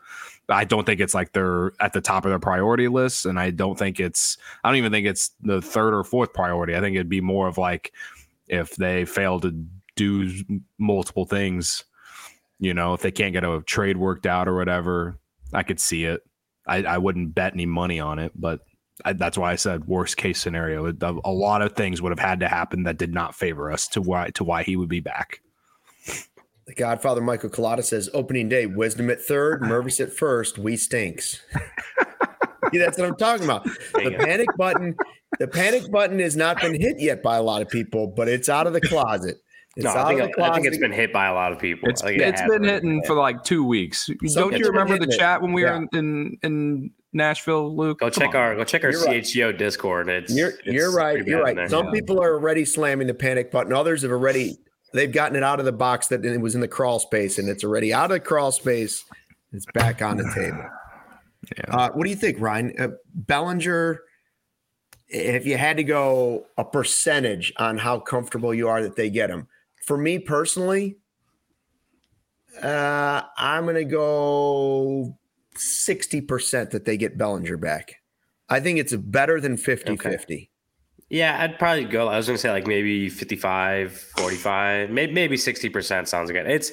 I 0.50 0.66
don't 0.66 0.86
think 0.86 1.00
it's 1.00 1.14
like 1.14 1.32
they're 1.32 1.72
at 1.80 1.94
the 1.94 2.02
top 2.02 2.26
of 2.26 2.32
their 2.32 2.40
priority 2.40 2.88
list, 2.90 3.26
and 3.26 3.40
I 3.40 3.52
don't 3.52 3.78
think 3.78 4.00
it's 4.00 4.38
I 4.64 4.70
don't 4.70 4.78
even 4.78 4.92
think 4.92 5.08
it's 5.08 5.32
the 5.42 5.62
third 5.62 5.94
or 5.94 6.04
fourth 6.04 6.34
priority. 6.34 6.76
I 6.76 6.82
think 6.82 6.96
it'd 6.96 7.10
be 7.10 7.22
more 7.22 7.48
of 7.48 7.58
like 7.58 7.94
if 8.48 8.76
they 8.76 9.06
fail 9.06 9.40
to 9.42 9.66
do 9.96 10.32
multiple 10.78 11.26
things, 11.26 11.84
you 12.60 12.74
know, 12.74 12.94
if 12.94 13.02
they 13.02 13.12
can't 13.12 13.34
get 13.34 13.44
a 13.44 13.62
trade 13.66 13.98
worked 13.98 14.26
out 14.26 14.48
or 14.48 14.56
whatever, 14.56 15.18
I 15.54 15.64
could 15.64 15.80
see 15.80 16.06
it. 16.06 16.22
I, 16.66 16.84
I 16.84 16.98
wouldn't 16.98 17.34
bet 17.34 17.54
any 17.54 17.66
money 17.66 18.00
on 18.00 18.20
it, 18.20 18.34
but 18.36 18.60
I, 19.06 19.14
that's 19.14 19.38
why 19.38 19.52
I 19.52 19.56
said 19.56 19.86
worst 19.86 20.18
case 20.18 20.40
scenario. 20.40 20.92
A 21.02 21.32
lot 21.32 21.62
of 21.62 21.74
things 21.74 22.02
would 22.02 22.12
have 22.12 22.20
had 22.20 22.40
to 22.40 22.48
happen 22.48 22.84
that 22.84 22.98
did 22.98 23.14
not 23.14 23.36
favor 23.36 23.72
us 23.72 23.88
to 23.90 24.02
why 24.02 24.30
to 24.32 24.44
why 24.44 24.64
he 24.64 24.76
would 24.76 24.90
be 24.90 25.00
back. 25.00 25.42
The 26.66 26.74
Godfather 26.76 27.22
Michael 27.22 27.50
Collada 27.50 27.84
says 27.84 28.10
opening 28.14 28.50
day, 28.50 28.66
wisdom 28.66 29.10
at 29.10 29.22
third, 29.22 29.62
Mervis 29.64 30.02
at 30.02 30.12
first, 30.12 30.58
we 30.58 30.76
stinks. 30.76 31.42
See, 32.72 32.80
that's 32.80 32.98
what 32.98 33.08
I'm 33.08 33.16
talking 33.16 33.46
about. 33.46 33.64
The 33.94 34.16
panic 34.20 34.50
button, 34.58 34.96
the 35.40 35.48
panic 35.48 35.90
button 35.90 36.20
has 36.20 36.36
not 36.36 36.60
been 36.60 36.80
hit 36.80 37.00
yet 37.00 37.24
by 37.24 37.38
a 37.38 37.42
lot 37.42 37.62
of 37.62 37.70
people, 37.70 38.08
but 38.08 38.28
it's 38.28 38.50
out 38.50 38.68
of 38.68 38.74
the 38.74 38.82
closet. 38.82 39.38
It's 39.78 39.84
No, 39.86 39.92
I 39.92 40.08
think, 40.16 40.22
of 40.38 40.44
I 40.44 40.54
think 40.56 40.66
it's 40.66 40.80
been 40.80 40.92
hit 40.92 41.14
by 41.14 41.28
a 41.28 41.34
lot 41.36 41.52
of 41.52 41.60
people. 41.60 41.88
It's 41.88 42.02
I 42.04 42.08
think 42.18 42.22
it's 42.22 42.42
been 42.42 42.64
hitting 42.64 43.04
for 43.04 43.14
like 43.16 43.44
two 43.44 43.64
weeks. 43.64 44.08
Some 44.26 44.50
Don't 44.50 44.58
you 44.58 44.66
remember 44.66 44.94
the 44.96 45.02
hitting 45.06 45.14
it. 45.14 45.18
chat 45.20 45.40
when 45.42 45.54
we 45.54 45.62
Yeah. 45.64 45.78
were 45.78 45.84
in, 45.84 45.90
in 45.94 46.38
in 46.44 46.92
Nashville, 47.14 47.76
Luke? 47.76 48.00
Go 48.00 48.08
Come 48.10 48.12
check 48.24 48.30
on. 48.30 48.36
our 48.42 48.56
go 48.56 48.64
check 48.64 48.84
our 48.84 48.92
You're 48.92 49.04
right. 49.06 49.24
Discord. 49.58 50.10
It's 50.10 50.36
You're, 50.36 50.50
it's 50.50 50.60
you're 50.66 50.92
right. 50.96 51.24
You're 51.26 51.44
right. 51.44 51.56
there. 51.56 51.70
Some 51.70 51.92
people 51.92 52.20
are 52.22 52.34
already 52.34 52.66
slamming 52.66 53.06
the 53.08 53.14
panic 53.14 53.52
button. 53.52 53.72
Others 53.72 54.02
have 54.02 54.12
already 54.12 54.58
they've 54.94 55.12
gotten 55.12 55.36
it 55.38 55.44
out 55.44 55.60
of 55.60 55.66
the 55.66 55.72
box 55.72 56.08
that 56.08 56.26
it 56.26 56.42
was 56.42 56.56
in 56.56 56.62
the 56.62 56.68
crawl 56.68 56.98
space, 57.00 57.38
and 57.38 57.48
it's 57.48 57.64
already 57.64 57.94
out 57.94 58.06
of 58.06 58.16
the 58.16 58.20
crawl 58.20 58.52
space. 58.52 59.06
It's 59.54 59.66
back 59.76 60.02
on 60.02 60.18
the 60.18 60.24
table. 60.36 60.66
Yeah. 61.56 61.76
Uh, 61.78 61.90
what 61.92 62.04
do 62.04 62.10
you 62.10 62.16
think, 62.16 62.40
Ryan? 62.42 62.74
Uh, 62.80 62.88
Bellinger, 63.14 64.02
if 65.08 65.46
you 65.46 65.56
had 65.56 65.78
to 65.78 65.84
go 65.84 66.48
a 66.58 66.66
percentage 66.66 67.54
on 67.58 67.78
how 67.78 68.00
comfortable 68.00 68.54
you 68.56 68.68
are 68.68 68.82
that 68.82 68.96
they 68.96 69.10
get 69.10 69.30
him, 69.30 69.48
for 69.88 69.98
me 69.98 70.20
personally, 70.20 70.98
uh, 72.62 73.22
I'm 73.38 73.64
going 73.64 73.76
to 73.76 73.86
go 73.86 75.18
60% 75.56 76.72
that 76.72 76.86
they 76.86 76.98
get 76.98 77.18
Bellinger 77.18 77.58
back. 77.58 77.96
I 78.50 78.60
think 78.60 78.80
it's 78.80 78.96
better 78.96 79.40
than 79.42 79.58
50 79.58 79.98
50. 79.98 80.52
Yeah, 81.10 81.42
I'd 81.42 81.58
probably 81.58 81.86
go. 81.86 82.10
I 82.10 82.18
was 82.18 82.28
gonna 82.28 82.38
say 82.38 82.52
like 82.52 82.68
maybe 82.68 83.08
55, 83.10 83.94
45, 84.18 84.90
maybe 84.90 85.14
maybe 85.14 85.38
60% 85.38 86.06
sounds 86.08 86.32
good. 86.32 86.46
It's 86.48 86.72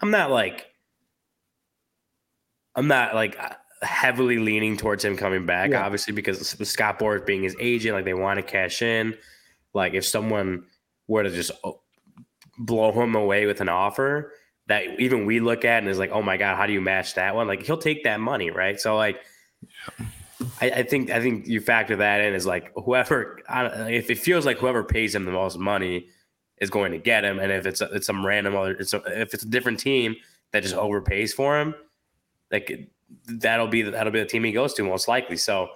I'm 0.00 0.10
not 0.12 0.30
like 0.30 0.66
I'm 2.76 2.86
not 2.88 3.14
like 3.16 3.36
heavily 3.82 4.38
leaning 4.38 4.76
towards 4.76 5.04
him 5.04 5.16
coming 5.16 5.46
back, 5.46 5.70
Yeah. 5.70 5.84
obviously, 5.84 6.12
because 6.12 6.52
the 6.54 6.64
Scott 6.64 6.98
Boras 7.00 7.26
being 7.26 7.42
his 7.42 7.56
agent, 7.60 7.94
like 7.96 8.04
they 8.04 8.14
want 8.14 8.38
to 8.38 8.42
cash 8.44 8.82
in. 8.82 9.16
Like 9.74 9.94
if 9.94 10.04
someone 10.06 10.64
were 11.08 11.22
to 11.24 11.30
just 11.30 11.50
blow 12.58 12.92
him 12.92 13.14
away 13.14 13.46
with 13.46 13.60
an 13.60 13.68
offer, 13.68 14.32
that 14.66 15.00
even 15.00 15.26
we 15.26 15.40
look 15.40 15.64
at 15.64 15.82
and 15.82 15.88
is 15.88 15.98
like, 15.98 16.10
oh 16.12 16.22
my 16.22 16.36
god, 16.36 16.56
how 16.56 16.66
do 16.66 16.72
you 16.72 16.80
match 16.80 17.14
that 17.14 17.34
one? 17.34 17.46
Like 17.46 17.62
he'll 17.62 17.78
take 17.78 18.04
that 18.04 18.20
money, 18.20 18.50
right? 18.50 18.80
So 18.80 18.96
like, 18.96 19.20
I, 20.60 20.70
I 20.70 20.82
think 20.82 21.10
I 21.10 21.20
think 21.20 21.46
you 21.46 21.60
factor 21.60 21.96
that 21.96 22.20
in 22.20 22.34
is 22.34 22.46
like 22.46 22.72
whoever 22.84 23.40
if 23.48 24.10
it 24.10 24.18
feels 24.18 24.44
like 24.46 24.58
whoever 24.58 24.82
pays 24.82 25.14
him 25.14 25.24
the 25.24 25.32
most 25.32 25.58
money 25.58 26.08
is 26.58 26.70
going 26.70 26.92
to 26.92 26.98
get 26.98 27.24
him, 27.24 27.38
and 27.38 27.50
if 27.52 27.66
it's 27.66 27.80
it's 27.80 28.06
some 28.06 28.24
random 28.24 28.56
other 28.56 28.72
it's 28.72 28.94
a, 28.94 29.02
if 29.20 29.34
it's 29.34 29.44
a 29.44 29.48
different 29.48 29.78
team 29.78 30.16
that 30.52 30.62
just 30.62 30.74
overpays 30.74 31.32
for 31.32 31.58
him, 31.58 31.74
like 32.50 32.88
that'll 33.26 33.68
be 33.68 33.82
that'll 33.82 34.12
be 34.12 34.20
the 34.20 34.26
team 34.26 34.44
he 34.44 34.52
goes 34.52 34.74
to 34.74 34.84
most 34.84 35.08
likely. 35.08 35.36
So 35.36 35.70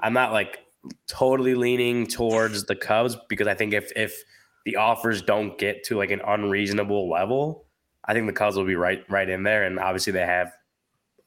I'm 0.00 0.12
not 0.12 0.32
like 0.32 0.60
totally 1.06 1.54
leaning 1.54 2.06
towards 2.06 2.64
the 2.64 2.76
Cubs 2.76 3.16
because 3.28 3.46
I 3.46 3.54
think 3.54 3.72
if 3.72 3.92
if 3.96 4.22
the 4.68 4.76
offers 4.76 5.22
don't 5.22 5.56
get 5.56 5.82
to 5.82 5.96
like 5.96 6.10
an 6.10 6.20
unreasonable 6.26 7.08
level, 7.08 7.64
I 8.04 8.12
think 8.12 8.26
the 8.26 8.34
Cubs 8.34 8.54
will 8.54 8.66
be 8.66 8.74
right 8.74 9.02
right 9.08 9.26
in 9.26 9.42
there, 9.42 9.64
and 9.64 9.78
obviously 9.78 10.12
they 10.12 10.26
have 10.26 10.52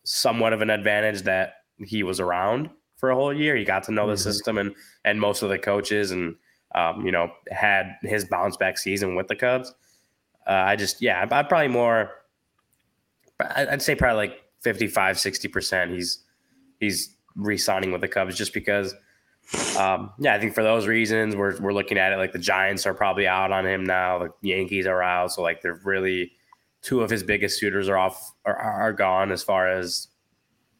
somewhat 0.03 0.53
of 0.53 0.61
an 0.61 0.69
advantage 0.69 1.23
that 1.23 1.55
he 1.79 2.03
was 2.03 2.19
around 2.19 2.69
for 2.97 3.09
a 3.09 3.15
whole 3.15 3.33
year. 3.33 3.55
He 3.55 3.63
got 3.63 3.81
to 3.85 3.91
know 3.91 4.05
the 4.05 4.13
mm-hmm. 4.13 4.21
system 4.21 4.59
and 4.59 4.75
and 5.05 5.19
most 5.19 5.41
of 5.41 5.49
the 5.49 5.57
coaches, 5.57 6.11
and 6.11 6.35
um, 6.75 7.03
you 7.03 7.11
know 7.11 7.31
had 7.49 7.97
his 8.03 8.25
bounce 8.25 8.57
back 8.57 8.77
season 8.77 9.15
with 9.15 9.27
the 9.27 9.35
Cubs. 9.35 9.73
Uh, 10.45 10.51
I 10.51 10.75
just 10.75 11.01
yeah, 11.01 11.27
I'd 11.31 11.49
probably 11.49 11.67
more. 11.67 12.11
I'd 13.39 13.81
say 13.81 13.95
probably 13.95 14.27
like 14.27 14.43
55, 14.59 15.19
60 15.19 15.47
percent. 15.47 15.91
He's 15.93 16.19
he's 16.79 17.15
re-signing 17.35 17.91
with 17.91 18.01
the 18.01 18.07
Cubs 18.07 18.37
just 18.37 18.53
because. 18.53 18.93
Um, 19.77 20.11
yeah, 20.19 20.33
I 20.33 20.39
think 20.39 20.53
for 20.53 20.63
those 20.63 20.87
reasons, 20.87 21.35
we're 21.35 21.59
we're 21.59 21.73
looking 21.73 21.97
at 21.97 22.13
it 22.13 22.17
like 22.17 22.31
the 22.31 22.39
Giants 22.39 22.85
are 22.85 22.93
probably 22.93 23.27
out 23.27 23.51
on 23.51 23.65
him 23.65 23.83
now. 23.83 24.19
The 24.19 24.29
Yankees 24.41 24.85
are 24.87 25.01
out, 25.01 25.33
so 25.33 25.41
like 25.41 25.61
they're 25.61 25.79
really 25.83 26.31
two 26.81 27.01
of 27.01 27.09
his 27.09 27.23
biggest 27.23 27.59
suitors 27.59 27.87
are 27.89 27.97
off 27.97 28.33
are, 28.45 28.55
are 28.55 28.93
gone 28.93 29.31
as 29.31 29.43
far 29.43 29.67
as 29.67 30.07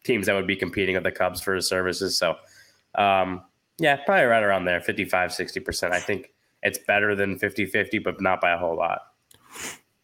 teams 0.04 0.26
that 0.26 0.34
would 0.34 0.48
be 0.48 0.56
competing 0.56 0.96
with 0.96 1.04
the 1.04 1.12
Cubs 1.12 1.42
for 1.42 1.56
his 1.56 1.68
services. 1.68 2.18
So, 2.18 2.36
um, 2.96 3.44
yeah, 3.78 3.98
probably 3.98 4.26
right 4.26 4.44
around 4.44 4.66
there, 4.66 4.82
55, 4.82 5.32
60%. 5.32 5.92
I 5.92 6.00
think 6.00 6.34
it's 6.64 6.80
better 6.80 7.16
than 7.16 7.38
50 7.38 7.66
50, 7.66 8.00
but 8.00 8.22
not 8.22 8.42
by 8.42 8.52
a 8.52 8.58
whole 8.58 8.76
lot. 8.76 9.02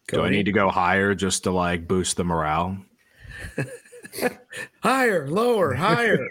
Do 0.08 0.22
I 0.22 0.30
need 0.30 0.46
to 0.46 0.52
go 0.52 0.70
higher 0.70 1.14
just 1.14 1.44
to 1.44 1.50
like 1.50 1.86
boost 1.86 2.16
the 2.16 2.24
morale? 2.24 2.78
higher, 4.82 5.28
lower, 5.28 5.74
higher. 5.74 6.30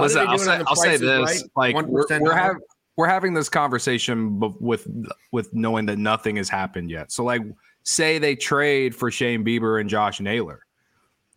Listen, 0.00 0.26
I'll 0.26 0.38
say, 0.38 0.62
I'll 0.66 0.76
say 0.76 0.96
this: 0.96 1.44
right? 1.56 1.74
like 1.74 1.86
we're, 1.86 2.04
we're 2.20 2.34
having 2.34 2.60
we're 2.96 3.06
having 3.06 3.34
this 3.34 3.48
conversation 3.48 4.40
with 4.60 4.86
with 5.32 5.54
knowing 5.54 5.86
that 5.86 5.98
nothing 5.98 6.36
has 6.36 6.48
happened 6.48 6.90
yet. 6.90 7.12
So, 7.12 7.24
like, 7.24 7.42
say 7.82 8.18
they 8.18 8.36
trade 8.36 8.94
for 8.94 9.10
Shane 9.10 9.44
Bieber 9.44 9.80
and 9.80 9.88
Josh 9.88 10.20
Naylor, 10.20 10.66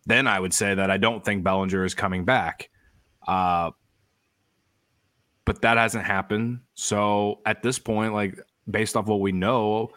then 0.06 0.26
I 0.26 0.38
would 0.40 0.52
say 0.52 0.74
that 0.74 0.90
I 0.90 0.98
don't 0.98 1.24
think 1.24 1.42
Bellinger 1.42 1.84
is 1.84 1.94
coming 1.94 2.24
back. 2.24 2.68
Uh, 3.26 3.70
but 5.44 5.62
that 5.62 5.76
hasn't 5.76 6.04
happened. 6.04 6.60
So 6.74 7.40
at 7.46 7.62
this 7.62 7.78
point, 7.78 8.14
like 8.14 8.38
based 8.70 8.96
off 8.96 9.06
what 9.06 9.20
we 9.20 9.32
know, 9.32 9.90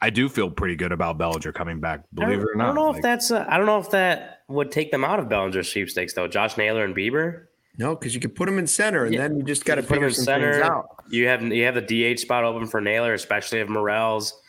I 0.00 0.10
do 0.10 0.28
feel 0.28 0.50
pretty 0.50 0.76
good 0.76 0.92
about 0.92 1.18
Bellinger 1.18 1.52
coming 1.52 1.80
back. 1.80 2.04
Believe 2.12 2.40
it 2.40 2.44
or 2.44 2.54
not. 2.54 2.64
I 2.64 2.66
don't 2.68 2.74
know 2.74 2.88
like, 2.88 2.96
if 2.96 3.02
that's. 3.02 3.30
Uh, 3.30 3.44
I 3.48 3.56
don't 3.56 3.66
know 3.66 3.78
if 3.78 3.90
that 3.90 4.42
would 4.48 4.70
take 4.70 4.90
them 4.90 5.04
out 5.04 5.18
of 5.18 5.28
Bellinger's 5.28 5.70
sweepstakes 5.70 6.14
though. 6.14 6.28
Josh 6.28 6.56
Naylor 6.56 6.84
and 6.84 6.94
Bieber. 6.94 7.46
No, 7.76 7.96
because 7.96 8.14
you 8.14 8.20
could 8.20 8.34
put 8.36 8.48
him 8.48 8.58
in 8.58 8.66
center, 8.66 9.04
and 9.04 9.14
yeah. 9.14 9.22
then 9.22 9.36
you 9.36 9.42
just 9.42 9.64
got 9.64 9.76
to 9.76 9.82
put 9.82 9.98
him 9.98 10.04
in 10.04 10.12
center. 10.12 10.62
Out. 10.62 11.04
You 11.10 11.26
have 11.26 11.42
you 11.42 11.64
have 11.64 11.74
the 11.74 12.14
DH 12.14 12.20
spot 12.20 12.44
open 12.44 12.66
for 12.66 12.80
Naylor, 12.80 13.14
especially 13.14 13.60
if 13.60 13.68
Morel's 13.68 14.40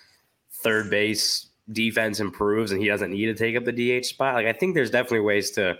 third 0.51 0.89
base 0.89 1.47
defense 1.71 2.19
improves 2.19 2.71
and 2.71 2.81
he 2.81 2.87
doesn't 2.87 3.11
need 3.11 3.25
to 3.25 3.33
take 3.33 3.55
up 3.55 3.65
the 3.65 3.71
DH 3.71 4.05
spot. 4.05 4.35
Like 4.35 4.45
I 4.45 4.53
think 4.53 4.75
there's 4.75 4.91
definitely 4.91 5.21
ways 5.21 5.51
to 5.51 5.77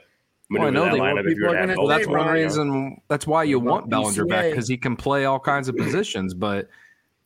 maneuver 0.49 0.73
well, 0.73 0.83
that 0.85 0.93
lineup 0.93 1.31
if 1.31 1.37
you're 1.37 1.53
gonna 1.53 1.75
well, 1.77 1.87
that's 1.87 2.07
one 2.07 2.27
reason. 2.27 3.01
That's 3.07 3.27
why 3.27 3.43
you 3.43 3.59
want 3.59 3.89
Bellinger 3.89 4.25
PCA. 4.25 4.29
back 4.29 4.49
because 4.49 4.67
he 4.67 4.77
can 4.77 4.95
play 4.95 5.25
all 5.25 5.39
kinds 5.39 5.67
of 5.67 5.75
positions. 5.77 6.33
But 6.33 6.67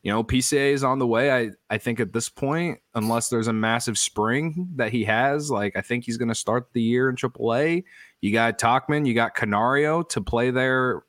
you 0.02 0.12
know, 0.12 0.24
PCA 0.24 0.72
is 0.72 0.84
on 0.84 0.98
the 0.98 1.06
way. 1.06 1.32
I 1.32 1.50
I 1.68 1.78
think 1.78 2.00
at 2.00 2.12
this 2.12 2.28
point, 2.28 2.78
unless 2.94 3.28
there's 3.28 3.48
a 3.48 3.52
massive 3.52 3.98
spring 3.98 4.68
that 4.76 4.92
he 4.92 5.04
has, 5.04 5.50
like 5.50 5.76
I 5.76 5.80
think 5.80 6.04
he's 6.04 6.16
going 6.16 6.28
to 6.28 6.34
start 6.34 6.68
the 6.72 6.82
year 6.82 7.08
in 7.10 7.16
AAA. 7.16 7.84
You 8.20 8.32
got 8.32 8.58
Tauchman, 8.58 9.06
you 9.06 9.14
got 9.14 9.34
Canario 9.34 10.02
to 10.02 10.20
play 10.20 10.50
there 10.50 11.02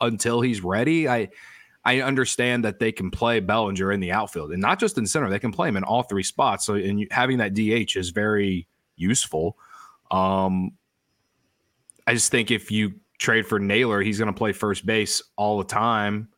until 0.00 0.40
he's 0.40 0.62
ready. 0.62 1.08
I 1.08 1.28
I 1.84 2.02
understand 2.02 2.64
that 2.64 2.78
they 2.78 2.92
can 2.92 3.10
play 3.10 3.40
Bellinger 3.40 3.90
in 3.92 4.00
the 4.00 4.12
outfield 4.12 4.52
and 4.52 4.60
not 4.60 4.78
just 4.78 4.98
in 4.98 5.06
center. 5.06 5.30
They 5.30 5.38
can 5.38 5.52
play 5.52 5.68
him 5.68 5.76
in 5.76 5.84
all 5.84 6.02
three 6.02 6.22
spots. 6.22 6.66
So, 6.66 6.74
and 6.74 7.06
having 7.10 7.38
that 7.38 7.54
DH 7.54 7.96
is 7.96 8.10
very 8.10 8.68
useful. 8.96 9.56
Um, 10.10 10.72
I 12.06 12.12
just 12.12 12.30
think 12.30 12.50
if 12.50 12.70
you 12.70 12.94
trade 13.18 13.46
for 13.46 13.58
Naylor, 13.58 14.02
he's 14.02 14.18
going 14.18 14.32
to 14.32 14.36
play 14.36 14.52
first 14.52 14.84
base 14.84 15.22
all 15.36 15.58
the 15.58 15.64
time, 15.64 16.28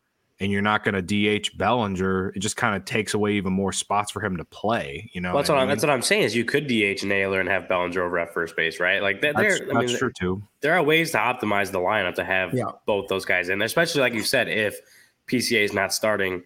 and 0.42 0.50
you're 0.50 0.60
not 0.60 0.82
going 0.82 0.94
to 0.94 1.02
DH 1.40 1.56
Bellinger. 1.56 2.30
It 2.30 2.40
just 2.40 2.56
kind 2.56 2.74
of 2.74 2.84
takes 2.84 3.14
away 3.14 3.34
even 3.34 3.52
more 3.52 3.72
spots 3.72 4.10
for 4.10 4.22
him 4.22 4.36
to 4.36 4.44
play. 4.44 5.08
You 5.12 5.20
know, 5.20 5.28
well, 5.28 5.36
that's 5.36 5.48
what, 5.48 5.58
I 5.58 5.62
am 5.62 5.68
that's 5.68 5.82
what 5.84 5.90
I'm 5.90 6.02
saying 6.02 6.22
is 6.24 6.34
you 6.34 6.44
could 6.44 6.66
DH 6.66 7.04
Naylor 7.04 7.38
and 7.38 7.48
have 7.48 7.68
Bellinger 7.68 8.02
over 8.02 8.18
at 8.18 8.34
first 8.34 8.56
base, 8.56 8.80
right? 8.80 9.00
Like 9.00 9.20
that, 9.20 9.36
that's, 9.36 9.60
that's 9.60 9.72
mean, 9.72 9.96
true 9.96 10.10
too. 10.12 10.42
There 10.60 10.74
are 10.74 10.82
ways 10.82 11.12
to 11.12 11.18
optimize 11.18 11.70
the 11.70 11.78
lineup 11.78 12.16
to 12.16 12.24
have 12.24 12.52
yeah. 12.52 12.64
both 12.86 13.06
those 13.06 13.24
guys 13.24 13.50
in, 13.50 13.62
especially 13.62 14.00
like 14.00 14.14
you 14.14 14.24
said, 14.24 14.48
if 14.48 14.80
PCA 15.28 15.62
is 15.62 15.72
not 15.72 15.94
starting 15.94 16.42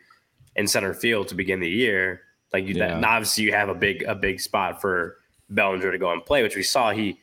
in 0.56 0.68
center 0.68 0.92
field 0.92 1.28
to 1.28 1.34
begin 1.34 1.58
the 1.58 1.70
year, 1.70 2.20
like 2.52 2.66
you, 2.66 2.74
yeah. 2.74 3.00
that, 3.00 3.04
obviously 3.04 3.44
you 3.44 3.52
have 3.52 3.70
a 3.70 3.74
big 3.74 4.02
a 4.02 4.14
big 4.14 4.40
spot 4.40 4.78
for 4.78 5.16
Bellinger 5.48 5.90
to 5.90 5.98
go 5.98 6.12
and 6.12 6.22
play, 6.22 6.42
which 6.42 6.54
we 6.54 6.62
saw 6.62 6.90
he, 6.90 7.06
you 7.06 7.16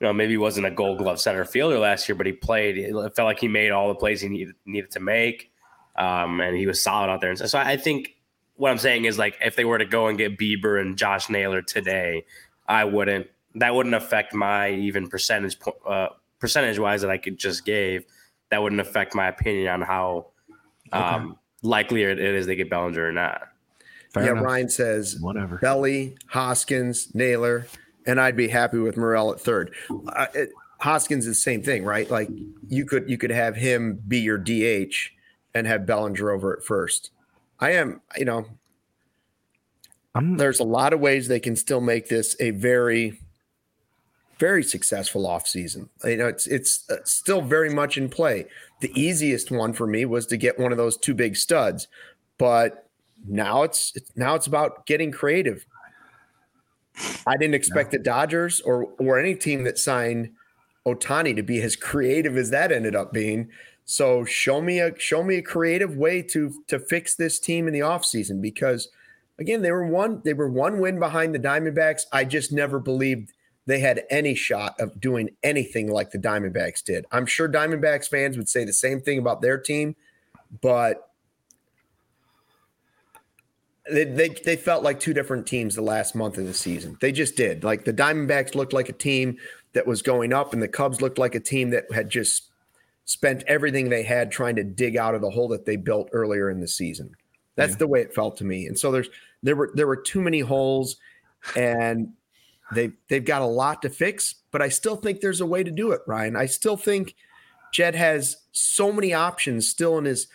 know, 0.00 0.12
maybe 0.12 0.36
wasn't 0.36 0.64
a 0.64 0.70
Gold 0.70 0.98
Glove 0.98 1.20
center 1.20 1.44
fielder 1.44 1.80
last 1.80 2.08
year, 2.08 2.14
but 2.14 2.26
he 2.26 2.32
played. 2.32 2.78
It 2.78 2.92
felt 3.16 3.26
like 3.26 3.40
he 3.40 3.48
made 3.48 3.72
all 3.72 3.88
the 3.88 3.96
plays 3.96 4.20
he 4.20 4.28
needed 4.28 4.54
needed 4.64 4.92
to 4.92 5.00
make, 5.00 5.50
um, 5.96 6.40
and 6.40 6.56
he 6.56 6.66
was 6.66 6.82
solid 6.82 7.10
out 7.10 7.20
there. 7.20 7.30
And 7.30 7.38
so, 7.38 7.46
so 7.46 7.58
I 7.58 7.76
think 7.76 8.16
what 8.56 8.70
I'm 8.70 8.78
saying 8.78 9.06
is 9.06 9.18
like 9.18 9.36
if 9.40 9.56
they 9.56 9.64
were 9.64 9.78
to 9.78 9.84
go 9.84 10.06
and 10.06 10.18
get 10.18 10.38
Bieber 10.38 10.80
and 10.80 10.96
Josh 10.96 11.30
Naylor 11.30 11.62
today, 11.62 12.24
I 12.68 12.84
wouldn't. 12.84 13.26
That 13.56 13.74
wouldn't 13.74 13.96
affect 13.96 14.32
my 14.32 14.70
even 14.70 15.08
percentage 15.08 15.56
uh, 15.84 16.08
percentage 16.38 16.78
wise 16.78 17.00
that 17.00 17.10
I 17.10 17.18
could 17.18 17.36
just 17.36 17.64
gave. 17.64 18.04
That 18.50 18.62
wouldn't 18.62 18.80
affect 18.80 19.14
my 19.14 19.28
opinion 19.28 19.68
on 19.68 19.82
how 19.82 20.26
okay. 20.92 21.02
um, 21.02 21.38
likelier 21.62 22.10
it 22.10 22.20
is 22.20 22.46
they 22.46 22.54
get 22.54 22.70
Bellinger 22.70 23.08
or 23.08 23.12
not. 23.12 23.48
Fair 24.12 24.24
yeah, 24.24 24.32
enough. 24.32 24.44
Ryan 24.44 24.68
says 24.68 25.18
whatever. 25.20 25.58
Belly, 25.58 26.16
Hoskins, 26.26 27.14
Naylor, 27.14 27.66
and 28.06 28.20
I'd 28.20 28.36
be 28.36 28.48
happy 28.48 28.78
with 28.78 28.96
Morel 28.96 29.32
at 29.32 29.40
third. 29.40 29.74
Uh, 29.90 30.26
it, 30.34 30.50
Hoskins 30.80 31.26
is 31.26 31.36
the 31.36 31.40
same 31.40 31.62
thing, 31.62 31.84
right? 31.84 32.10
Like 32.10 32.28
you 32.68 32.84
could 32.84 33.08
you 33.08 33.18
could 33.18 33.30
have 33.30 33.54
him 33.56 34.00
be 34.06 34.20
your 34.20 34.38
DH 34.38 34.94
and 35.54 35.66
have 35.66 35.86
Bellinger 35.86 36.30
over 36.30 36.56
at 36.56 36.64
first. 36.64 37.10
I 37.58 37.72
am, 37.72 38.00
you 38.16 38.24
know, 38.24 38.46
I'm, 40.14 40.36
there's 40.36 40.60
a 40.60 40.64
lot 40.64 40.92
of 40.92 41.00
ways 41.00 41.28
they 41.28 41.40
can 41.40 41.56
still 41.56 41.80
make 41.80 42.08
this 42.08 42.36
a 42.40 42.50
very 42.50 43.20
very 44.40 44.62
successful 44.64 45.24
offseason. 45.24 45.90
You 46.02 46.16
know, 46.16 46.26
it's 46.26 46.46
it's 46.46 46.90
uh, 46.90 46.96
still 47.04 47.42
very 47.42 47.68
much 47.68 47.98
in 47.98 48.08
play. 48.08 48.46
The 48.80 48.90
easiest 48.98 49.50
one 49.50 49.74
for 49.74 49.86
me 49.86 50.06
was 50.06 50.26
to 50.28 50.38
get 50.38 50.58
one 50.58 50.72
of 50.72 50.78
those 50.78 50.96
two 50.96 51.12
big 51.12 51.36
studs, 51.36 51.86
but 52.38 52.88
now 53.28 53.62
it's 53.62 53.92
now 54.16 54.34
it's 54.34 54.46
about 54.46 54.86
getting 54.86 55.12
creative. 55.12 55.66
I 57.26 57.36
didn't 57.36 57.54
expect 57.54 57.90
the 57.90 57.98
Dodgers 57.98 58.62
or 58.62 58.86
or 58.98 59.18
any 59.18 59.34
team 59.34 59.64
that 59.64 59.78
signed 59.78 60.30
Ohtani 60.86 61.36
to 61.36 61.42
be 61.42 61.60
as 61.60 61.76
creative 61.76 62.38
as 62.38 62.48
that 62.48 62.72
ended 62.72 62.96
up 62.96 63.12
being. 63.12 63.50
So 63.90 64.24
show 64.24 64.60
me 64.60 64.78
a 64.78 64.96
show 65.00 65.24
me 65.24 65.38
a 65.38 65.42
creative 65.42 65.96
way 65.96 66.22
to 66.22 66.62
to 66.68 66.78
fix 66.78 67.16
this 67.16 67.40
team 67.40 67.66
in 67.66 67.74
the 67.74 67.80
offseason 67.80 68.40
because 68.40 68.88
again 69.36 69.62
they 69.62 69.72
were 69.72 69.84
one 69.84 70.22
they 70.24 70.32
were 70.32 70.48
one 70.48 70.78
win 70.78 71.00
behind 71.00 71.34
the 71.34 71.40
Diamondbacks. 71.40 72.02
I 72.12 72.22
just 72.22 72.52
never 72.52 72.78
believed 72.78 73.32
they 73.66 73.80
had 73.80 74.04
any 74.08 74.36
shot 74.36 74.78
of 74.78 75.00
doing 75.00 75.30
anything 75.42 75.90
like 75.90 76.12
the 76.12 76.18
Diamondbacks 76.18 76.84
did. 76.84 77.04
I'm 77.10 77.26
sure 77.26 77.48
Diamondbacks 77.48 78.08
fans 78.08 78.36
would 78.36 78.48
say 78.48 78.64
the 78.64 78.72
same 78.72 79.00
thing 79.00 79.18
about 79.18 79.42
their 79.42 79.58
team, 79.58 79.96
but 80.62 81.10
they, 83.90 84.04
they, 84.04 84.28
they 84.28 84.54
felt 84.54 84.84
like 84.84 85.00
two 85.00 85.12
different 85.12 85.48
teams 85.48 85.74
the 85.74 85.82
last 85.82 86.14
month 86.14 86.38
of 86.38 86.46
the 86.46 86.54
season. 86.54 86.96
They 87.00 87.10
just 87.10 87.34
did. 87.34 87.64
Like 87.64 87.84
the 87.84 87.92
Diamondbacks 87.92 88.54
looked 88.54 88.72
like 88.72 88.88
a 88.88 88.92
team 88.92 89.36
that 89.72 89.88
was 89.88 90.00
going 90.00 90.32
up, 90.32 90.52
and 90.52 90.62
the 90.62 90.68
Cubs 90.68 91.00
looked 91.00 91.18
like 91.18 91.34
a 91.34 91.40
team 91.40 91.70
that 91.70 91.90
had 91.92 92.08
just 92.08 92.49
spent 93.04 93.42
everything 93.46 93.88
they 93.88 94.02
had 94.02 94.30
trying 94.30 94.56
to 94.56 94.64
dig 94.64 94.96
out 94.96 95.14
of 95.14 95.20
the 95.20 95.30
hole 95.30 95.48
that 95.48 95.66
they 95.66 95.76
built 95.76 96.08
earlier 96.12 96.50
in 96.50 96.60
the 96.60 96.68
season. 96.68 97.14
That's 97.56 97.72
yeah. 97.72 97.78
the 97.78 97.88
way 97.88 98.00
it 98.00 98.14
felt 98.14 98.36
to 98.38 98.44
me. 98.44 98.66
And 98.66 98.78
so 98.78 98.90
there's 98.90 99.08
there 99.42 99.56
were 99.56 99.70
there 99.74 99.86
were 99.86 99.96
too 99.96 100.20
many 100.20 100.40
holes, 100.40 100.96
and 101.56 102.12
they 102.72 102.92
they've 103.08 103.24
got 103.24 103.42
a 103.42 103.46
lot 103.46 103.82
to 103.82 103.90
fix, 103.90 104.36
but 104.50 104.62
I 104.62 104.68
still 104.68 104.96
think 104.96 105.20
there's 105.20 105.40
a 105.40 105.46
way 105.46 105.64
to 105.64 105.70
do 105.70 105.90
it, 105.92 106.00
Ryan. 106.06 106.36
I 106.36 106.46
still 106.46 106.76
think 106.76 107.16
Jed 107.72 107.94
has 107.94 108.36
so 108.52 108.92
many 108.92 109.12
options 109.12 109.68
still 109.68 109.98
in 109.98 110.04
his 110.04 110.28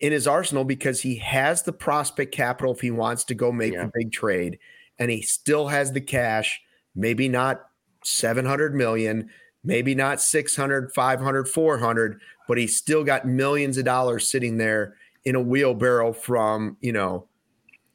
in 0.00 0.12
his 0.12 0.26
arsenal 0.26 0.64
because 0.64 1.00
he 1.00 1.16
has 1.16 1.62
the 1.62 1.72
prospect 1.72 2.32
capital 2.32 2.72
if 2.72 2.80
he 2.80 2.90
wants 2.90 3.24
to 3.24 3.34
go 3.34 3.52
make 3.52 3.72
yeah. 3.72 3.84
the 3.84 3.92
big 3.94 4.12
trade. 4.12 4.58
and 4.98 5.10
he 5.10 5.22
still 5.22 5.68
has 5.68 5.92
the 5.92 6.00
cash, 6.00 6.60
maybe 6.94 7.28
not 7.28 7.66
700 8.04 8.74
million, 8.74 9.30
maybe 9.64 9.94
not 9.94 10.20
600, 10.20 10.92
500, 10.92 11.48
400, 11.48 12.20
but 12.46 12.58
he's 12.58 12.76
still 12.76 13.02
got 13.02 13.26
millions 13.26 13.78
of 13.78 13.84
dollars 13.84 14.30
sitting 14.30 14.58
there 14.58 14.94
in 15.24 15.34
a 15.34 15.40
wheelbarrow 15.40 16.12
from, 16.12 16.76
you 16.80 16.92
know, 16.92 17.26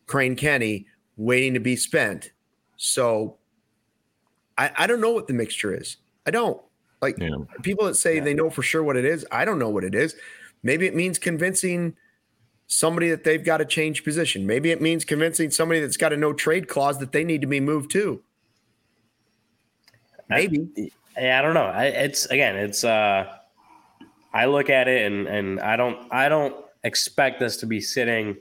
Crane 0.07 0.35
Kenny 0.35 0.87
waiting 1.15 1.53
to 1.53 1.59
be 1.59 1.75
spent. 1.75 2.31
So 2.77 3.37
I, 4.57 4.71
I 4.75 4.87
don't 4.87 5.01
know 5.01 5.11
what 5.11 5.27
the 5.27 5.33
mixture 5.33 5.73
is. 5.73 5.97
I 6.25 6.31
don't. 6.31 6.59
Like 7.01 7.17
yeah. 7.17 7.29
people 7.61 7.85
that 7.85 7.95
say 7.95 8.15
yeah. 8.15 8.23
they 8.23 8.33
know 8.33 8.49
for 8.49 8.61
sure 8.63 8.83
what 8.83 8.97
it 8.97 9.05
is, 9.05 9.25
I 9.31 9.45
don't 9.45 9.59
know 9.59 9.69
what 9.69 9.83
it 9.83 9.95
is. 9.95 10.15
Maybe 10.63 10.85
it 10.85 10.95
means 10.95 11.17
convincing 11.17 11.95
somebody 12.67 13.09
that 13.09 13.23
they've 13.23 13.43
got 13.43 13.57
to 13.57 13.65
change 13.65 14.03
position. 14.03 14.45
Maybe 14.45 14.71
it 14.71 14.81
means 14.81 15.05
convincing 15.05 15.49
somebody 15.49 15.79
that's 15.79 15.97
got 15.97 16.11
a 16.11 16.17
no 16.17 16.33
trade 16.33 16.67
clause 16.67 16.99
that 16.99 17.11
they 17.11 17.23
need 17.23 17.41
to 17.41 17.47
be 17.47 17.59
moved 17.59 17.91
to. 17.91 18.21
Maybe. 20.29 20.91
I, 21.19 21.41
don't 21.41 21.53
know. 21.53 21.65
I, 21.65 21.85
it's 21.85 22.25
again, 22.27 22.55
it's 22.55 22.83
uh 22.83 23.25
I 24.33 24.45
look 24.45 24.69
at 24.69 24.87
it 24.87 25.05
and 25.05 25.27
and 25.27 25.59
I 25.59 25.75
don't 25.75 25.97
I 26.11 26.29
don't 26.29 26.55
expect 26.83 27.41
us 27.41 27.57
to 27.57 27.65
be 27.65 27.81
sitting 27.81 28.37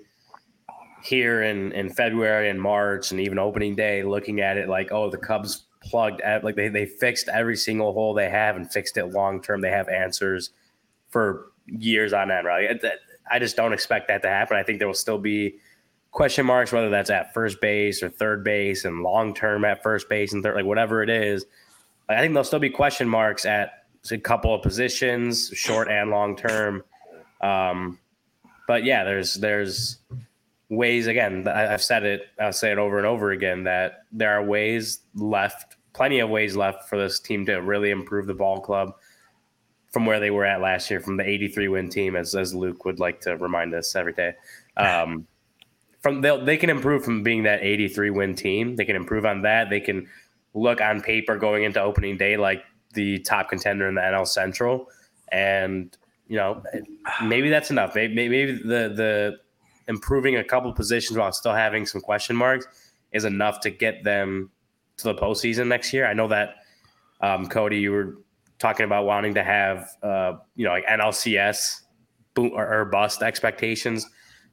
here 1.03 1.43
in 1.43 1.72
in 1.72 1.91
February 1.91 2.51
and 2.51 2.61
March 2.61 3.11
and 3.11 3.20
even 3.20 3.39
opening 3.39 3.74
day 3.74 4.03
looking 4.03 4.41
at 4.41 4.57
it 4.57 4.68
like 4.68 4.93
oh 4.93 5.11
the 5.11 5.18
Cubs 5.18 5.64
plugged 5.83 6.20
at 6.20 6.45
like 6.45 6.57
they 6.57 6.68
they 6.68 6.87
fixed 6.87 7.29
every 7.29 7.57
single 7.57 7.93
hole 7.93 8.14
they 8.14 8.29
have 8.29 8.57
and 8.57 8.70
fixed 8.70 8.97
it 8.97 9.07
long 9.07 9.41
term 9.41 9.61
they 9.61 9.70
have 9.70 9.89
answers 9.89 10.51
for 11.09 11.53
years 11.66 12.12
on 12.12 12.31
end 12.31 12.47
right? 12.47 12.81
I 13.31 13.39
just 13.39 13.57
don't 13.57 13.72
expect 13.72 14.09
that 14.09 14.22
to 14.22 14.29
happen. 14.29 14.57
I 14.57 14.62
think 14.62 14.79
there 14.79 14.89
will 14.89 14.95
still 14.95 15.18
be 15.18 15.59
question 16.11 16.47
marks 16.47 16.72
whether 16.72 16.91
that's 16.91 17.11
at 17.11 17.35
first 17.35 17.61
base 17.61 18.03
or 18.03 18.09
third 18.09 18.43
base 18.43 18.85
and 18.85 19.03
long 19.03 19.35
term 19.35 19.64
at 19.64 19.83
first 19.83 20.09
base 20.09 20.33
and 20.33 20.43
third 20.43 20.55
like 20.55 20.64
whatever 20.64 21.03
it 21.03 21.11
is 21.11 21.45
I 22.09 22.21
think 22.21 22.33
there'll 22.33 22.45
still 22.45 22.59
be 22.59 22.71
question 22.71 23.09
marks 23.09 23.45
at 23.45 23.85
a 24.11 24.19
couple 24.19 24.55
of 24.55 24.63
positions 24.63 25.51
short 25.55 25.89
and 25.91 26.11
long 26.11 26.35
term. 26.37 26.83
Um 27.41 27.99
but 28.69 28.85
yeah 28.85 29.03
there's 29.03 29.35
there's 29.35 29.99
ways 30.69 31.09
again 31.09 31.49
i've 31.49 31.83
said 31.83 32.05
it 32.05 32.27
i'll 32.39 32.53
say 32.53 32.71
it 32.71 32.79
over 32.79 32.99
and 32.99 33.07
over 33.07 33.33
again 33.33 33.65
that 33.65 34.05
there 34.13 34.31
are 34.39 34.45
ways 34.45 35.01
left 35.15 35.77
plenty 35.95 36.21
of 36.21 36.29
ways 36.29 36.55
left 36.55 36.89
for 36.89 36.99
this 36.99 37.19
team 37.19 37.45
to 37.47 37.57
really 37.57 37.91
improve 37.91 38.27
the 38.27 38.35
ball 38.35 38.61
club 38.61 38.93
from 39.91 40.05
where 40.05 40.21
they 40.21 40.31
were 40.31 40.45
at 40.45 40.61
last 40.61 40.91
year 40.91 41.01
from 41.01 41.17
the 41.17 41.27
83 41.27 41.69
win 41.69 41.89
team 41.89 42.15
as, 42.15 42.35
as 42.35 42.55
luke 42.55 42.85
would 42.85 43.01
like 43.01 43.21
to 43.23 43.37
remind 43.37 43.75
us 43.75 43.97
every 43.97 44.13
day. 44.13 44.35
Um, 44.77 45.27
from 46.01 46.21
they 46.21 46.39
they 46.45 46.57
can 46.57 46.71
improve 46.71 47.05
from 47.05 47.23
being 47.23 47.43
that 47.45 47.63
83 47.63 48.11
win 48.11 48.35
team. 48.35 48.77
They 48.77 48.85
can 48.85 48.95
improve 48.95 49.27
on 49.27 49.43
that. 49.43 49.71
They 49.71 49.81
can 49.81 50.07
look 50.59 50.81
on 50.81 51.01
paper 51.01 51.37
going 51.37 51.65
into 51.65 51.81
opening 51.81 52.17
day 52.17 52.37
like 52.37 52.63
the 52.95 53.19
top 53.21 53.49
contender 53.49 53.89
in 53.89 53.95
the 53.95 54.01
nl 54.01 54.27
central 54.27 54.87
and 55.31 55.97
you 56.27 56.37
know 56.37 56.63
maybe 57.25 57.49
that's 57.49 57.71
enough 57.71 57.95
maybe, 57.95 58.15
maybe 58.15 58.53
the 58.53 58.93
the 58.95 59.39
improving 59.89 60.37
a 60.37 60.45
couple 60.45 60.73
positions 60.73 61.19
while 61.19 61.33
still 61.33 61.55
having 61.55 61.87
some 61.87 62.01
question 62.01 62.37
marks 62.37 62.67
is 63.13 63.25
enough 63.25 63.61
to 63.61 63.71
get 63.71 64.05
them 64.05 64.51
to 64.99 65.05
the 65.05 65.15
postseason 65.15 65.67
next 65.67 65.93
year. 65.93 66.07
I 66.07 66.13
know 66.13 66.29
that 66.29 66.57
um, 67.21 67.49
Cody, 67.49 67.79
you 67.79 67.91
were 67.91 68.19
talking 68.59 68.85
about 68.85 69.07
wanting 69.07 69.35
to 69.35 69.43
have 69.43 69.89
uh, 70.03 70.35
you 70.55 70.65
know 70.65 70.71
like 70.71 70.87
NLCS 70.87 71.81
boom 72.35 72.53
or, 72.53 72.81
or 72.81 72.85
bust 72.85 73.23
expectations. 73.23 74.07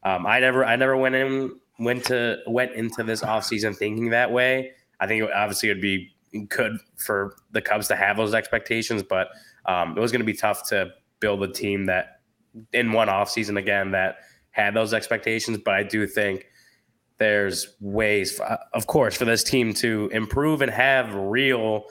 Um, 0.03 0.26
I 0.26 0.39
never 0.39 0.66
I 0.66 0.76
never 0.76 0.95
went 0.95 1.16
in 1.16 1.60
went 1.80 2.06
to 2.06 2.38
went 2.47 2.74
into 2.74 3.03
this 3.03 3.22
offseason 3.22 3.76
thinking 3.76 4.12
that 4.12 4.32
way. 4.32 4.72
I 4.99 5.07
think 5.07 5.23
obviously 5.33 5.69
it 5.69 5.73
would 5.73 5.81
be 5.81 6.11
good 6.49 6.77
for 6.97 7.35
the 7.51 7.61
Cubs 7.61 7.87
to 7.89 7.95
have 7.95 8.17
those 8.17 8.33
expectations, 8.33 9.03
but 9.03 9.29
um, 9.65 9.97
it 9.97 10.01
was 10.01 10.11
going 10.11 10.21
to 10.21 10.25
be 10.25 10.33
tough 10.33 10.67
to 10.69 10.91
build 11.19 11.43
a 11.43 11.51
team 11.51 11.85
that 11.85 12.19
in 12.73 12.91
one 12.91 13.07
offseason 13.07 13.57
again 13.57 13.91
that 13.91 14.17
had 14.51 14.73
those 14.73 14.93
expectations, 14.93 15.57
but 15.63 15.73
I 15.73 15.83
do 15.83 16.07
think 16.07 16.45
there's 17.17 17.75
ways, 17.79 18.37
for, 18.37 18.45
of 18.73 18.87
course, 18.87 19.15
for 19.15 19.25
this 19.25 19.43
team 19.43 19.73
to 19.75 20.09
improve 20.13 20.61
and 20.61 20.71
have 20.71 21.13
real 21.13 21.85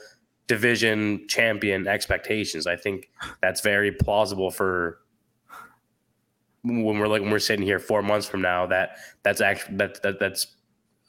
division 0.47 1.27
champion 1.27 1.87
expectations. 1.87 2.67
I 2.67 2.75
think 2.75 3.09
that's 3.41 3.61
very 3.61 3.91
plausible 3.91 4.51
for 4.51 4.99
when 6.63 6.97
we're 6.97 7.07
like 7.07 7.21
when 7.21 7.31
we're 7.31 7.39
sitting 7.39 7.65
here 7.65 7.79
four 7.79 8.01
months 8.01 8.27
from 8.27 8.41
now. 8.41 8.65
That 8.65 8.97
that's 9.23 9.41
actually 9.41 9.77
that, 9.77 10.01
that 10.03 10.19
that's 10.19 10.54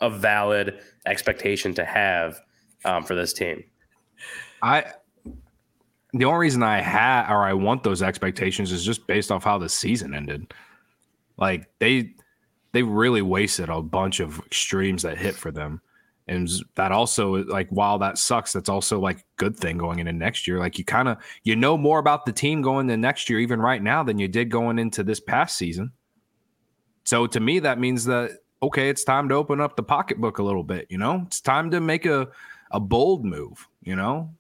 a 0.00 0.10
valid 0.10 0.78
expectation 1.06 1.74
to 1.74 1.84
have 1.84 2.40
um, 2.84 3.04
for 3.04 3.14
this 3.14 3.32
team. 3.32 3.64
I 4.62 4.84
the 6.12 6.24
only 6.24 6.38
reason 6.38 6.62
I 6.62 6.80
had 6.80 7.30
or 7.30 7.44
I 7.44 7.52
want 7.52 7.82
those 7.82 8.02
expectations 8.02 8.72
is 8.72 8.84
just 8.84 9.06
based 9.06 9.30
off 9.30 9.44
how 9.44 9.58
the 9.58 9.68
season 9.68 10.14
ended. 10.14 10.52
Like 11.36 11.68
they 11.78 12.14
they 12.72 12.82
really 12.82 13.22
wasted 13.22 13.68
a 13.68 13.82
bunch 13.82 14.20
of 14.20 14.38
extremes 14.40 15.02
that 15.02 15.18
hit 15.18 15.34
for 15.34 15.50
them. 15.50 15.80
And 16.28 16.48
that 16.74 16.90
also 16.90 17.44
like 17.44 17.68
while 17.70 17.98
that 17.98 18.18
sucks, 18.18 18.52
that's 18.52 18.68
also 18.68 18.98
like 18.98 19.24
good 19.36 19.56
thing 19.56 19.78
going 19.78 20.00
into 20.00 20.12
next 20.12 20.48
year. 20.48 20.58
Like 20.58 20.78
you 20.78 20.84
kind 20.84 21.08
of 21.08 21.18
you 21.44 21.54
know 21.54 21.76
more 21.76 21.98
about 21.98 22.26
the 22.26 22.32
team 22.32 22.62
going 22.62 22.90
into 22.90 22.96
next 22.96 23.30
year, 23.30 23.38
even 23.38 23.60
right 23.60 23.82
now, 23.82 24.02
than 24.02 24.18
you 24.18 24.26
did 24.26 24.50
going 24.50 24.78
into 24.78 25.04
this 25.04 25.20
past 25.20 25.56
season. 25.56 25.92
So 27.04 27.26
to 27.28 27.38
me, 27.38 27.60
that 27.60 27.78
means 27.78 28.04
that 28.06 28.38
okay, 28.66 28.88
it's 28.88 29.04
time 29.04 29.28
to 29.28 29.34
open 29.34 29.60
up 29.60 29.76
the 29.76 29.82
pocketbook 29.82 30.38
a 30.38 30.42
little 30.42 30.64
bit. 30.64 30.86
You 30.90 30.98
know, 30.98 31.22
it's 31.26 31.40
time 31.40 31.70
to 31.70 31.80
make 31.80 32.06
a 32.06 32.28
a 32.70 32.80
bold 32.80 33.24
move. 33.24 33.68
You 33.82 33.96
know, 33.96 34.34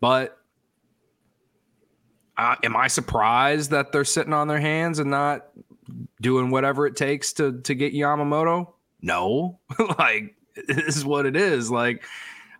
but 0.00 0.38
uh, 2.36 2.56
am 2.62 2.76
I 2.76 2.88
surprised 2.88 3.70
that 3.70 3.92
they're 3.92 4.04
sitting 4.04 4.32
on 4.32 4.48
their 4.48 4.60
hands 4.60 4.98
and 4.98 5.10
not 5.10 5.46
doing 6.20 6.50
whatever 6.50 6.86
it 6.86 6.96
takes 6.96 7.32
to 7.34 7.60
to 7.62 7.74
get 7.74 7.94
Yamamoto? 7.94 8.72
No, 9.02 9.60
like 9.98 10.34
this 10.66 10.96
is 10.96 11.04
what 11.04 11.26
it 11.26 11.36
is. 11.36 11.70
Like 11.70 12.04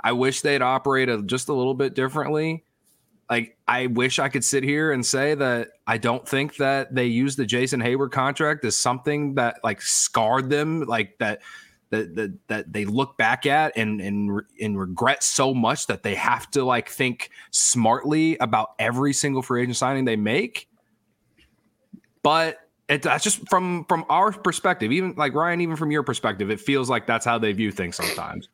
I 0.02 0.12
wish 0.12 0.42
they'd 0.42 0.62
operate 0.62 1.08
a, 1.08 1.22
just 1.22 1.48
a 1.48 1.54
little 1.54 1.74
bit 1.74 1.94
differently. 1.94 2.64
Like 3.28 3.56
I 3.66 3.88
wish 3.88 4.18
I 4.18 4.28
could 4.28 4.44
sit 4.44 4.62
here 4.62 4.92
and 4.92 5.04
say 5.04 5.34
that 5.34 5.68
I 5.86 5.98
don't 5.98 6.26
think 6.26 6.56
that 6.56 6.94
they 6.94 7.06
used 7.06 7.38
the 7.38 7.46
Jason 7.46 7.80
Heyward 7.80 8.12
contract 8.12 8.64
as 8.64 8.76
something 8.76 9.34
that 9.34 9.58
like 9.64 9.82
scarred 9.82 10.48
them, 10.48 10.82
like 10.82 11.18
that 11.18 11.40
that 11.90 12.14
that, 12.14 12.38
that 12.48 12.72
they 12.72 12.84
look 12.84 13.16
back 13.16 13.44
at 13.46 13.76
and 13.76 14.00
and 14.00 14.42
and 14.60 14.78
regret 14.78 15.24
so 15.24 15.52
much 15.52 15.88
that 15.88 16.04
they 16.04 16.14
have 16.14 16.48
to 16.52 16.64
like 16.64 16.88
think 16.88 17.30
smartly 17.50 18.36
about 18.38 18.70
every 18.78 19.12
single 19.12 19.42
free 19.42 19.62
agent 19.62 19.76
signing 19.76 20.04
they 20.04 20.16
make. 20.16 20.68
But 22.22 22.60
it, 22.88 23.02
that's 23.02 23.24
just 23.24 23.48
from 23.48 23.84
from 23.86 24.04
our 24.08 24.30
perspective 24.30 24.92
even 24.92 25.14
like 25.16 25.34
ryan 25.34 25.60
even 25.60 25.74
from 25.74 25.90
your 25.90 26.04
perspective 26.04 26.50
it 26.50 26.60
feels 26.60 26.88
like 26.88 27.04
that's 27.04 27.24
how 27.24 27.36
they 27.36 27.52
view 27.52 27.72
things 27.72 27.96
sometimes 27.96 28.48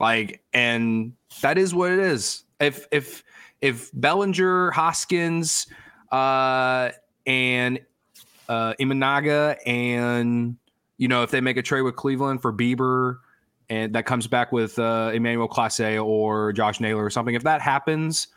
like 0.00 0.42
and 0.52 1.12
that 1.40 1.56
is 1.56 1.72
what 1.72 1.92
it 1.92 2.00
is 2.00 2.42
if 2.58 2.88
if 2.90 3.22
if 3.60 3.90
bellinger 3.92 4.70
hoskins 4.70 5.66
uh 6.12 6.90
and 7.26 7.80
uh 8.48 8.74
imanaga 8.80 9.56
and 9.66 10.56
you 10.98 11.08
know 11.08 11.22
if 11.22 11.30
they 11.30 11.40
make 11.40 11.56
a 11.56 11.62
trade 11.62 11.82
with 11.82 11.96
cleveland 11.96 12.42
for 12.42 12.52
bieber 12.52 13.18
and 13.68 13.94
that 13.94 14.06
comes 14.06 14.26
back 14.26 14.52
with 14.52 14.78
uh 14.78 15.10
emmanuel 15.12 15.48
clase 15.48 16.04
or 16.04 16.52
josh 16.52 16.80
naylor 16.80 17.04
or 17.04 17.10
something 17.10 17.34
if 17.34 17.42
that 17.42 17.60
happens 17.60 18.28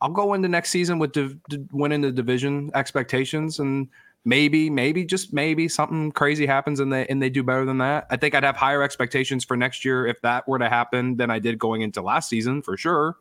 i'll 0.00 0.10
go 0.10 0.34
into 0.34 0.48
next 0.48 0.70
season 0.70 0.98
with 0.98 1.12
div- 1.12 1.36
winning 1.72 2.00
the 2.00 2.12
division 2.12 2.70
expectations 2.74 3.58
and 3.58 3.88
maybe, 4.24 4.68
maybe 4.68 5.04
just 5.04 5.32
maybe 5.32 5.68
something 5.68 6.12
crazy 6.12 6.46
happens 6.46 6.80
and 6.80 6.92
they 6.92 7.06
and 7.06 7.22
they 7.22 7.30
do 7.30 7.42
better 7.42 7.64
than 7.64 7.78
that. 7.78 8.06
I 8.10 8.16
think 8.16 8.34
I'd 8.34 8.44
have 8.44 8.56
higher 8.56 8.82
expectations 8.82 9.44
for 9.44 9.56
next 9.56 9.84
year 9.84 10.06
if 10.06 10.20
that 10.22 10.46
were 10.46 10.58
to 10.58 10.68
happen 10.68 11.16
than 11.16 11.30
I 11.30 11.38
did 11.38 11.58
going 11.58 11.82
into 11.82 12.02
last 12.02 12.28
season 12.28 12.62
for 12.62 12.76
sure. 12.76 13.16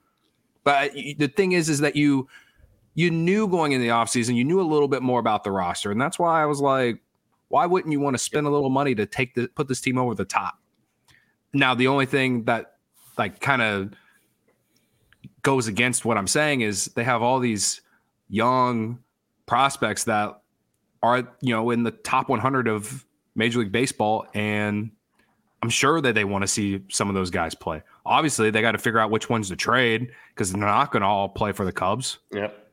But 0.70 0.94
the 0.94 1.28
thing 1.28 1.54
is, 1.54 1.68
is 1.68 1.80
that 1.80 1.96
you 1.96 2.28
you 2.94 3.10
knew 3.10 3.48
going 3.48 3.72
in 3.72 3.82
the 3.82 3.88
offseason, 3.88 4.36
you 4.36 4.44
knew 4.44 4.62
a 4.62 4.70
little 4.70 4.88
bit 4.88 5.02
more 5.02 5.20
about 5.20 5.44
the 5.44 5.50
roster. 5.50 5.90
And 5.90 6.00
that's 6.00 6.20
why 6.20 6.44
I 6.44 6.46
was 6.46 6.62
like, 6.62 7.02
why 7.48 7.66
wouldn't 7.66 7.92
you 7.92 8.00
want 8.00 8.14
to 8.14 8.20
spend 8.20 8.46
a 8.46 8.52
little 8.52 8.70
money 8.70 8.94
to 8.94 9.08
take 9.08 9.34
the 9.34 9.48
put 9.48 9.68
this 9.68 9.82
team 9.82 9.98
over 9.98 10.14
the 10.14 10.26
top? 10.26 10.60
Now, 11.54 11.74
the 11.74 11.88
only 11.88 12.06
thing 12.06 12.44
that 12.44 12.76
like 13.18 13.40
kind 13.40 13.64
of 13.64 13.94
goes 15.42 15.66
against 15.66 16.06
what 16.06 16.18
I'm 16.20 16.28
saying 16.28 16.62
is 16.62 16.86
they 16.86 17.04
have 17.04 17.24
all 17.24 17.40
these 17.40 17.82
young 18.30 19.00
prospects 19.48 20.04
that 20.04 20.40
are 21.02 21.28
you 21.42 21.56
know 21.56 21.72
in 21.72 21.82
the 21.82 21.92
top 21.92 22.30
100 22.30 22.68
of 22.68 23.08
Major 23.34 23.58
League 23.58 23.72
Baseball, 23.72 24.28
and 24.36 24.92
I'm 25.64 25.72
sure 25.72 26.00
that 26.00 26.14
they 26.14 26.26
want 26.26 26.44
to 26.44 26.48
see 26.48 26.84
some 26.90 27.10
of 27.10 27.16
those 27.16 27.32
guys 27.32 27.56
play. 27.56 27.82
Obviously, 28.06 28.50
they 28.50 28.62
got 28.62 28.72
to 28.72 28.78
figure 28.78 29.00
out 29.00 29.12
which 29.12 29.30
ones 29.30 29.50
to 29.50 29.56
trade 29.56 30.12
because 30.34 30.52
they're 30.52 30.62
not 30.62 30.92
going 30.92 31.02
to 31.02 31.08
all 31.08 31.30
play 31.30 31.52
for 31.52 31.66
the 31.66 31.72
Cubs. 31.72 32.20
Yep. 32.32 32.68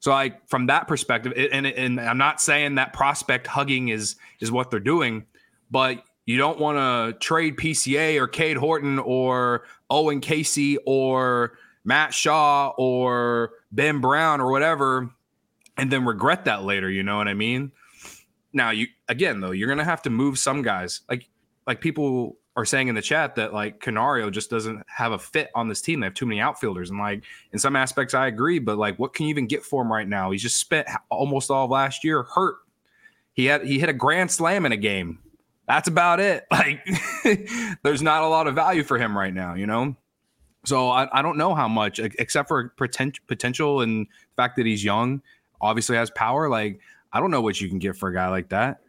So, 0.00 0.10
like 0.10 0.48
from 0.48 0.66
that 0.66 0.88
perspective, 0.88 1.32
and 1.52 1.66
and 1.66 2.00
I'm 2.00 2.18
not 2.18 2.40
saying 2.40 2.76
that 2.76 2.92
prospect 2.92 3.46
hugging 3.46 3.88
is 3.88 4.16
is 4.40 4.50
what 4.50 4.70
they're 4.70 4.80
doing, 4.80 5.26
but 5.70 6.02
you 6.24 6.38
don't 6.38 6.58
want 6.58 6.78
to 6.78 7.18
trade 7.18 7.56
PCA 7.56 8.18
or 8.18 8.26
Cade 8.26 8.56
Horton 8.56 8.98
or 8.98 9.64
Owen 9.90 10.20
Caissie 10.20 10.76
or 10.86 11.58
Matt 11.84 12.14
Shaw 12.14 12.72
or 12.78 13.52
Ben 13.72 14.00
Brown 14.00 14.40
or 14.40 14.50
whatever, 14.50 15.10
and 15.76 15.90
then 15.90 16.04
regret 16.06 16.46
that 16.46 16.64
later. 16.64 16.90
You 16.90 17.02
know 17.02 17.18
what 17.18 17.28
I 17.28 17.34
mean? 17.34 17.72
Now 18.54 18.70
you 18.70 18.86
again 19.08 19.40
though, 19.40 19.50
you're 19.50 19.68
gonna 19.68 19.84
have 19.84 20.02
to 20.02 20.10
move 20.10 20.38
some 20.38 20.62
guys. 20.62 21.02
Like 21.10 21.28
like 21.66 21.82
people 21.82 22.38
are 22.60 22.64
saying 22.66 22.88
in 22.88 22.94
the 22.94 23.02
chat 23.02 23.34
that 23.36 23.52
like 23.52 23.80
Canario 23.80 24.30
just 24.30 24.50
doesn't 24.50 24.84
have 24.86 25.12
a 25.12 25.18
fit 25.18 25.50
on 25.54 25.68
this 25.68 25.80
team. 25.80 26.00
They 26.00 26.06
have 26.06 26.14
too 26.14 26.26
many 26.26 26.40
outfielders, 26.40 26.90
and 26.90 26.98
like 26.98 27.24
in 27.52 27.58
some 27.58 27.74
aspects, 27.74 28.14
I 28.14 28.26
agree. 28.26 28.58
But 28.58 28.78
like, 28.78 28.98
what 28.98 29.14
can 29.14 29.26
you 29.26 29.30
even 29.30 29.46
get 29.46 29.64
for 29.64 29.82
him 29.82 29.92
right 29.92 30.06
now? 30.06 30.30
He's 30.30 30.42
just 30.42 30.58
spent 30.58 30.86
almost 31.10 31.50
all 31.50 31.64
of 31.64 31.70
last 31.70 32.04
year 32.04 32.22
hurt. 32.22 32.56
He 33.32 33.46
had 33.46 33.64
he 33.64 33.78
hit 33.78 33.88
a 33.88 33.94
grand 33.94 34.30
slam 34.30 34.66
in 34.66 34.72
a 34.72 34.76
game. 34.76 35.18
That's 35.66 35.88
about 35.88 36.20
it. 36.20 36.46
Like, 36.52 36.86
there's 37.82 38.02
not 38.02 38.22
a 38.22 38.28
lot 38.28 38.46
of 38.46 38.54
value 38.54 38.84
for 38.84 38.98
him 38.98 39.16
right 39.16 39.32
now. 39.32 39.54
You 39.54 39.66
know. 39.66 39.96
So 40.66 40.90
I, 40.90 41.08
I 41.18 41.22
don't 41.22 41.38
know 41.38 41.54
how 41.54 41.68
much, 41.68 41.98
except 41.98 42.48
for 42.48 42.68
potential 42.76 43.24
potential 43.26 43.80
and 43.80 44.06
the 44.06 44.42
fact 44.42 44.56
that 44.56 44.66
he's 44.66 44.84
young, 44.84 45.22
obviously 45.62 45.96
has 45.96 46.10
power. 46.10 46.50
Like 46.50 46.80
I 47.12 47.20
don't 47.20 47.30
know 47.30 47.40
what 47.40 47.60
you 47.60 47.68
can 47.68 47.78
get 47.78 47.96
for 47.96 48.10
a 48.10 48.14
guy 48.14 48.28
like 48.28 48.50
that. 48.50 48.80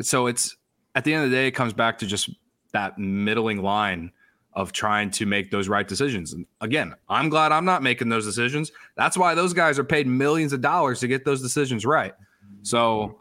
So 0.00 0.28
it's 0.28 0.56
at 0.94 1.04
the 1.04 1.14
end 1.14 1.24
of 1.24 1.30
the 1.30 1.36
day, 1.36 1.46
it 1.46 1.52
comes 1.52 1.72
back 1.72 1.98
to 1.98 2.06
just 2.06 2.30
that 2.72 2.98
middling 2.98 3.62
line 3.62 4.12
of 4.54 4.72
trying 4.72 5.10
to 5.10 5.26
make 5.26 5.50
those 5.50 5.68
right 5.68 5.86
decisions. 5.86 6.32
And 6.32 6.44
again, 6.60 6.94
I'm 7.08 7.28
glad 7.28 7.52
I'm 7.52 7.64
not 7.64 7.82
making 7.82 8.08
those 8.08 8.24
decisions. 8.24 8.72
That's 8.96 9.16
why 9.16 9.34
those 9.34 9.52
guys 9.52 9.78
are 9.78 9.84
paid 9.84 10.06
millions 10.06 10.52
of 10.52 10.60
dollars 10.60 11.00
to 11.00 11.08
get 11.08 11.24
those 11.24 11.40
decisions 11.40 11.86
right. 11.86 12.14
So 12.62 13.20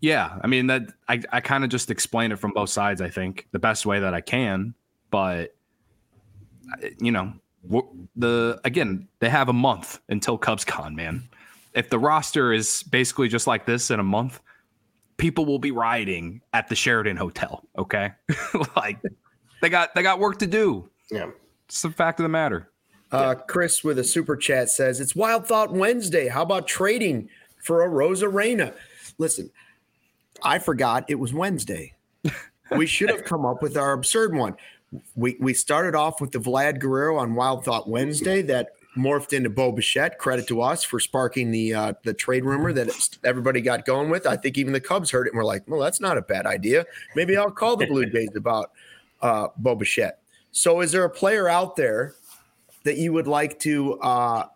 yeah, 0.00 0.38
I 0.42 0.46
mean 0.46 0.68
that 0.68 0.82
I, 1.08 1.20
I 1.32 1.40
kind 1.40 1.64
of 1.64 1.70
just 1.70 1.90
explain 1.90 2.30
it 2.30 2.38
from 2.38 2.52
both 2.52 2.70
sides, 2.70 3.00
I 3.00 3.08
think, 3.08 3.48
the 3.50 3.58
best 3.58 3.86
way 3.86 3.98
that 4.00 4.14
I 4.14 4.20
can. 4.20 4.74
But 5.10 5.56
you 7.00 7.10
know, 7.10 7.32
the 8.16 8.60
again, 8.64 9.08
they 9.18 9.28
have 9.28 9.48
a 9.48 9.52
month 9.52 10.00
until 10.08 10.38
Cubs 10.38 10.64
Con, 10.64 10.94
man. 10.94 11.28
If 11.74 11.90
the 11.90 11.98
roster 11.98 12.52
is 12.52 12.82
basically 12.84 13.28
just 13.28 13.46
like 13.46 13.66
this 13.66 13.90
in 13.90 14.00
a 14.00 14.04
month, 14.04 14.40
people 15.18 15.44
will 15.44 15.58
be 15.58 15.70
rioting 15.70 16.40
at 16.54 16.68
the 16.68 16.74
Sheraton 16.74 17.16
Hotel. 17.16 17.62
Okay, 17.76 18.12
like 18.76 18.98
they 19.60 19.68
got 19.68 19.94
they 19.94 20.02
got 20.02 20.18
work 20.18 20.38
to 20.38 20.46
do. 20.46 20.88
Yeah, 21.10 21.30
it's 21.66 21.82
the 21.82 21.90
fact 21.90 22.18
of 22.18 22.24
the 22.24 22.30
matter. 22.30 22.70
Uh, 23.10 23.34
Chris 23.34 23.82
with 23.84 23.98
a 23.98 24.04
super 24.04 24.36
chat 24.36 24.70
says 24.70 25.00
it's 25.00 25.14
Wild 25.14 25.46
Thought 25.46 25.72
Wednesday. 25.72 26.28
How 26.28 26.42
about 26.42 26.66
trading 26.66 27.28
for 27.62 27.82
a 27.82 27.88
Arozarena? 27.88 28.74
Listen, 29.18 29.50
I 30.42 30.58
forgot 30.58 31.04
it 31.08 31.16
was 31.16 31.32
Wednesday. 31.32 31.94
we 32.76 32.86
should 32.86 33.10
have 33.10 33.24
come 33.24 33.46
up 33.46 33.62
with 33.62 33.76
our 33.76 33.92
absurd 33.92 34.34
one. 34.34 34.56
We 35.16 35.36
we 35.40 35.54
started 35.54 35.94
off 35.94 36.20
with 36.20 36.32
the 36.32 36.38
Vlad 36.38 36.78
Guerrero 36.78 37.18
on 37.18 37.34
Wild 37.34 37.64
Thought 37.64 37.88
Wednesday 37.88 38.42
that 38.42 38.72
morphed 38.96 39.32
into 39.32 39.50
Bo 39.50 39.72
Bichette. 39.72 40.18
Credit 40.18 40.46
to 40.48 40.60
us 40.60 40.84
for 40.84 41.00
sparking 41.00 41.50
the 41.50 41.74
uh, 41.74 41.92
the 42.04 42.14
trade 42.14 42.44
rumor 42.44 42.72
that 42.72 43.18
everybody 43.24 43.60
got 43.60 43.84
going 43.84 44.10
with. 44.10 44.26
I 44.26 44.36
think 44.36 44.58
even 44.58 44.72
the 44.72 44.80
Cubs 44.80 45.10
heard 45.10 45.26
it 45.26 45.30
and 45.32 45.38
were 45.38 45.44
like, 45.44 45.62
"Well, 45.68 45.80
that's 45.80 46.00
not 46.00 46.18
a 46.18 46.22
bad 46.22 46.46
idea. 46.46 46.84
Maybe 47.14 47.36
I'll 47.36 47.50
call 47.50 47.76
the 47.76 47.86
Blue 47.86 48.06
Jays 48.06 48.34
about 48.36 48.72
uh, 49.22 49.48
Bo 49.56 49.74
Bichette." 49.74 50.20
So, 50.52 50.80
is 50.80 50.92
there 50.92 51.04
a 51.04 51.10
player 51.10 51.48
out 51.48 51.76
there 51.76 52.14
that 52.84 52.96
you 52.96 53.12
would 53.12 53.26
like 53.26 53.58
to 53.60 53.98
uh, 54.00 54.46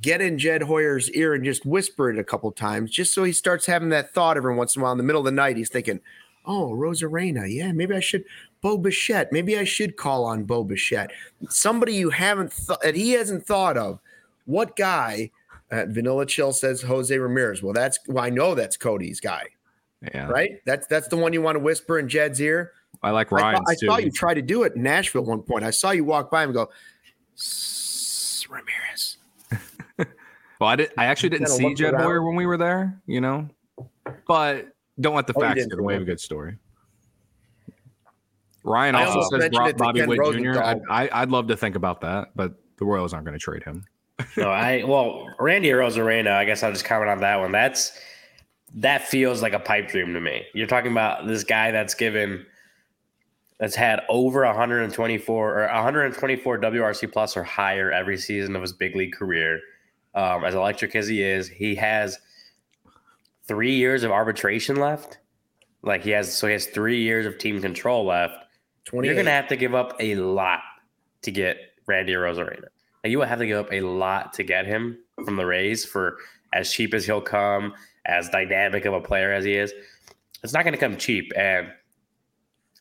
get 0.00 0.20
in 0.20 0.38
Jed 0.38 0.62
Hoyer's 0.62 1.10
ear 1.10 1.34
and 1.34 1.44
just 1.44 1.64
whisper 1.64 2.10
it 2.10 2.18
a 2.18 2.24
couple 2.24 2.50
times, 2.52 2.90
just 2.90 3.14
so 3.14 3.24
he 3.24 3.32
starts 3.32 3.66
having 3.66 3.90
that 3.90 4.12
thought 4.12 4.36
every 4.36 4.54
once 4.54 4.76
in 4.76 4.80
a 4.80 4.82
while 4.82 4.92
in 4.92 4.98
the 4.98 5.04
middle 5.04 5.20
of 5.20 5.26
the 5.26 5.30
night? 5.30 5.56
He's 5.56 5.70
thinking, 5.70 6.00
"Oh, 6.46 6.70
Arozarena, 6.70 7.52
yeah, 7.52 7.72
maybe 7.72 7.94
I 7.94 8.00
should." 8.00 8.24
Bo 8.62 8.78
Bichette. 8.78 9.32
Maybe 9.32 9.56
I 9.56 9.64
should 9.64 9.96
call 9.96 10.24
on 10.24 10.42
Bo 10.42 10.64
Bichette. 10.64 11.12
Somebody 11.48 11.94
you 11.94 12.10
haven't 12.10 12.52
thought 12.52 12.82
that 12.82 12.96
he 12.96 13.12
hasn't 13.12 13.46
thought 13.46 13.76
of. 13.76 14.00
What 14.46 14.74
guy? 14.74 15.30
Uh, 15.70 15.84
Vanilla 15.88 16.26
Chill 16.26 16.52
says 16.52 16.82
Jose 16.82 17.16
Ramirez. 17.16 17.62
Well, 17.62 17.72
that's 17.72 17.98
well, 18.08 18.24
I 18.24 18.30
know 18.30 18.54
that's 18.54 18.76
Cody's 18.76 19.20
guy. 19.20 19.44
Yeah. 20.02 20.28
Right? 20.28 20.60
That's 20.64 20.86
that's 20.86 21.08
the 21.08 21.16
one 21.16 21.32
you 21.32 21.42
want 21.42 21.56
to 21.56 21.60
whisper 21.60 21.98
in 21.98 22.08
Jed's 22.08 22.40
ear. 22.40 22.72
I 23.02 23.10
like 23.10 23.30
Ryan. 23.30 23.62
I, 23.68 23.72
I 23.72 23.74
saw 23.74 23.98
you 23.98 24.10
try 24.10 24.34
to 24.34 24.42
do 24.42 24.62
it 24.62 24.74
in 24.74 24.82
Nashville 24.82 25.24
one 25.24 25.42
point. 25.42 25.64
I 25.64 25.70
saw 25.70 25.90
you 25.90 26.04
walk 26.04 26.30
by 26.30 26.42
him 26.42 26.50
and 26.50 26.54
go, 26.54 26.70
Ramirez. 28.48 29.18
well, 30.60 30.70
I 30.70 30.76
did. 30.76 30.92
I 30.96 31.06
actually 31.06 31.30
didn't 31.30 31.48
see 31.48 31.74
Jed 31.74 31.94
Hoyer 31.94 32.22
when 32.22 32.36
we 32.36 32.46
were 32.46 32.56
there. 32.56 33.00
You 33.06 33.20
know, 33.20 33.48
but 34.26 34.68
don't 35.00 35.14
let 35.14 35.26
the 35.26 35.34
oh, 35.36 35.40
facts 35.40 35.66
get 35.66 35.78
away 35.78 35.96
of 35.96 36.02
a 36.02 36.04
good 36.04 36.20
story. 36.20 36.56
Ryan 38.62 38.96
also 38.96 39.22
says 39.30 39.48
Bobby 39.76 40.04
Witt 40.04 40.18
Jr. 40.34 40.60
I'd, 40.60 40.80
I, 40.90 41.20
would 41.20 41.30
love 41.30 41.46
to 41.48 41.56
think 41.56 41.76
about 41.76 42.00
that, 42.00 42.30
but 42.34 42.54
the 42.78 42.84
Royals 42.84 43.12
aren't 43.12 43.24
going 43.24 43.38
to 43.38 43.42
trade 43.42 43.62
him. 43.62 43.84
no, 44.36 44.50
I 44.50 44.82
well, 44.84 45.28
Randy 45.38 45.68
Arozarena. 45.68 46.32
I 46.32 46.44
guess 46.44 46.62
I'll 46.62 46.72
just 46.72 46.84
comment 46.84 47.10
on 47.10 47.20
that 47.20 47.38
one. 47.38 47.52
That's 47.52 47.92
that 48.74 49.06
feels 49.06 49.42
like 49.42 49.52
a 49.52 49.58
pipe 49.58 49.88
dream 49.88 50.14
to 50.14 50.20
me. 50.20 50.44
You're 50.52 50.66
talking 50.66 50.90
about 50.90 51.26
this 51.26 51.44
guy 51.44 51.70
that's 51.70 51.94
given 51.94 52.44
that's 53.58 53.74
had 53.74 54.02
over 54.08 54.44
124 54.44 55.58
or 55.58 55.66
124 55.66 56.60
WRC 56.60 57.12
plus 57.12 57.36
or 57.36 57.42
higher 57.42 57.92
every 57.92 58.18
season 58.18 58.56
of 58.56 58.62
his 58.62 58.72
big 58.72 58.96
league 58.96 59.12
career. 59.12 59.60
Um, 60.14 60.44
as 60.44 60.54
electric 60.54 60.96
as 60.96 61.08
he 61.08 61.22
is, 61.22 61.46
he 61.48 61.74
has 61.74 62.18
three 63.48 63.74
years 63.74 64.02
of 64.02 64.10
arbitration 64.10 64.76
left. 64.76 65.18
Like 65.82 66.02
he 66.02 66.10
has, 66.10 66.36
so 66.36 66.46
he 66.46 66.52
has 66.52 66.66
three 66.66 67.02
years 67.02 67.26
of 67.26 67.38
team 67.38 67.60
control 67.60 68.06
left. 68.06 68.34
You're 68.92 69.14
going 69.14 69.26
to 69.26 69.32
have 69.32 69.48
to 69.48 69.56
give 69.56 69.74
up 69.74 69.96
a 70.00 70.14
lot 70.16 70.60
to 71.22 71.30
get 71.30 71.58
Randy 71.86 72.12
Arozarena. 72.12 72.68
Like 73.02 73.10
you 73.10 73.18
will 73.18 73.26
have 73.26 73.38
to 73.38 73.46
give 73.46 73.58
up 73.58 73.72
a 73.72 73.80
lot 73.80 74.32
to 74.34 74.42
get 74.42 74.66
him 74.66 74.98
from 75.24 75.36
the 75.36 75.46
Rays 75.46 75.84
for 75.84 76.18
as 76.52 76.72
cheap 76.72 76.94
as 76.94 77.04
he'll 77.04 77.20
come, 77.20 77.74
as 78.06 78.28
dynamic 78.28 78.84
of 78.84 78.94
a 78.94 79.00
player 79.00 79.32
as 79.32 79.44
he 79.44 79.54
is. 79.54 79.72
It's 80.42 80.52
not 80.52 80.64
going 80.64 80.74
to 80.74 80.78
come 80.78 80.96
cheap, 80.96 81.32
and 81.36 81.68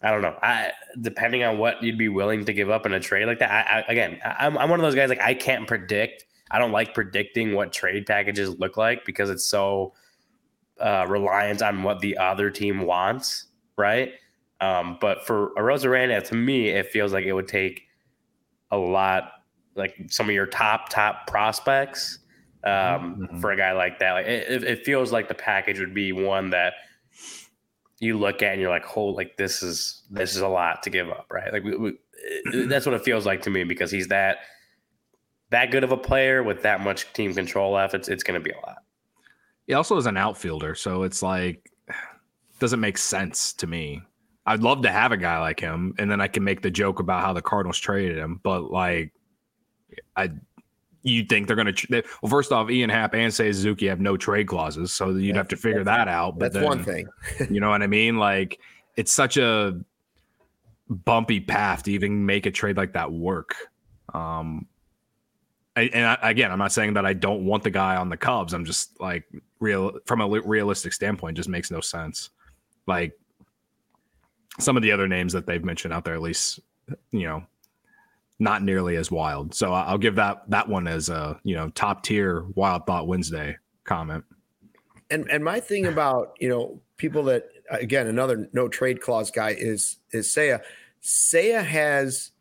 I 0.02 0.12
don't 0.12 0.22
know. 0.22 0.38
I 0.42 0.72
depending 1.02 1.44
on 1.44 1.58
what 1.58 1.82
you'd 1.82 1.98
be 1.98 2.10
willing 2.10 2.46
to 2.46 2.54
give 2.54 2.70
up 2.70 2.86
in 2.86 2.94
a 2.94 3.00
trade 3.00 3.26
like 3.26 3.40
that. 3.40 3.52
I, 3.52 3.80
I, 3.80 3.92
again, 3.92 4.20
I'm, 4.24 4.58
I'm 4.58 4.70
one 4.70 4.80
of 4.80 4.84
those 4.84 4.96
guys 4.96 5.10
like 5.10 5.22
I 5.22 5.34
can't 5.34 5.68
predict. 5.68 6.26
I 6.52 6.60
don't 6.60 6.72
like 6.72 6.94
predicting 6.94 7.54
what 7.56 7.74
trade 7.74 8.06
packages 8.06 8.60
look 8.60 8.78
like 8.78 9.04
because 9.04 9.30
it's 9.30 9.46
so 9.46 9.94
uh, 10.80 11.06
reliant 11.08 11.62
on 11.62 11.84
what 11.84 12.00
the 12.00 12.18
other 12.18 12.50
team 12.50 12.82
wants, 12.82 13.46
right? 13.78 14.14
Um, 14.62 14.98
but 15.02 15.26
for 15.26 15.48
a 15.54 15.62
Arozarena, 15.62 16.24
to 16.26 16.36
me, 16.36 16.70
it 16.70 16.92
feels 16.92 17.14
like 17.14 17.26
it 17.26 17.34
would 17.34 17.48
take 17.48 17.84
a 18.72 18.78
lot, 18.78 19.32
like 19.76 19.96
some 20.10 20.30
of 20.30 20.36
your 20.36 20.46
top 20.46 20.90
top 20.90 21.28
prospects 21.28 22.20
um, 22.64 22.72
mm-hmm. 22.72 23.40
for 23.40 23.52
a 23.52 23.58
guy 23.58 23.74
like 23.74 24.00
that. 24.00 24.14
Like 24.14 24.26
it, 24.26 24.64
it, 24.64 24.86
feels 24.86 25.12
like 25.12 25.28
the 25.28 25.36
package 25.36 25.80
would 25.80 25.94
be 25.94 26.12
one 26.12 26.50
that 26.52 26.74
you 28.00 28.18
look 28.18 28.42
at 28.42 28.54
and 28.54 28.62
you're 28.62 28.70
like, 28.70 28.86
"Hold, 28.86 29.18
like 29.18 29.38
this 29.38 29.62
is 29.62 30.04
this 30.10 30.36
is 30.36 30.42
a 30.42 30.48
lot 30.48 30.84
to 30.84 30.90
give 30.90 31.10
up, 31.10 31.28
right?" 31.32 31.52
Like 31.52 31.64
we, 31.64 31.76
we, 31.78 31.98
that's 32.66 32.86
what 32.86 32.96
it 32.96 33.04
feels 33.04 33.26
like 33.26 33.42
to 33.44 33.50
me 33.50 33.66
because 33.66 33.92
he's 33.92 34.08
that 34.08 34.40
that 35.52 35.72
good 35.72 35.84
of 35.84 35.92
a 35.92 35.98
player 35.98 36.44
with 36.44 36.64
that 36.64 36.82
much 36.82 37.12
team 37.14 37.34
control 37.34 37.74
left. 37.74 37.94
It's 37.94 38.08
it's 38.08 38.24
going 38.24 38.40
to 38.40 38.44
be 38.44 38.52
a 38.52 38.60
lot. 38.66 38.78
He 39.68 39.74
also 39.74 39.98
is 39.98 40.06
an 40.06 40.18
outfielder, 40.18 40.76
so 40.76 41.04
it's 41.04 41.22
like 41.22 41.72
doesn't 42.60 42.80
make 42.80 42.98
sense 42.98 43.54
to 43.54 43.68
me 43.68 44.02
I'd 44.46 44.62
love 44.62 44.84
to 44.84 44.92
have 44.92 45.12
a 45.12 45.18
guy 45.18 45.40
like 45.40 45.60
him, 45.60 45.96
and 45.98 46.10
then 46.10 46.22
I 46.22 46.28
can 46.28 46.44
make 46.44 46.62
the 46.62 46.70
joke 46.70 47.00
about 47.00 47.22
how 47.22 47.34
the 47.34 47.42
Cardinals 47.42 47.80
traded 47.80 48.18
him. 48.18 48.40
But 48.44 48.72
like, 48.72 49.12
I, 50.16 50.32
you 51.02 51.24
think 51.24 51.48
they're 51.48 51.56
going 51.56 51.74
to? 51.74 52.04
Well, 52.22 52.30
first 52.30 52.52
off, 52.52 52.70
Ian 52.70 52.92
Happ 52.92 53.16
and 53.16 53.34
Seiya 53.34 53.54
Suzuki 53.54 53.88
have 53.88 54.00
no 54.00 54.18
trade 54.18 54.48
clauses, 54.48 54.94
so 54.94 55.10
you'd 55.10 55.36
have 55.36 55.48
to 55.48 55.58
figure 55.58 55.84
that 55.84 56.08
out. 56.08 56.38
But 56.38 56.54
that's 56.54 56.56
then, 56.56 56.64
one 56.64 56.84
thing. 56.84 57.08
you 57.50 57.60
know 57.60 57.72
what 57.72 57.82
I 57.82 57.88
mean? 57.88 58.18
Like, 58.18 58.60
it's 58.98 59.12
such 59.12 59.38
a 59.38 59.80
bumpy 60.90 61.40
path 61.40 61.82
to 61.84 61.92
even 61.92 62.24
make 62.24 62.46
a 62.46 62.52
trade 62.52 62.78
like 62.78 62.94
that 62.94 63.12
work. 63.12 63.56
Um, 64.14 64.68
and 65.76 66.06
I, 66.06 66.18
again, 66.30 66.52
I'm 66.52 66.60
not 66.60 66.72
saying 66.72 66.94
that 66.94 67.06
I 67.06 67.14
don't 67.14 67.46
want 67.46 67.64
the 67.64 67.72
guy 67.72 67.98
on 67.98 68.10
the 68.10 68.18
Cubs. 68.18 68.54
I'm 68.54 68.66
just 68.66 69.00
like 69.00 69.26
real 69.60 70.00
from 70.06 70.22
a 70.22 70.28
realistic 70.28 70.94
standpoint, 70.94 71.38
just 71.38 71.50
makes 71.50 71.70
no 71.72 71.82
sense. 71.82 72.30
Like 72.88 73.14
some 74.60 74.78
of 74.78 74.84
the 74.84 74.92
other 74.92 75.08
names 75.08 75.34
that 75.34 75.46
they've 75.46 75.64
mentioned 75.64 75.94
out 75.94 76.06
there, 76.06 76.14
at 76.14 76.22
least, 76.22 76.60
you 77.12 77.24
know, 77.24 77.44
not 78.40 78.64
nearly 78.64 78.96
as 78.96 79.12
wild. 79.12 79.54
So 79.54 79.74
I'll 79.74 79.98
give 79.98 80.16
that 80.16 80.50
that 80.50 80.68
one 80.68 80.88
as 80.88 81.10
a 81.10 81.40
you 81.44 81.56
know 81.56 81.70
top 81.70 82.04
tier 82.04 82.46
Wild 82.56 82.86
Thought 82.86 83.08
Wednesday 83.08 83.58
comment. 83.84 84.24
And 85.10 85.30
and 85.30 85.44
my 85.44 85.60
thing 85.60 85.86
about 85.86 86.36
you 86.40 86.50
know 86.50 86.82
people 86.98 87.24
that 87.24 87.48
again 87.70 88.08
another 88.08 88.50
no 88.54 88.68
trade 88.68 89.02
clause 89.02 89.32
guy 89.32 89.52
is 89.52 89.98
is 90.12 90.28
Seiya. 90.28 90.62
Seiya 91.02 91.64
has 91.64 92.32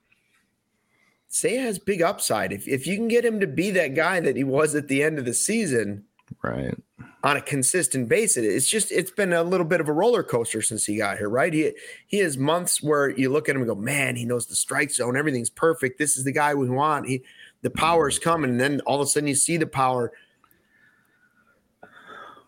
Seiya 1.34 1.62
has 1.62 1.80
big 1.80 2.00
upside. 2.00 2.52
If 2.52 2.68
if 2.68 2.86
you 2.86 2.96
can 2.96 3.08
get 3.08 3.24
him 3.24 3.40
to 3.40 3.48
be 3.48 3.72
that 3.72 3.96
guy 3.96 4.20
that 4.20 4.36
he 4.36 4.44
was 4.44 4.76
at 4.76 4.86
the 4.86 5.02
end 5.02 5.18
of 5.18 5.24
the 5.24 5.34
season, 5.34 6.04
right? 6.44 6.76
on 7.24 7.36
a 7.36 7.40
consistent 7.40 8.08
basis. 8.08 8.44
It's 8.44 8.70
just 8.70 8.92
it's 8.92 9.10
been 9.10 9.32
a 9.32 9.42
little 9.42 9.66
bit 9.66 9.80
of 9.80 9.88
a 9.88 9.92
roller 9.92 10.22
coaster 10.22 10.62
since 10.62 10.84
he 10.84 10.98
got 10.98 11.18
here, 11.18 11.28
right? 11.28 11.52
He 11.52 11.72
he 12.06 12.18
has 12.18 12.38
months 12.38 12.80
where 12.80 13.10
you 13.10 13.30
look 13.30 13.48
at 13.48 13.56
him 13.56 13.62
and 13.62 13.68
go, 13.68 13.74
man, 13.74 14.14
he 14.14 14.24
knows 14.24 14.46
the 14.46 14.54
strike 14.54 14.92
zone, 14.92 15.16
everything's 15.16 15.50
perfect. 15.50 15.98
This 15.98 16.16
is 16.16 16.22
the 16.22 16.32
guy 16.32 16.54
we 16.54 16.70
want. 16.70 17.08
He 17.08 17.24
the 17.62 17.70
power 17.70 18.08
is 18.08 18.20
coming, 18.20 18.50
and 18.50 18.60
then 18.60 18.80
all 18.86 19.00
of 19.00 19.06
a 19.08 19.10
sudden 19.10 19.26
you 19.26 19.34
see 19.34 19.56
the 19.56 19.66
power. 19.66 20.12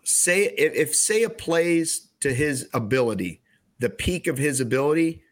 Say 0.03 0.45
if, 0.57 0.95
if 0.95 1.37
plays 1.37 2.07
to 2.21 2.33
his 2.33 2.69
ability, 2.73 3.41
the 3.79 3.89
peak 3.89 4.27
of 4.27 4.37
his 4.37 4.61
ability, 4.61 5.23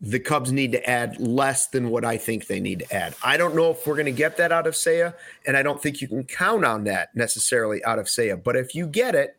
the 0.00 0.18
Cubs 0.18 0.52
need 0.52 0.72
to 0.72 0.90
add 0.90 1.18
less 1.20 1.66
than 1.66 1.90
what 1.90 2.04
I 2.04 2.16
think 2.16 2.46
they 2.46 2.60
need 2.60 2.80
to 2.80 2.94
add. 2.94 3.14
I 3.22 3.36
don't 3.36 3.54
know 3.54 3.70
if 3.70 3.86
we're 3.86 3.94
going 3.94 4.06
to 4.06 4.12
get 4.12 4.36
that 4.36 4.52
out 4.52 4.66
of 4.66 4.74
Seiya, 4.74 5.14
and 5.46 5.56
I 5.56 5.62
don't 5.62 5.82
think 5.82 6.00
you 6.00 6.08
can 6.08 6.24
count 6.24 6.64
on 6.64 6.84
that 6.84 7.14
necessarily 7.14 7.82
out 7.84 7.98
of 7.98 8.06
Seiya. 8.06 8.42
But 8.42 8.56
if 8.56 8.74
you 8.74 8.86
get 8.86 9.14
it, 9.14 9.36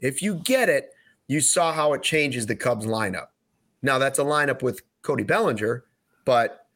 if 0.00 0.22
you 0.22 0.34
get 0.34 0.68
it, 0.68 0.92
you 1.28 1.40
saw 1.40 1.72
how 1.72 1.92
it 1.92 2.02
changes 2.02 2.46
the 2.46 2.56
Cubs 2.56 2.86
lineup. 2.86 3.28
Now 3.82 3.98
that's 3.98 4.18
a 4.18 4.24
lineup 4.24 4.62
with 4.62 4.82
Cody 5.02 5.24
Bellinger, 5.24 5.84
but 6.24 6.66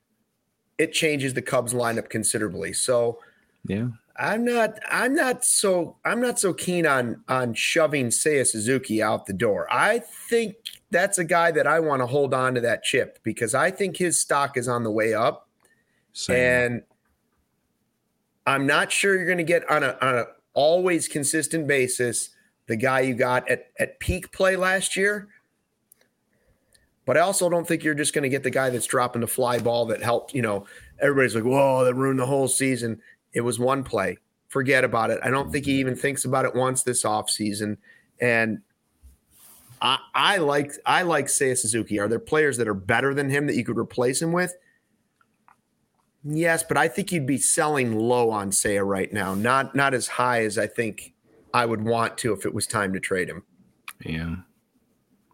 it 0.79 0.93
changes 0.93 1.35
the 1.35 1.43
Cubs 1.43 1.73
lineup 1.73 2.09
considerably. 2.09 2.73
So 2.73 3.19
Yeah. 3.67 3.89
I'm 4.17 4.45
not 4.45 4.79
I'm 4.89 5.15
not 5.15 5.45
so 5.45 5.97
I'm 6.05 6.21
not 6.21 6.39
so 6.39 6.55
keen 6.55 6.87
on 6.87 7.25
on 7.29 7.55
shoving 7.55 8.09
Seiya 8.09 8.47
Suzuki 8.47 9.03
out 9.03 9.27
the 9.27 9.33
door. 9.33 9.67
I 9.73 9.99
think 9.99 10.55
that's 10.91 11.19
a 11.19 11.25
guy 11.25 11.51
that 11.51 11.67
I 11.67 11.81
want 11.81 12.03
to 12.03 12.07
hold 12.07 12.35
on 12.35 12.55
to 12.55 12.61
that 12.63 12.83
chip 12.83 13.19
because 13.23 13.55
I 13.55 13.71
think 13.71 13.97
his 13.97 14.21
stock 14.21 14.57
is 14.57 14.69
on 14.69 14.85
the 14.85 14.91
way 14.91 15.15
up. 15.15 15.49
Same. 16.13 16.37
And 16.37 16.83
I'm 18.47 18.67
not 18.67 18.93
sure 18.93 19.17
you're 19.17 19.27
going 19.27 19.39
to 19.39 19.45
get 19.45 19.69
on 19.71 19.83
a 19.83 19.97
on 20.01 20.19
a 20.19 20.25
always 20.53 21.09
consistent 21.09 21.67
basis 21.67 22.31
the 22.67 22.77
guy 22.77 23.01
you 23.01 23.15
got 23.15 23.49
at 23.49 23.67
at 23.79 23.99
peak 24.01 24.33
play 24.33 24.57
last 24.57 24.97
year. 24.97 25.29
But 27.07 27.19
I 27.19 27.21
also 27.21 27.51
don't 27.51 27.69
think 27.69 27.85
you're 27.85 27.95
just 27.95 28.15
going 28.15 28.23
to 28.23 28.31
get 28.31 28.43
the 28.43 28.51
guy 28.51 28.71
that's 28.71 28.87
dropping 28.87 29.21
the 29.21 29.27
fly 29.27 29.59
ball 29.59 29.85
that 29.87 30.03
helped, 30.03 30.33
you 30.33 30.41
know, 30.41 30.67
everybody's 31.01 31.35
like, 31.35 31.45
"Whoa, 31.45 31.85
that 31.85 31.95
ruined 31.95 32.19
the 32.19 32.27
whole 32.27 32.49
season." 32.49 33.01
It 33.35 33.43
was 33.43 33.59
one 33.59 33.85
play. 33.85 34.19
Forget 34.49 34.85
about 34.85 35.11
it. 35.11 35.19
I 35.23 35.31
don't 35.31 35.51
think 35.51 35.67
he 35.67 35.81
even 35.81 35.97
thinks 35.97 36.25
about 36.25 36.45
it 36.45 36.55
once 36.55 36.83
this 36.83 37.03
offseason. 37.03 37.77
And 38.21 38.61
I, 39.81 39.99
I 40.15 40.37
like 40.39 40.73
I 40.87 41.03
like 41.03 41.27
Seiya 41.27 41.57
Suzuki. 41.57 41.99
Are 41.99 42.09
there 42.09 42.19
players 42.19 42.57
that 42.59 42.69
are 42.69 42.75
better 42.75 43.15
than 43.15 43.31
him 43.31 43.47
that 43.47 43.57
you 43.57 43.65
could 43.65 43.79
replace 43.79 44.21
him 44.23 44.33
with? 44.33 44.55
Yes, 46.25 46.63
but 46.63 46.79
I 46.79 46.89
think 46.89 47.13
you'd 47.13 47.27
be 47.27 47.39
selling 47.39 47.99
low 47.99 48.31
on 48.31 48.51
Seiya 48.51 48.87
right 48.87 49.13
now. 49.13 49.35
Not 49.35 49.75
not 49.75 49.93
as 49.95 50.09
high 50.09 50.43
as 50.45 50.57
I 50.57 50.67
think 50.67 51.13
I 51.53 51.67
would 51.67 51.83
want 51.83 52.19
to 52.19 52.33
if 52.33 52.47
it 52.47 52.55
was 52.55 52.67
time 52.67 52.93
to 52.95 53.01
trade 53.01 53.29
him. 53.29 53.45
yeah. 54.05 54.37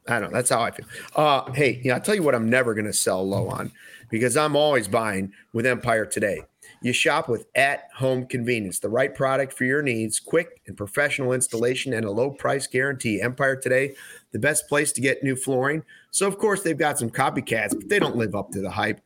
I 0.08 0.18
don't 0.18 0.32
know. 0.32 0.36
That's 0.36 0.50
how 0.50 0.62
I 0.62 0.72
feel. 0.72 0.86
Uh, 1.14 1.52
hey, 1.52 1.80
yeah, 1.84 1.94
I'll 1.94 2.00
tell 2.00 2.14
you 2.16 2.22
what 2.22 2.34
I'm 2.34 2.50
never 2.50 2.74
going 2.74 2.86
to 2.86 2.92
sell 2.92 3.26
low 3.26 3.48
on 3.48 3.70
because 4.08 4.36
I'm 4.36 4.56
always 4.56 4.88
buying 4.88 5.32
with 5.52 5.66
Empire 5.66 6.04
today. 6.04 6.42
You 6.82 6.94
shop 6.94 7.28
with 7.28 7.46
at 7.54 7.88
home 7.94 8.26
convenience, 8.26 8.78
the 8.78 8.88
right 8.88 9.14
product 9.14 9.52
for 9.52 9.64
your 9.64 9.82
needs, 9.82 10.18
quick 10.18 10.62
and 10.66 10.76
professional 10.76 11.32
installation, 11.32 11.92
and 11.92 12.06
a 12.06 12.10
low 12.10 12.30
price 12.30 12.66
guarantee. 12.66 13.20
Empire 13.20 13.56
today, 13.56 13.94
the 14.32 14.38
best 14.38 14.66
place 14.66 14.90
to 14.92 15.00
get 15.00 15.22
new 15.22 15.36
flooring. 15.36 15.82
So, 16.10 16.26
of 16.26 16.38
course, 16.38 16.62
they've 16.62 16.78
got 16.78 16.98
some 16.98 17.10
copycats, 17.10 17.74
but 17.76 17.88
they 17.88 17.98
don't 17.98 18.16
live 18.16 18.34
up 18.34 18.50
to 18.52 18.62
the 18.62 18.70
hype 18.70 19.00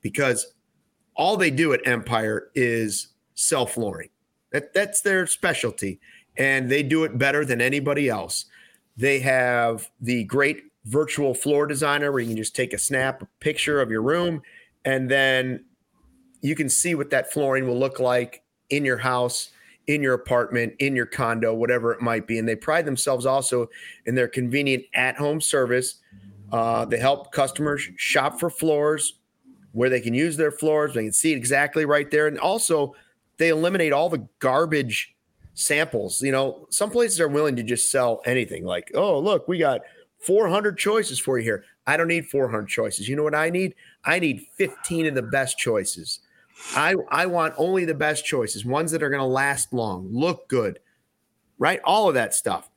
because 0.00 0.54
all 1.14 1.36
they 1.36 1.50
do 1.50 1.74
at 1.74 1.86
Empire 1.86 2.50
is 2.54 3.08
sell 3.34 3.66
flooring. 3.66 4.08
That, 4.52 4.72
that's 4.72 5.02
their 5.02 5.26
specialty, 5.26 6.00
and 6.38 6.70
they 6.70 6.82
do 6.82 7.04
it 7.04 7.18
better 7.18 7.44
than 7.44 7.60
anybody 7.60 8.08
else. 8.08 8.46
They 8.96 9.20
have 9.20 9.90
the 10.00 10.24
great 10.24 10.62
virtual 10.86 11.34
floor 11.34 11.66
designer 11.66 12.10
where 12.10 12.20
you 12.20 12.28
can 12.28 12.36
just 12.36 12.56
take 12.56 12.72
a 12.72 12.78
snap 12.78 13.22
a 13.22 13.28
picture 13.40 13.82
of 13.82 13.90
your 13.90 14.02
room 14.02 14.40
and 14.84 15.10
then 15.10 15.64
you 16.40 16.54
can 16.54 16.68
see 16.68 16.94
what 16.94 17.10
that 17.10 17.32
flooring 17.32 17.66
will 17.66 17.78
look 17.78 18.00
like 18.00 18.42
in 18.70 18.84
your 18.84 18.98
house, 18.98 19.50
in 19.86 20.02
your 20.02 20.14
apartment, 20.14 20.74
in 20.78 20.94
your 20.94 21.06
condo, 21.06 21.54
whatever 21.54 21.92
it 21.92 22.00
might 22.00 22.26
be. 22.26 22.38
And 22.38 22.48
they 22.48 22.56
pride 22.56 22.86
themselves 22.86 23.26
also 23.26 23.68
in 24.06 24.14
their 24.14 24.28
convenient 24.28 24.84
at 24.94 25.16
home 25.16 25.40
service. 25.40 25.96
Uh, 26.52 26.84
they 26.84 26.98
help 26.98 27.32
customers 27.32 27.88
shop 27.96 28.40
for 28.40 28.50
floors 28.50 29.14
where 29.72 29.90
they 29.90 30.00
can 30.00 30.14
use 30.14 30.36
their 30.36 30.50
floors, 30.50 30.94
they 30.94 31.04
can 31.04 31.12
see 31.12 31.32
it 31.32 31.36
exactly 31.36 31.84
right 31.84 32.10
there. 32.10 32.26
And 32.26 32.38
also, 32.38 32.94
they 33.38 33.50
eliminate 33.50 33.92
all 33.92 34.08
the 34.08 34.26
garbage 34.40 35.14
samples. 35.54 36.20
You 36.20 36.32
know, 36.32 36.66
some 36.70 36.90
places 36.90 37.20
are 37.20 37.28
willing 37.28 37.56
to 37.56 37.62
just 37.62 37.90
sell 37.90 38.20
anything 38.26 38.64
like, 38.64 38.90
oh, 38.94 39.18
look, 39.18 39.46
we 39.46 39.58
got 39.58 39.82
400 40.20 40.76
choices 40.76 41.18
for 41.18 41.38
you 41.38 41.44
here. 41.44 41.64
I 41.86 41.96
don't 41.96 42.08
need 42.08 42.26
400 42.26 42.68
choices. 42.68 43.08
You 43.08 43.16
know 43.16 43.22
what 43.22 43.34
I 43.34 43.50
need? 43.50 43.74
I 44.04 44.18
need 44.18 44.46
15 44.56 45.06
of 45.06 45.14
the 45.14 45.22
best 45.22 45.58
choices. 45.58 46.20
I, 46.74 46.94
I 47.10 47.26
want 47.26 47.54
only 47.56 47.84
the 47.84 47.94
best 47.94 48.24
choices, 48.24 48.64
ones 48.64 48.92
that 48.92 49.02
are 49.02 49.10
going 49.10 49.20
to 49.20 49.26
last 49.26 49.72
long, 49.72 50.08
look 50.12 50.48
good, 50.48 50.78
right? 51.58 51.80
All 51.84 52.08
of 52.08 52.14
that 52.14 52.34
stuff. 52.34 52.70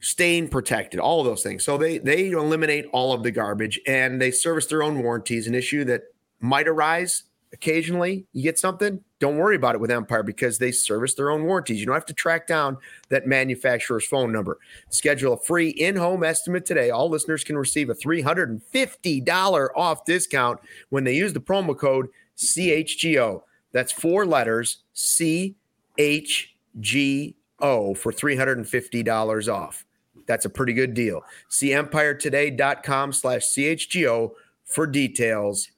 Stain 0.00 0.48
protected, 0.48 0.98
all 0.98 1.20
of 1.20 1.26
those 1.26 1.44
things. 1.44 1.64
So 1.64 1.78
they 1.78 1.98
they 1.98 2.30
eliminate 2.30 2.86
all 2.92 3.12
of 3.12 3.22
the 3.22 3.30
garbage 3.30 3.80
and 3.86 4.20
they 4.20 4.32
service 4.32 4.66
their 4.66 4.82
own 4.82 5.00
warranties. 5.00 5.46
An 5.46 5.54
issue 5.54 5.84
that 5.84 6.02
might 6.40 6.66
arise 6.66 7.22
occasionally, 7.52 8.26
you 8.32 8.42
get 8.42 8.58
something, 8.58 9.00
don't 9.18 9.36
worry 9.36 9.56
about 9.56 9.74
it 9.74 9.80
with 9.80 9.90
Empire 9.90 10.22
because 10.22 10.58
they 10.58 10.72
service 10.72 11.14
their 11.14 11.30
own 11.30 11.44
warranties. 11.44 11.78
You 11.78 11.86
don't 11.86 11.94
have 11.94 12.06
to 12.06 12.14
track 12.14 12.46
down 12.46 12.78
that 13.10 13.26
manufacturer's 13.26 14.06
phone 14.06 14.32
number. 14.32 14.58
Schedule 14.88 15.34
a 15.34 15.38
free 15.38 15.68
in-home 15.68 16.24
estimate 16.24 16.64
today. 16.64 16.90
All 16.90 17.08
listeners 17.08 17.44
can 17.44 17.56
receive 17.56 17.90
a 17.90 17.94
$350 17.94 19.68
off 19.76 20.04
discount 20.04 20.60
when 20.88 21.04
they 21.04 21.14
use 21.14 21.32
the 21.32 21.40
promo 21.40 21.76
code 21.78 22.08
CHGO. 22.36 23.42
That's 23.72 23.92
four 23.92 24.26
letters 24.26 24.78
CHGO 24.94 25.56
for 27.96 28.12
$350 28.12 29.52
off. 29.52 29.84
That's 30.26 30.44
a 30.44 30.50
pretty 30.50 30.72
good 30.72 30.94
deal. 30.94 31.22
See 31.48 31.70
empiretoday.com 31.70 33.12
slash 33.12 33.42
CHGO 33.42 34.32
for 34.64 34.86
details 34.86 35.68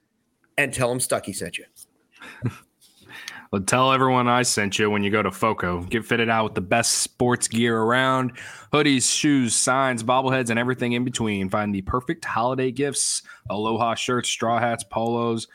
and 0.59 0.73
tell 0.73 0.89
them 0.89 1.01
Stucky 1.01 1.33
sent 1.33 1.59
you. 1.59 1.65
Well, 3.55 3.63
tell 3.63 3.93
everyone 3.93 4.27
I 4.27 4.43
sent 4.43 4.81
you 4.81 4.91
when 4.91 5.05
you 5.05 5.13
go 5.13 5.23
to 5.23 5.31
Foco. 5.31 5.85
Get 5.85 6.05
fitted 6.05 6.29
out 6.29 6.43
with 6.43 6.55
the 6.55 6.61
best 6.61 6.95
sports 6.95 7.47
gear 7.47 7.79
around 7.79 8.33
hoodies, 8.73 9.09
shoes, 9.09 9.55
signs, 9.55 10.03
bobbleheads, 10.03 10.51
and 10.51 10.59
everything 10.59 10.95
in 10.95 11.05
between. 11.05 11.49
Find 11.49 11.73
the 11.73 11.83
perfect 11.83 12.25
holiday 12.25 12.73
gifts 12.73 13.23
aloha 13.51 13.95
shirts, 13.95 14.29
straw 14.29 14.59
hats, 14.59 14.83
polos, 14.83 15.47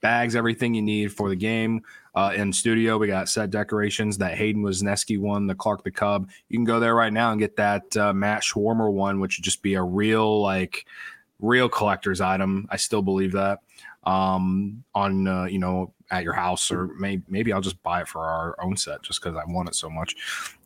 bags, 0.00 0.36
everything 0.36 0.74
you 0.74 0.82
need 0.82 1.12
for 1.12 1.28
the 1.28 1.36
game. 1.36 1.82
Uh, 2.14 2.32
in 2.34 2.52
studio, 2.52 2.98
we 2.98 3.06
got 3.06 3.28
set 3.28 3.50
decorations 3.50 4.18
that 4.18 4.34
Hayden 4.34 4.62
Wesneski 4.62 5.18
won, 5.18 5.46
the 5.46 5.54
Clark 5.54 5.84
the 5.84 5.90
Cub. 5.90 6.28
You 6.48 6.58
can 6.58 6.64
go 6.64 6.80
there 6.80 6.94
right 6.94 7.12
now 7.12 7.30
and 7.30 7.40
get 7.40 7.56
that 7.56 7.96
uh, 7.96 8.12
Matt 8.12 8.42
Swarmer 8.42 8.92
one, 8.92 9.20
which 9.20 9.38
would 9.38 9.44
just 9.44 9.62
be 9.62 9.74
a 9.74 9.82
real, 9.82 10.42
like, 10.42 10.86
real 11.40 11.68
collector's 11.68 12.20
item. 12.20 12.66
I 12.70 12.76
still 12.76 13.02
believe 13.02 13.32
that. 13.32 13.60
Um, 14.04 14.84
on, 14.94 15.28
uh, 15.28 15.44
you 15.44 15.58
know, 15.58 15.92
at 16.10 16.24
your 16.24 16.32
house, 16.32 16.70
or 16.70 16.88
maybe 16.98 17.22
maybe 17.28 17.52
I'll 17.52 17.60
just 17.60 17.82
buy 17.82 18.00
it 18.00 18.08
for 18.08 18.24
our 18.24 18.56
own 18.62 18.76
set 18.76 19.02
just 19.02 19.22
because 19.22 19.36
I 19.36 19.44
want 19.46 19.68
it 19.68 19.74
so 19.74 19.90
much. 19.90 20.16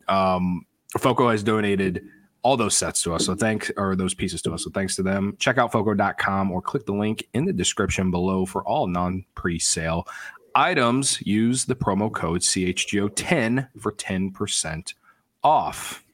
Um, 0.06 0.64
Foco 0.96 1.28
has 1.28 1.42
donated 1.42 2.04
all 2.42 2.56
those 2.56 2.76
sets 2.76 3.02
to 3.02 3.14
us. 3.14 3.26
So 3.26 3.34
thanks, 3.34 3.70
or 3.76 3.94
those 3.94 4.14
pieces 4.14 4.42
to 4.42 4.52
us. 4.52 4.64
So 4.64 4.70
thanks 4.70 4.96
to 4.96 5.02
them. 5.02 5.36
Check 5.38 5.58
out 5.58 5.70
foco.com 5.72 6.50
or 6.50 6.60
click 6.60 6.86
the 6.86 6.92
link 6.92 7.28
in 7.34 7.44
the 7.44 7.52
description 7.52 8.10
below 8.10 8.44
for 8.46 8.64
all 8.64 8.86
non 8.86 9.24
pre 9.34 9.58
sale 9.58 10.06
items. 10.54 11.20
Use 11.22 11.64
the 11.64 11.76
promo 11.76 12.12
code 12.12 12.40
CHGO10 12.40 13.68
for 13.78 13.92
10% 13.92 14.94
off. 15.44 16.04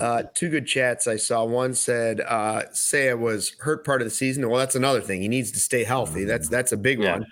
Uh, 0.00 0.24
two 0.34 0.48
good 0.48 0.66
chats 0.66 1.06
I 1.06 1.16
saw. 1.16 1.44
One 1.44 1.72
said 1.74 2.20
uh 2.20 2.62
Seiya 2.72 3.16
was 3.16 3.54
hurt 3.60 3.84
part 3.84 4.00
of 4.00 4.06
the 4.06 4.10
season. 4.10 4.48
Well, 4.48 4.58
that's 4.58 4.74
another 4.74 5.00
thing. 5.00 5.22
He 5.22 5.28
needs 5.28 5.52
to 5.52 5.60
stay 5.60 5.84
healthy. 5.84 6.24
That's 6.24 6.48
that's 6.48 6.72
a 6.72 6.76
big 6.76 7.00
Yeah. 7.00 7.12
one. 7.12 7.26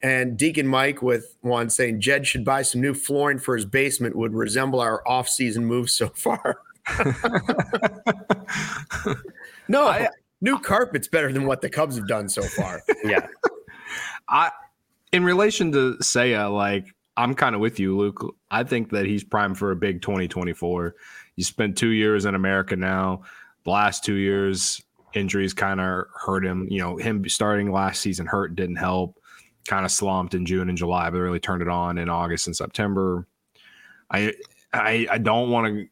And 0.00 0.36
Deacon 0.36 0.66
Mike 0.66 1.00
with 1.02 1.36
one 1.42 1.70
saying 1.70 2.00
Jed 2.00 2.26
should 2.26 2.44
buy 2.44 2.62
some 2.62 2.80
new 2.80 2.94
flooring 2.94 3.38
for 3.38 3.56
his 3.56 3.64
basement 3.64 4.16
would 4.16 4.34
resemble 4.34 4.80
our 4.80 5.06
off-season 5.06 5.64
moves 5.64 5.92
so 5.92 6.08
far. 6.08 6.58
no, 9.68 9.86
I- 9.86 10.08
new 10.40 10.58
carpet's 10.58 11.08
better 11.08 11.32
than 11.32 11.46
what 11.46 11.60
the 11.60 11.70
Cubs 11.70 11.96
have 11.96 12.08
done 12.08 12.28
so 12.28 12.42
far. 12.42 12.82
Yeah. 13.04 13.26
I, 14.28 14.50
in 15.12 15.24
relation 15.24 15.72
to 15.72 15.96
Seiya, 15.96 16.52
like 16.54 16.86
I'm 17.16 17.34
kind 17.34 17.54
of 17.54 17.60
with 17.60 17.78
you, 17.80 17.96
Luke. 17.96 18.36
I 18.50 18.62
think 18.64 18.90
that 18.90 19.04
he's 19.06 19.24
primed 19.24 19.58
for 19.58 19.72
a 19.72 19.76
big 19.76 20.00
2024. 20.02 20.94
You 21.36 21.44
spent 21.44 21.76
two 21.76 21.88
years 21.90 22.24
in 22.24 22.34
America 22.34 22.76
now. 22.76 23.22
The 23.64 23.70
last 23.70 24.04
two 24.04 24.14
years, 24.14 24.80
injuries 25.14 25.52
kind 25.52 25.80
of 25.80 26.04
hurt 26.14 26.44
him. 26.46 26.66
You 26.70 26.78
know, 26.78 26.96
him 26.96 27.28
starting 27.28 27.70
last 27.72 28.00
season 28.00 28.24
hurt 28.26 28.54
didn't 28.56 28.76
help. 28.76 29.18
Kind 29.66 29.84
of 29.84 29.90
slumped 29.90 30.34
in 30.34 30.46
June 30.46 30.68
and 30.68 30.78
July, 30.78 31.10
but 31.10 31.18
really 31.18 31.40
turned 31.40 31.62
it 31.62 31.68
on 31.68 31.98
in 31.98 32.08
August 32.08 32.46
and 32.46 32.56
September. 32.56 33.26
I 34.10 34.32
I 34.72 35.06
I 35.10 35.18
don't 35.18 35.50
want 35.50 35.66
to 35.66 35.86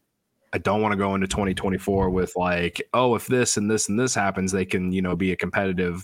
I 0.53 0.57
don't 0.57 0.81
want 0.81 0.91
to 0.91 0.97
go 0.97 1.15
into 1.15 1.27
2024 1.27 2.09
with 2.09 2.35
like, 2.35 2.81
oh, 2.93 3.15
if 3.15 3.27
this 3.27 3.57
and 3.57 3.69
this 3.69 3.87
and 3.87 3.99
this 3.99 4.13
happens, 4.13 4.51
they 4.51 4.65
can, 4.65 4.91
you 4.91 5.01
know, 5.01 5.15
be 5.15 5.31
a 5.31 5.35
competitive, 5.35 6.03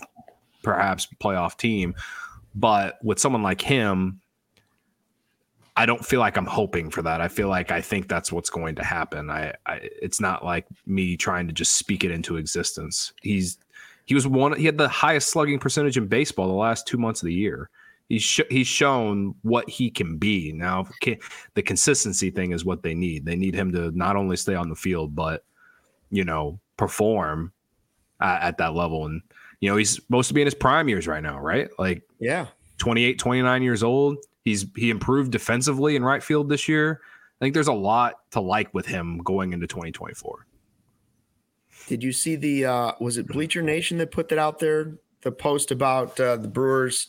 perhaps 0.62 1.06
playoff 1.20 1.56
team. 1.56 1.94
But 2.54 2.98
with 3.02 3.18
someone 3.18 3.42
like 3.42 3.60
him, 3.60 4.20
I 5.76 5.86
don't 5.86 6.04
feel 6.04 6.18
like 6.18 6.36
I'm 6.36 6.46
hoping 6.46 6.90
for 6.90 7.02
that. 7.02 7.20
I 7.20 7.28
feel 7.28 7.48
like 7.48 7.70
I 7.70 7.80
think 7.80 8.08
that's 8.08 8.32
what's 8.32 8.50
going 8.50 8.74
to 8.76 8.84
happen. 8.84 9.30
I, 9.30 9.54
I 9.66 9.80
it's 10.02 10.20
not 10.20 10.44
like 10.44 10.66
me 10.86 11.16
trying 11.16 11.46
to 11.46 11.52
just 11.52 11.74
speak 11.74 12.02
it 12.02 12.10
into 12.10 12.36
existence. 12.36 13.12
He's 13.22 13.58
he 14.06 14.14
was 14.14 14.26
one. 14.26 14.56
He 14.56 14.64
had 14.64 14.78
the 14.78 14.88
highest 14.88 15.28
slugging 15.28 15.58
percentage 15.58 15.96
in 15.96 16.08
baseball 16.08 16.48
the 16.48 16.54
last 16.54 16.86
two 16.86 16.96
months 16.96 17.22
of 17.22 17.26
the 17.26 17.34
year 17.34 17.70
he's 18.08 18.22
sh- 18.22 18.40
he's 18.50 18.66
shown 18.66 19.34
what 19.42 19.68
he 19.68 19.90
can 19.90 20.16
be. 20.16 20.52
Now, 20.52 20.86
the 21.54 21.62
consistency 21.62 22.30
thing 22.30 22.52
is 22.52 22.64
what 22.64 22.82
they 22.82 22.94
need. 22.94 23.24
They 23.24 23.36
need 23.36 23.54
him 23.54 23.72
to 23.72 23.90
not 23.92 24.16
only 24.16 24.36
stay 24.36 24.54
on 24.54 24.68
the 24.68 24.76
field, 24.76 25.14
but 25.14 25.44
you 26.10 26.24
know, 26.24 26.58
perform 26.76 27.52
uh, 28.20 28.38
at 28.40 28.58
that 28.58 28.74
level. 28.74 29.06
And 29.06 29.22
you 29.60 29.70
know, 29.70 29.76
he's 29.76 29.90
supposed 29.90 30.28
to 30.28 30.34
be 30.34 30.40
in 30.40 30.46
his 30.46 30.54
prime 30.54 30.88
years 30.88 31.06
right 31.06 31.22
now, 31.22 31.38
right? 31.38 31.68
Like, 31.78 32.02
yeah, 32.18 32.46
28, 32.78 33.18
29 33.18 33.62
years 33.62 33.82
old. 33.82 34.18
He's 34.44 34.66
he 34.76 34.90
improved 34.90 35.32
defensively 35.32 35.96
in 35.96 36.02
right 36.02 36.22
field 36.22 36.48
this 36.48 36.68
year. 36.68 37.00
I 37.40 37.44
think 37.44 37.54
there's 37.54 37.68
a 37.68 37.72
lot 37.72 38.14
to 38.32 38.40
like 38.40 38.72
with 38.74 38.86
him 38.86 39.18
going 39.18 39.52
into 39.52 39.66
2024. 39.66 40.46
Did 41.86 42.02
you 42.02 42.12
see 42.12 42.36
the 42.36 42.64
uh 42.64 42.92
was 43.00 43.18
it 43.18 43.26
Bleacher 43.26 43.62
Nation 43.62 43.98
that 43.98 44.10
put 44.10 44.28
that 44.28 44.38
out 44.38 44.58
there? 44.58 44.94
The 45.22 45.32
post 45.32 45.70
about 45.70 46.18
uh, 46.20 46.36
the 46.36 46.48
Brewers 46.48 47.08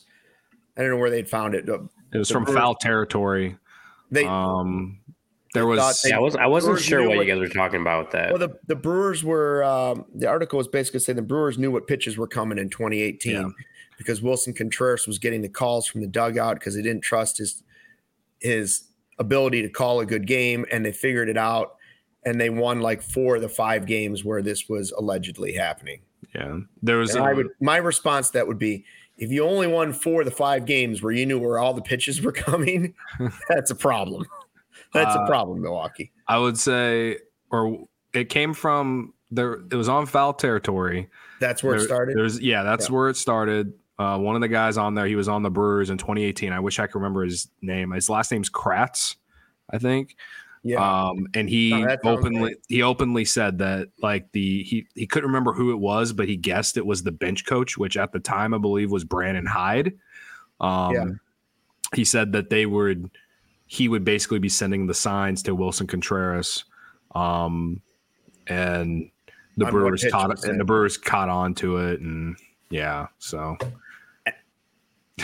I 0.80 0.82
don't 0.82 0.92
know 0.92 0.96
where 0.96 1.10
they'd 1.10 1.28
found 1.28 1.54
it. 1.54 1.68
It 1.68 2.18
was 2.18 2.30
from 2.30 2.44
Brewers, 2.44 2.58
foul 2.58 2.74
territory. 2.74 3.54
They 4.10 4.24
um 4.24 4.98
there 5.52 5.66
was 5.66 6.02
yeah, 6.08 6.16
I 6.16 6.20
was 6.20 6.36
I 6.36 6.46
wasn't 6.46 6.70
Brewers 6.70 6.84
sure 6.84 7.00
what, 7.06 7.18
what, 7.18 7.26
you 7.26 7.32
guys 7.34 7.38
were 7.38 7.48
talking 7.48 7.82
about 7.82 8.06
with 8.06 8.12
that. 8.12 8.30
Well, 8.30 8.38
the, 8.38 8.56
the 8.66 8.76
Brewers 8.76 9.22
were 9.22 9.62
um, 9.62 10.06
the 10.14 10.26
article 10.26 10.56
was 10.56 10.68
basically 10.68 11.00
saying 11.00 11.16
the 11.16 11.22
Brewers 11.22 11.58
knew 11.58 11.70
what 11.70 11.86
pitches 11.86 12.16
were 12.16 12.26
coming 12.26 12.56
in 12.56 12.70
2018 12.70 13.32
yeah. 13.32 13.48
because 13.98 14.22
Willson 14.22 14.56
Contreras 14.56 15.06
was 15.06 15.18
getting 15.18 15.42
the 15.42 15.50
calls 15.50 15.86
from 15.86 16.00
the 16.00 16.06
dugout 16.06 16.54
because 16.54 16.74
they 16.74 16.82
didn't 16.82 17.02
trust 17.02 17.36
his 17.36 17.62
his 18.40 18.84
ability 19.18 19.60
to 19.60 19.68
call 19.68 20.00
a 20.00 20.06
good 20.06 20.26
game, 20.26 20.64
and 20.72 20.82
they 20.82 20.92
figured 20.92 21.28
it 21.28 21.36
out, 21.36 21.76
and 22.24 22.40
they 22.40 22.48
won 22.48 22.80
like 22.80 23.02
four 23.02 23.36
of 23.36 23.42
the 23.42 23.50
five 23.50 23.84
games 23.84 24.24
where 24.24 24.40
this 24.40 24.66
was 24.66 24.92
allegedly 24.92 25.52
happening. 25.52 26.00
Yeah, 26.34 26.60
there 26.82 26.96
was. 26.96 27.14
A, 27.16 27.22
I 27.22 27.34
would 27.34 27.48
my 27.60 27.76
response 27.76 28.28
to 28.28 28.32
that 28.34 28.48
would 28.48 28.58
be 28.58 28.86
if 29.20 29.30
you 29.30 29.44
only 29.44 29.66
won 29.66 29.92
four 29.92 30.22
of 30.22 30.24
the 30.24 30.32
five 30.32 30.64
games 30.64 31.02
where 31.02 31.12
you 31.12 31.26
knew 31.26 31.38
where 31.38 31.58
all 31.58 31.74
the 31.74 31.82
pitches 31.82 32.22
were 32.22 32.32
coming, 32.32 32.94
that's 33.48 33.70
a 33.70 33.74
problem. 33.74 34.24
That's 34.94 35.14
uh, 35.14 35.20
a 35.20 35.26
problem, 35.26 35.60
Milwaukee. 35.60 36.10
I 36.26 36.38
would 36.38 36.58
say, 36.58 37.18
or 37.50 37.86
it 38.14 38.30
came 38.30 38.54
from 38.54 39.12
there. 39.30 39.60
It 39.70 39.74
was 39.74 39.88
on 39.88 40.06
foul 40.06 40.32
territory. 40.32 41.08
That's 41.38 41.62
where 41.62 41.74
there, 41.74 41.82
it 41.82 41.86
started. 41.86 42.16
There's 42.16 42.40
yeah, 42.40 42.62
that's 42.62 42.88
yeah. 42.88 42.94
where 42.94 43.08
it 43.10 43.16
started. 43.16 43.74
Uh, 43.98 44.16
one 44.18 44.34
of 44.34 44.40
the 44.40 44.48
guys 44.48 44.78
on 44.78 44.94
there, 44.94 45.06
he 45.06 45.14
was 45.14 45.28
on 45.28 45.42
the 45.42 45.50
Brewers 45.50 45.90
in 45.90 45.98
2018. 45.98 46.52
I 46.52 46.60
wish 46.60 46.78
I 46.78 46.86
could 46.86 46.96
remember 46.96 47.22
his 47.22 47.50
name. 47.60 47.90
His 47.90 48.08
last 48.08 48.32
name's 48.32 48.48
Kratz, 48.48 49.16
I 49.70 49.76
think. 49.76 50.16
Yeah. 50.62 51.08
Um, 51.08 51.26
and 51.34 51.48
he 51.48 51.70
no, 51.70 51.96
openly 52.04 52.56
he 52.68 52.82
openly 52.82 53.24
said 53.24 53.58
that 53.58 53.88
like 54.02 54.30
the 54.32 54.62
he 54.62 54.86
he 54.94 55.06
couldn't 55.06 55.28
remember 55.28 55.52
who 55.52 55.72
it 55.72 55.78
was, 55.78 56.12
but 56.12 56.28
he 56.28 56.36
guessed 56.36 56.76
it 56.76 56.84
was 56.84 57.02
the 57.02 57.12
bench 57.12 57.46
coach, 57.46 57.78
which 57.78 57.96
at 57.96 58.12
the 58.12 58.20
time 58.20 58.52
I 58.52 58.58
believe 58.58 58.90
was 58.90 59.04
Brandon 59.04 59.46
Hyde. 59.46 59.94
Um, 60.60 60.94
yeah. 60.94 61.06
he 61.94 62.04
said 62.04 62.32
that 62.32 62.50
they 62.50 62.66
would 62.66 63.10
he 63.66 63.88
would 63.88 64.04
basically 64.04 64.38
be 64.38 64.50
sending 64.50 64.86
the 64.86 64.94
signs 64.94 65.42
to 65.44 65.54
Willson 65.54 65.88
Contreras. 65.88 66.64
Um, 67.14 67.80
and 68.46 69.10
the 69.56 69.66
on 69.66 69.70
Brewers 69.70 70.04
caught 70.10 70.44
and 70.44 70.60
the 70.60 70.64
Brewers 70.64 70.98
caught 70.98 71.28
on 71.30 71.54
to 71.54 71.78
it 71.78 72.00
and 72.00 72.36
yeah, 72.68 73.06
so 73.18 73.56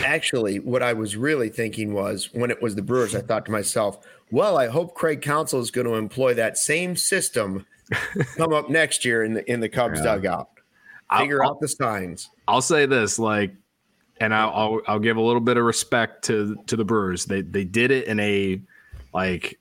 actually 0.07 0.59
what 0.59 0.81
I 0.81 0.93
was 0.93 1.15
really 1.15 1.49
thinking 1.49 1.93
was 1.93 2.33
when 2.33 2.49
it 2.49 2.61
was 2.61 2.75
the 2.75 2.81
Brewers, 2.81 3.13
I 3.13 3.21
thought 3.21 3.45
to 3.45 3.51
myself, 3.51 3.99
well, 4.31 4.57
I 4.57 4.67
hope 4.67 4.95
Craig 4.95 5.21
Counsell 5.21 5.59
is 5.59 5.69
going 5.69 5.85
to 5.87 5.95
employ 5.95 6.33
that 6.35 6.57
same 6.57 6.95
system 6.95 7.65
come 8.37 8.53
up 8.53 8.69
next 8.69 9.05
year 9.05 9.23
in 9.23 9.33
the 9.33 9.51
in 9.51 9.59
the 9.59 9.69
Cubs 9.69 9.99
yeah. 9.99 10.15
dugout. 10.15 10.49
Figure 11.17 11.43
I'll, 11.43 11.51
out 11.51 11.61
the 11.61 11.67
signs. 11.67 12.29
I'll 12.47 12.61
say 12.61 12.85
this, 12.85 13.19
like, 13.19 13.53
and 14.19 14.33
I'll, 14.33 14.49
I'll 14.49 14.81
I'll 14.87 14.99
give 14.99 15.17
a 15.17 15.21
little 15.21 15.41
bit 15.41 15.57
of 15.57 15.63
respect 15.63 16.25
to 16.25 16.55
to 16.67 16.75
the 16.75 16.83
Brewers. 16.83 17.25
They 17.25 17.41
they 17.41 17.63
did 17.63 17.91
it 17.91 18.07
in 18.07 18.19
a 18.19 18.61
like. 19.13 19.59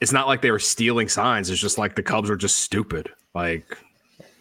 It's 0.00 0.12
not 0.12 0.26
like 0.26 0.42
they 0.42 0.50
were 0.50 0.58
stealing 0.58 1.08
signs. 1.08 1.48
It's 1.48 1.60
just 1.60 1.78
like 1.78 1.94
the 1.94 2.02
Cubs 2.02 2.28
were 2.28 2.36
just 2.36 2.58
stupid. 2.58 3.08
Like, 3.34 3.78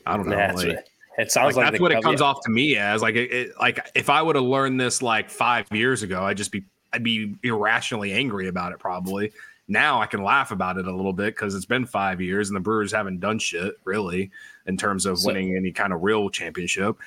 I 0.08 0.18
don't 0.18 0.28
know. 0.28 0.36
That's 0.36 0.64
like, 0.64 0.91
It 1.18 1.32
sounds 1.32 1.56
like, 1.56 1.66
like 1.66 1.74
that's 1.74 1.82
what 1.82 1.92
it 1.92 2.02
comes 2.02 2.22
yeah. 2.22 2.26
off 2.28 2.42
to 2.42 2.50
me 2.52 2.78
as. 2.78 3.02
Like, 3.02 3.16
it, 3.16 3.32
it, 3.32 3.52
like 3.60 3.90
if 3.96 4.10
I 4.10 4.22
would 4.22 4.36
have 4.36 4.46
learned 4.46 4.80
this 4.80 5.02
like 5.02 5.30
five 5.30 5.68
years 5.72 6.04
ago, 6.04 6.24
I'd 6.24 6.38
just 6.38 6.52
be 6.52 6.64
I'd 6.94 7.04
be 7.04 7.36
irrationally 7.44 8.12
angry 8.14 8.48
about 8.48 8.72
it 8.72 8.80
probably. 8.80 9.32
Now 9.68 10.02
I 10.02 10.06
can 10.06 10.24
laugh 10.24 10.52
about 10.52 10.78
it 10.78 10.88
a 10.88 10.96
little 10.96 11.14
bit 11.14 11.36
because 11.36 11.56
it's 11.56 11.66
been 11.66 11.86
five 11.86 12.20
years 12.20 12.50
and 12.50 12.56
the 12.56 12.62
Brewers 12.62 12.92
haven't 12.92 13.20
done 13.20 13.40
shit 13.40 13.76
really 13.86 14.32
in 14.66 14.78
terms 14.78 15.06
of 15.06 15.20
so, 15.20 15.28
winning 15.28 15.56
any 15.56 15.72
kind 15.72 15.94
of 15.94 16.04
real 16.04 16.30
championship. 16.30 16.98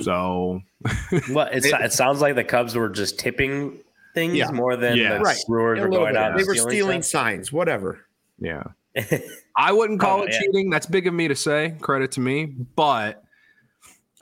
So, 0.00 0.62
well, 1.30 1.48
it, 1.50 1.64
it 1.64 1.92
sounds 1.92 2.20
like 2.20 2.34
the 2.34 2.44
Cubs 2.44 2.74
were 2.74 2.88
just 2.88 3.18
tipping 3.18 3.78
things 4.14 4.36
yeah. 4.36 4.50
more 4.50 4.76
than 4.76 4.96
yeah. 4.96 5.14
the 5.14 5.20
right. 5.20 5.38
Brewers 5.46 5.80
were 5.80 5.88
going 5.88 6.16
out. 6.16 6.36
They 6.36 6.44
were 6.44 6.54
stealing 6.54 7.02
signs, 7.02 7.52
whatever. 7.52 8.04
Yeah, 8.38 8.64
I 9.60 9.72
wouldn't 9.72 10.00
call 10.00 10.20
oh, 10.20 10.22
it 10.22 10.32
yeah. 10.32 10.40
cheating. 10.40 10.70
That's 10.70 10.86
big 10.86 11.06
of 11.06 11.12
me 11.12 11.28
to 11.28 11.36
say. 11.36 11.76
Credit 11.82 12.10
to 12.12 12.20
me, 12.20 12.46
but 12.46 13.22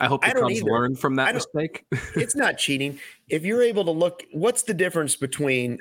I 0.01 0.07
hope 0.07 0.23
the 0.23 0.31
I 0.31 0.33
Cubs 0.33 0.63
learn 0.65 0.97
from 0.97 1.15
that 1.15 1.33
mistake. 1.33 1.85
it's 2.17 2.35
not 2.35 2.59
cheating. 2.59 2.99
If 3.29 3.45
you're 3.45 3.63
able 3.63 3.85
to 3.85 3.93
look, 3.93 4.25
what's 4.33 4.65
the 4.65 4.75
difference 4.75 5.15
between 5.15 5.79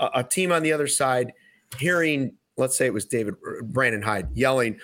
a, 0.00 0.10
a, 0.16 0.24
team 0.24 0.50
on 0.50 0.64
the 0.64 0.72
other 0.72 0.88
side 0.88 1.32
hearing, 1.78 2.32
let's 2.56 2.76
say 2.76 2.86
it 2.86 2.92
was 2.92 3.04
David 3.04 3.34
uh, 3.34 3.62
Brandon 3.62 4.02
Hyde 4.02 4.28
yelling, 4.34 4.80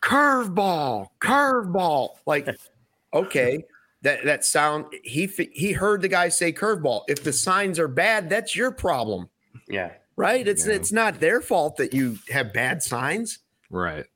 "Curveball, 0.00 1.08
curveball!" 1.20 2.16
Like, 2.24 2.48
okay, 3.12 3.62
that 4.00 4.24
that 4.24 4.46
sound 4.46 4.86
he 5.04 5.26
he 5.26 5.72
heard 5.72 6.00
the 6.00 6.08
guy 6.08 6.30
say 6.30 6.50
curveball. 6.50 7.02
If 7.08 7.24
the 7.24 7.32
signs 7.32 7.78
are 7.78 7.88
bad, 7.88 8.30
that's 8.30 8.56
your 8.56 8.70
problem. 8.70 9.28
Yeah, 9.68 9.92
right. 10.20 10.46
It's 10.46 10.66
yeah. 10.66 10.74
it's 10.74 10.92
not 10.92 11.20
their 11.20 11.40
fault 11.40 11.76
that 11.76 11.94
you 11.94 12.18
have 12.30 12.52
bad 12.52 12.82
signs. 12.82 13.38
Right. 13.70 14.06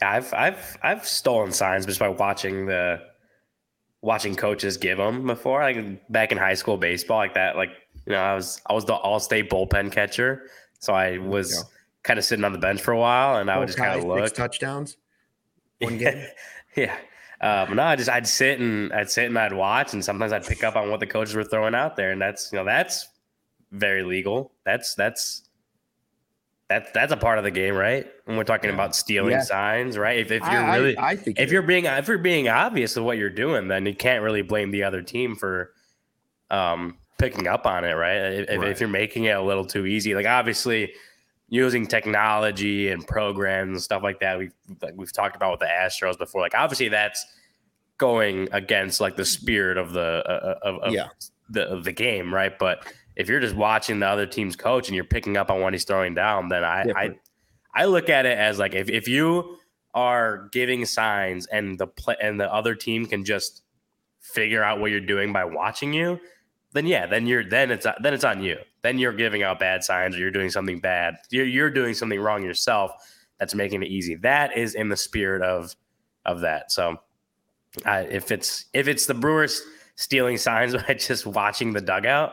I've 0.00 0.32
I've 0.34 0.78
I've 0.82 1.06
stolen 1.06 1.52
signs 1.52 1.86
just 1.86 1.98
by 1.98 2.08
watching 2.08 2.66
the 2.66 3.00
watching 4.00 4.36
coaches 4.36 4.76
give 4.76 4.98
them 4.98 5.26
before. 5.26 5.60
Like 5.62 6.10
back 6.10 6.32
in 6.32 6.38
high 6.38 6.54
school 6.54 6.76
baseball, 6.76 7.18
like 7.18 7.34
that. 7.34 7.56
Like 7.56 7.70
you 8.06 8.12
know, 8.12 8.20
I 8.20 8.34
was 8.34 8.60
I 8.66 8.74
was 8.74 8.84
the 8.84 8.94
all 8.94 9.20
state 9.20 9.50
bullpen 9.50 9.90
catcher, 9.90 10.48
so 10.78 10.92
I 10.92 11.18
was 11.18 11.64
kind 12.02 12.18
of 12.18 12.24
sitting 12.24 12.44
on 12.44 12.52
the 12.52 12.58
bench 12.58 12.80
for 12.80 12.92
a 12.92 12.98
while, 12.98 13.38
and 13.38 13.50
I 13.50 13.58
would 13.58 13.66
just 13.66 13.78
kind 13.78 13.98
of 13.98 14.04
look 14.04 14.32
touchdowns. 14.34 14.96
One 15.80 15.98
game. 15.98 16.26
yeah. 16.76 16.96
Um, 17.40 17.76
no, 17.76 17.84
I 17.84 17.96
just 17.96 18.10
I'd 18.10 18.26
sit 18.26 18.58
and 18.58 18.92
I'd 18.92 19.10
sit 19.10 19.26
and 19.26 19.38
I'd 19.38 19.52
watch, 19.52 19.92
and 19.92 20.04
sometimes 20.04 20.32
I'd 20.32 20.44
pick 20.44 20.64
up 20.64 20.76
on 20.76 20.90
what 20.90 21.00
the 21.00 21.06
coaches 21.06 21.34
were 21.34 21.44
throwing 21.44 21.74
out 21.74 21.96
there, 21.96 22.10
and 22.10 22.20
that's 22.20 22.52
you 22.52 22.58
know 22.58 22.64
that's 22.64 23.08
very 23.70 24.02
legal. 24.02 24.52
That's 24.64 24.94
that's 24.94 25.48
that's 26.68 26.90
that's 26.92 27.12
a 27.12 27.16
part 27.16 27.38
of 27.38 27.44
the 27.44 27.50
game, 27.50 27.74
right? 27.74 28.06
When 28.26 28.36
we're 28.36 28.44
talking 28.44 28.70
about 28.70 28.94
stealing 28.94 29.32
yeah. 29.32 29.42
signs, 29.42 29.96
right? 29.96 30.18
If, 30.18 30.30
if 30.30 30.42
you're 30.42 30.50
I, 30.50 30.76
really, 30.76 30.96
I, 30.96 31.10
I 31.10 31.16
think 31.16 31.38
if 31.38 31.50
you're 31.50 31.62
being 31.62 31.86
if 31.86 32.08
you're 32.08 32.18
being 32.18 32.48
obvious 32.48 32.96
of 32.96 33.04
what 33.04 33.16
you're 33.16 33.30
doing, 33.30 33.68
then 33.68 33.86
you 33.86 33.94
can't 33.94 34.22
really 34.22 34.42
blame 34.42 34.70
the 34.70 34.84
other 34.84 35.00
team 35.00 35.34
for 35.34 35.72
um, 36.50 36.98
picking 37.18 37.46
up 37.46 37.66
on 37.66 37.84
it, 37.84 37.92
right? 37.92 38.16
If, 38.16 38.48
right? 38.60 38.68
if, 38.68 38.80
you're 38.80 38.88
making 38.88 39.24
it 39.24 39.36
a 39.36 39.42
little 39.42 39.64
too 39.64 39.86
easy, 39.86 40.14
like 40.14 40.26
obviously 40.26 40.92
using 41.48 41.86
technology 41.86 42.90
and 42.90 43.06
programs 43.06 43.70
and 43.70 43.82
stuff 43.82 44.02
like 44.02 44.20
that, 44.20 44.38
we've 44.38 44.54
like 44.82 44.92
we've 44.94 45.12
talked 45.12 45.36
about 45.36 45.52
with 45.52 45.60
the 45.60 45.66
Astros 45.66 46.18
before. 46.18 46.42
Like 46.42 46.54
obviously 46.54 46.88
that's 46.88 47.24
going 47.96 48.48
against 48.52 49.00
like 49.00 49.16
the 49.16 49.24
spirit 49.24 49.78
of 49.78 49.92
the 49.92 50.22
uh, 50.26 50.58
of, 50.62 50.82
of 50.82 50.92
yeah. 50.92 51.08
the 51.48 51.66
of 51.66 51.84
the 51.84 51.92
game, 51.92 52.32
right? 52.32 52.58
But 52.58 52.84
if 53.18 53.28
you're 53.28 53.40
just 53.40 53.56
watching 53.56 53.98
the 53.98 54.06
other 54.06 54.26
team's 54.26 54.56
coach 54.56 54.88
and 54.88 54.94
you're 54.94 55.04
picking 55.04 55.36
up 55.36 55.50
on 55.50 55.60
what 55.60 55.74
he's 55.74 55.84
throwing 55.84 56.14
down, 56.14 56.48
then 56.48 56.64
I 56.64 56.84
I, 56.94 57.18
I 57.74 57.84
look 57.84 58.08
at 58.08 58.24
it 58.24 58.38
as 58.38 58.58
like 58.58 58.74
if, 58.74 58.88
if 58.88 59.08
you 59.08 59.58
are 59.92 60.48
giving 60.52 60.86
signs 60.86 61.46
and 61.46 61.78
the 61.78 61.88
play 61.88 62.16
and 62.22 62.40
the 62.40 62.50
other 62.52 62.74
team 62.74 63.04
can 63.04 63.24
just 63.24 63.62
figure 64.20 64.62
out 64.62 64.80
what 64.80 64.90
you're 64.90 65.00
doing 65.00 65.32
by 65.32 65.44
watching 65.44 65.92
you, 65.92 66.20
then 66.72 66.86
yeah, 66.86 67.06
then 67.06 67.26
you're 67.26 67.44
then 67.44 67.72
it's 67.72 67.86
then 68.00 68.14
it's 68.14 68.24
on 68.24 68.42
you. 68.42 68.56
Then 68.82 68.98
you're 68.98 69.12
giving 69.12 69.42
out 69.42 69.58
bad 69.58 69.82
signs 69.82 70.14
or 70.14 70.20
you're 70.20 70.30
doing 70.30 70.50
something 70.50 70.78
bad. 70.78 71.16
You're 71.30 71.46
you're 71.46 71.70
doing 71.70 71.94
something 71.94 72.20
wrong 72.20 72.44
yourself. 72.44 72.92
That's 73.40 73.54
making 73.54 73.82
it 73.82 73.88
easy. 73.88 74.14
That 74.14 74.56
is 74.56 74.74
in 74.76 74.88
the 74.88 74.96
spirit 74.96 75.42
of 75.42 75.74
of 76.24 76.40
that. 76.40 76.70
So 76.70 76.98
uh, 77.84 78.04
if 78.08 78.30
it's 78.30 78.66
if 78.74 78.86
it's 78.86 79.06
the 79.06 79.14
Brewers 79.14 79.60
stealing 79.96 80.36
signs 80.36 80.74
by 80.86 80.94
just 80.94 81.26
watching 81.26 81.72
the 81.72 81.80
dugout, 81.80 82.32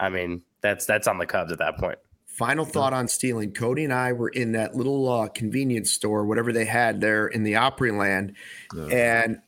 I 0.00 0.08
mean, 0.08 0.42
that's 0.60 0.86
that's 0.86 1.06
on 1.06 1.18
the 1.18 1.26
Cubs 1.26 1.52
at 1.52 1.58
that 1.58 1.78
point. 1.78 1.98
Final 2.26 2.64
thought 2.64 2.92
on 2.92 3.06
stealing. 3.06 3.52
Cody 3.52 3.84
and 3.84 3.92
I 3.92 4.12
were 4.12 4.28
in 4.28 4.52
that 4.52 4.74
little 4.74 5.08
uh, 5.08 5.28
convenience 5.28 5.92
store, 5.92 6.24
whatever 6.26 6.52
they 6.52 6.64
had 6.64 7.00
there 7.00 7.28
in 7.28 7.44
the 7.44 7.52
Opryland, 7.52 8.34
and 8.90 9.38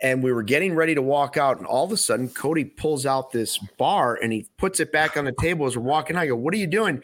and 0.00 0.22
we 0.22 0.32
were 0.32 0.42
getting 0.42 0.74
ready 0.74 0.94
to 0.94 1.02
walk 1.02 1.36
out, 1.36 1.58
and 1.58 1.66
all 1.66 1.84
of 1.84 1.92
a 1.92 1.96
sudden, 1.96 2.28
Cody 2.28 2.64
pulls 2.64 3.04
out 3.06 3.30
this 3.32 3.58
bar 3.78 4.14
and 4.14 4.32
he 4.32 4.46
puts 4.56 4.80
it 4.80 4.90
back 4.92 5.16
on 5.16 5.24
the 5.26 5.34
table 5.38 5.66
as 5.66 5.76
we're 5.76 5.82
walking. 5.84 6.16
out. 6.16 6.22
I 6.22 6.26
go, 6.28 6.36
"What 6.36 6.54
are 6.54 6.58
you 6.58 6.66
doing?" 6.66 7.02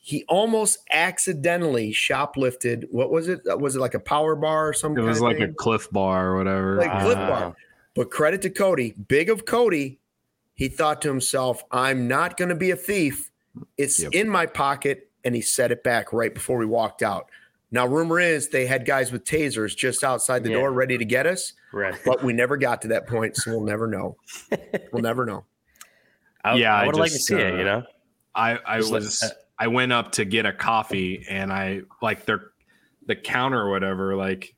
He 0.00 0.24
almost 0.28 0.78
accidentally 0.92 1.92
shoplifted. 1.92 2.84
What 2.92 3.10
was 3.10 3.26
it? 3.26 3.40
Uh, 3.50 3.56
Was 3.58 3.74
it 3.74 3.80
like 3.80 3.94
a 3.94 3.98
power 4.00 4.36
bar 4.36 4.68
or 4.68 4.72
something? 4.72 5.02
It 5.02 5.06
was 5.06 5.20
like 5.20 5.40
a 5.40 5.48
Clif 5.48 5.90
Bar 5.90 6.28
or 6.28 6.36
whatever. 6.38 6.76
like 6.76 7.00
Clif 7.02 7.16
Ah. 7.18 7.28
Bar. 7.28 7.56
But 7.96 8.10
credit 8.12 8.42
to 8.42 8.50
Cody, 8.50 8.92
big 9.08 9.28
of 9.30 9.44
Cody, 9.46 9.98
he 10.56 10.68
thought 10.68 11.00
to 11.02 11.08
himself, 11.08 11.62
I'm 11.70 12.08
not 12.08 12.36
going 12.36 12.48
to 12.48 12.54
be 12.56 12.70
a 12.72 12.76
thief. 12.76 13.30
It's 13.78 14.02
Yep. 14.02 14.12
in 14.14 14.28
my 14.28 14.46
pocket. 14.46 15.10
And 15.24 15.34
he 15.34 15.40
set 15.40 15.70
it 15.72 15.82
back 15.84 16.12
right 16.12 16.32
before 16.34 16.56
we 16.58 16.66
walked 16.66 17.02
out. 17.02 17.28
Now, 17.72 17.86
rumor 17.86 18.20
is 18.20 18.48
they 18.50 18.66
had 18.66 18.84
guys 18.86 19.10
with 19.10 19.24
tasers 19.24 19.74
just 19.76 20.04
outside 20.04 20.44
the 20.44 20.50
Yeah. 20.50 20.56
door 20.58 20.72
ready 20.72 20.96
to 20.98 21.04
get 21.04 21.26
us, 21.26 21.52
Right. 21.72 21.94
but 22.04 22.22
we 22.22 22.32
never 22.32 22.56
got 22.56 22.80
to 22.82 22.88
that 22.88 23.06
point. 23.08 23.36
So 23.36 23.50
we'll 23.52 23.64
never 23.64 23.86
know. 23.88 24.16
We'll 24.92 25.02
never 25.02 25.26
know. 25.26 25.44
I, 26.44 26.54
Yeah, 26.54 26.74
I 26.76 26.84
I 26.84 26.86
would 26.86 26.94
like 26.96 27.10
to 27.10 27.16
just, 27.16 27.26
see 27.26 27.34
it. 27.34 27.54
uh, 27.54 27.56
You 27.56 27.64
know. 27.64 27.82
I 28.36 28.58
I 28.64 28.78
Just 28.78 28.92
like- 28.92 29.02
was 29.02 29.22
uh, 29.22 29.28
I 29.58 29.66
went 29.68 29.92
up 29.92 30.12
to 30.12 30.24
get 30.24 30.46
a 30.46 30.52
coffee 30.52 31.24
and 31.28 31.52
I 31.52 31.80
like 32.02 32.24
their 32.24 32.50
the 33.06 33.16
counter 33.16 33.60
or 33.60 33.70
whatever 33.70 34.14
like 34.16 34.54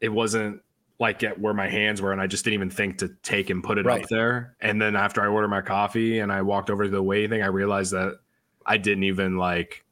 it 0.00 0.08
wasn't 0.08 0.62
like 1.04 1.22
at 1.22 1.38
where 1.38 1.52
my 1.54 1.68
hands 1.68 2.00
were 2.00 2.12
and 2.12 2.20
I 2.20 2.26
just 2.26 2.44
didn't 2.44 2.54
even 2.54 2.70
think 2.70 2.98
to 2.98 3.08
take 3.22 3.50
and 3.50 3.62
put 3.62 3.76
it 3.78 3.84
Right. 3.84 4.02
up 4.02 4.08
there 4.08 4.56
and 4.60 4.80
then 4.80 4.96
after 4.96 5.20
I 5.22 5.26
ordered 5.26 5.48
my 5.48 5.60
coffee 5.60 6.18
and 6.20 6.32
I 6.32 6.40
walked 6.42 6.70
over 6.70 6.84
to 6.84 6.90
the 6.90 7.02
waiting 7.02 7.28
thing 7.30 7.42
I 7.42 7.46
realized 7.48 7.92
that 7.92 8.14
I 8.64 8.78
didn't 8.78 9.04
even 9.04 9.36
like 9.36 9.84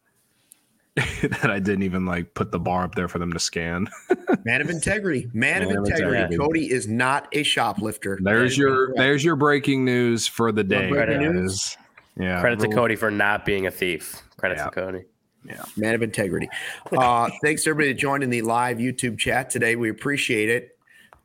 that 0.96 1.50
I 1.50 1.58
didn't 1.58 1.84
even 1.84 2.04
like 2.04 2.34
put 2.34 2.50
the 2.52 2.58
bar 2.58 2.84
up 2.84 2.94
there 2.94 3.08
for 3.08 3.18
them 3.18 3.32
to 3.32 3.38
scan. 3.38 3.88
Man 4.44 4.60
of 4.60 4.68
integrity. 4.68 5.26
Man, 5.32 5.62
of 5.62 5.68
Man 5.68 5.78
of 5.78 5.84
integrity. 5.86 6.16
integrity. 6.18 6.36
Cody 6.36 6.70
is 6.70 6.86
not 6.86 7.28
a 7.32 7.42
shoplifter. 7.42 8.18
There's 8.22 8.58
your 8.58 8.94
there's 8.96 9.24
your 9.24 9.36
breaking 9.36 9.84
news 9.86 10.26
for 10.26 10.52
the 10.52 10.62
day. 10.64 10.90
breaking 10.90 11.32
guys. 11.42 11.76
Yeah. 12.18 12.40
Credit 12.40 12.60
to 12.60 12.68
Cody 12.68 12.96
for 12.96 13.10
not 13.10 13.46
being 13.46 13.66
a 13.66 13.70
thief. 13.70 14.20
Credit 14.36 14.58
Yeah. 14.58 14.64
to 14.64 14.70
Cody. 14.70 15.04
Yeah. 15.46 15.62
Man 15.78 15.94
of 15.94 16.02
integrity. 16.02 16.48
Uh, 16.94 17.30
thanks 17.42 17.66
everybody 17.66 17.94
to 17.94 17.98
join 17.98 18.22
in 18.22 18.28
the 18.30 18.42
live 18.42 18.76
YouTube 18.76 19.18
chat 19.18 19.48
today. 19.50 19.76
We 19.76 19.88
appreciate 19.88 20.50
it. 20.50 20.71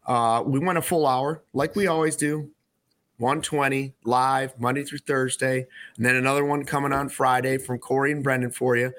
Uh, 0.08 0.42
we 0.46 0.60
went 0.60 0.78
a 0.78 0.82
full 0.82 1.06
hour 1.06 1.44
like 1.54 1.76
we 1.76 1.86
always 1.88 2.16
do. 2.16 2.50
120 3.20 3.94
live 4.04 4.60
Monday 4.60 4.84
through 4.84 5.00
Thursday, 5.00 5.66
and 5.98 6.06
then 6.06 6.16
another 6.16 6.46
one 6.46 6.64
coming 6.64 6.94
on 6.94 7.10
Friday 7.10 7.58
from 7.58 7.80
Corey 7.80 8.12
and 8.12 8.24
Brendan 8.24 8.52
for 8.52 8.76
you. 8.78 8.94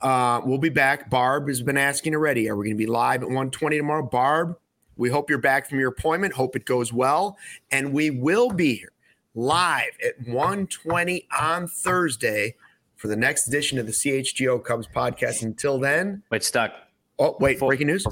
Uh, 0.00 0.40
we'll 0.44 0.58
be 0.58 0.70
back. 0.70 1.08
Barb 1.08 1.46
has 1.46 1.62
been 1.62 1.76
asking 1.76 2.14
already. 2.16 2.48
Are 2.50 2.56
we 2.56 2.64
going 2.66 2.76
to 2.76 2.78
be 2.78 2.86
live 2.90 3.22
at 3.22 3.28
120 3.28 3.76
tomorrow? 3.76 4.02
Barb, 4.04 4.56
we 4.96 5.08
hope 5.08 5.30
you're 5.30 5.38
back 5.38 5.68
from 5.68 5.78
your 5.78 5.90
appointment. 5.90 6.34
Hope 6.34 6.56
it 6.56 6.64
goes 6.64 6.92
well. 6.92 7.36
And 7.70 7.92
we 7.92 8.10
will 8.10 8.50
be 8.50 8.74
here 8.74 8.92
live 9.36 9.92
at 10.04 10.26
120 10.26 11.28
on 11.38 11.68
Thursday 11.68 12.56
for 12.96 13.06
the 13.06 13.14
next 13.16 13.46
edition 13.46 13.78
of 13.78 13.86
the 13.86 13.92
CHGO 13.92 14.64
Cubs 14.64 14.88
podcast. 14.88 15.42
Until 15.42 15.78
then, 15.78 16.22
Wait, 16.30 16.42
stuck. 16.42 16.72
oh, 17.20 17.36
wait, 17.38 17.58
Full- 17.60 17.68
breaking 17.68 17.86
news. 17.86 18.04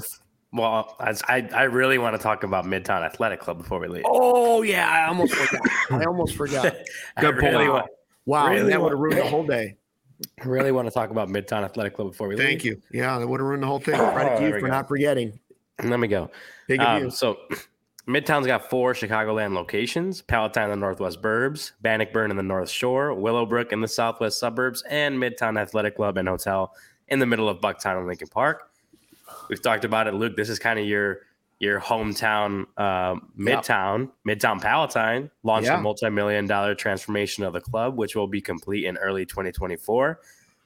Well, 0.51 0.95
I, 0.99 1.13
I 1.27 1.49
I 1.53 1.63
really 1.63 1.97
want 1.99 2.15
to 2.15 2.21
talk 2.21 2.43
about 2.43 2.65
Midtown 2.65 3.03
Athletic 3.05 3.39
Club 3.39 3.59
before 3.59 3.79
we 3.79 3.87
leave. 3.87 4.03
Oh, 4.07 4.63
yeah, 4.63 4.89
I 4.89 5.07
almost 5.07 5.33
forgot. 5.35 5.61
I 5.91 6.03
almost 6.05 6.35
forgot. 6.35 6.75
Good 7.19 7.37
point. 7.39 7.53
really, 7.53 7.69
want, 7.69 7.85
Wow, 8.25 8.47
Really 8.49 8.69
that 8.71 8.81
would 8.81 8.91
have 8.91 8.99
want- 8.99 9.13
ruined 9.13 9.17
the 9.19 9.29
whole 9.29 9.45
day. 9.45 9.75
really 10.45 10.71
want 10.71 10.87
to 10.87 10.91
talk 10.93 11.11
about 11.11 11.29
Midtown 11.29 11.63
Athletic 11.63 11.93
Club 11.95 12.09
before 12.09 12.27
we 12.27 12.35
leave. 12.35 12.45
Thank 12.47 12.65
you. 12.65 12.81
Yeah, 12.91 13.17
that 13.19 13.27
would 13.27 13.39
have 13.39 13.47
ruined 13.47 13.63
the 13.63 13.67
whole 13.67 13.79
thing. 13.79 13.95
Credit 13.95 14.33
Oh, 14.33 14.39
to 14.39 14.45
you 14.47 14.51
for 14.53 14.61
go. 14.61 14.67
not 14.67 14.87
forgetting. 14.87 15.39
Let 15.83 15.99
me 15.99 16.07
go. 16.07 16.29
Big 16.67 16.79
Um, 16.81 17.03
you. 17.05 17.09
so, 17.11 17.37
Midtown's 18.07 18.47
got 18.47 18.69
four 18.71 18.93
Chicagoland 18.93 19.53
locations: 19.53 20.21
Palatine 20.23 20.63
in 20.65 20.69
the 20.71 20.75
Northwest 20.77 21.21
Burbs, 21.21 21.73
Bannockburn 21.81 22.31
in 22.31 22.37
the 22.37 22.43
North 22.43 22.69
Shore, 22.71 23.13
Willowbrook 23.13 23.71
in 23.71 23.81
the 23.81 23.87
Southwest 23.87 24.39
Suburbs, 24.39 24.83
and 24.89 25.15
Midtown 25.17 25.59
Athletic 25.59 25.95
Club 25.95 26.17
and 26.17 26.27
Hotel 26.27 26.73
in 27.07 27.19
the 27.19 27.25
middle 27.27 27.47
of 27.47 27.59
Bucktown 27.61 27.97
and 27.99 28.07
Lincoln 28.07 28.27
Park. 28.27 28.68
We've 29.49 29.61
talked 29.61 29.83
about 29.85 30.07
it, 30.07 30.13
Luke. 30.13 30.35
This 30.35 30.49
is 30.49 30.59
kind 30.59 30.79
of 30.79 30.85
your 30.85 31.19
your 31.59 31.81
hometown, 31.81 32.65
uh, 32.77 33.15
Midtown, 33.37 34.11
Midtown 34.25 34.61
Palatine 34.61 35.29
launched 35.43 35.67
Yeah. 35.67 35.77
a 35.79 35.81
multi-million 35.81 36.47
dollar 36.47 36.73
transformation 36.73 37.43
of 37.43 37.51
the 37.51 37.59
club, 37.59 37.97
which 37.97 38.15
will 38.15 38.27
be 38.27 38.39
complete 38.39 38.85
in 38.85 38.95
early 38.95 39.25
2024. 39.25 40.21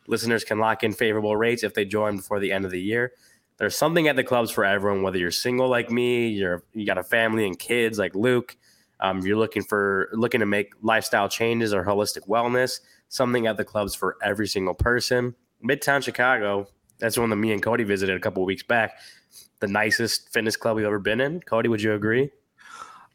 Listeners 0.06 0.44
can 0.44 0.60
lock 0.60 0.84
in 0.84 0.94
favorable 0.94 1.36
rates 1.36 1.64
if 1.64 1.74
they 1.74 1.84
join 1.84 2.18
before 2.18 2.40
the 2.40 2.52
end 2.52 2.64
of 2.66 2.70
the 2.70 2.80
year. 2.80 3.14
There's 3.58 3.76
something 3.76 4.08
at 4.08 4.16
the 4.16 4.24
clubs 4.24 4.52
for 4.52 4.66
everyone, 4.66 5.02
whether 5.02 5.18
you're 5.18 5.32
single 5.32 5.68
like 5.68 5.90
me, 5.90 6.28
you're 6.28 6.64
you 6.74 6.86
got 6.86 7.00
a 7.00 7.04
family 7.04 7.48
and 7.48 7.58
kids 7.58 7.98
like 7.98 8.14
Luke, 8.14 8.56
um, 9.00 9.22
you're 9.22 9.38
looking 9.38 9.64
for 9.64 10.10
looking 10.14 10.42
to 10.42 10.46
make 10.46 10.74
lifestyle 10.84 11.28
changes 11.28 11.74
or 11.74 11.84
holistic 11.86 12.28
wellness. 12.28 12.82
Something 13.10 13.48
at 13.48 13.58
the 13.58 13.66
clubs 13.66 13.96
for 13.96 14.16
every 14.22 14.48
single 14.48 14.76
person. 14.76 15.34
Midtown 15.68 16.04
Chicago, 16.04 16.68
that's 17.00 17.18
one 17.18 17.30
that 17.30 17.36
me 17.38 17.52
and 17.52 17.62
Cody 17.62 17.84
visited 17.84 18.16
a 18.16 18.20
couple 18.20 18.44
of 18.44 18.48
weeks 18.48 18.64
back. 18.64 19.00
The 19.60 19.68
nicest 19.68 20.32
fitness 20.34 20.56
club 20.56 20.76
we've 20.78 20.86
ever 20.86 21.00
been 21.00 21.22
in. 21.22 21.42
Cody, 21.42 21.70
would 21.70 21.82
you 21.82 21.94
agree? 21.94 22.30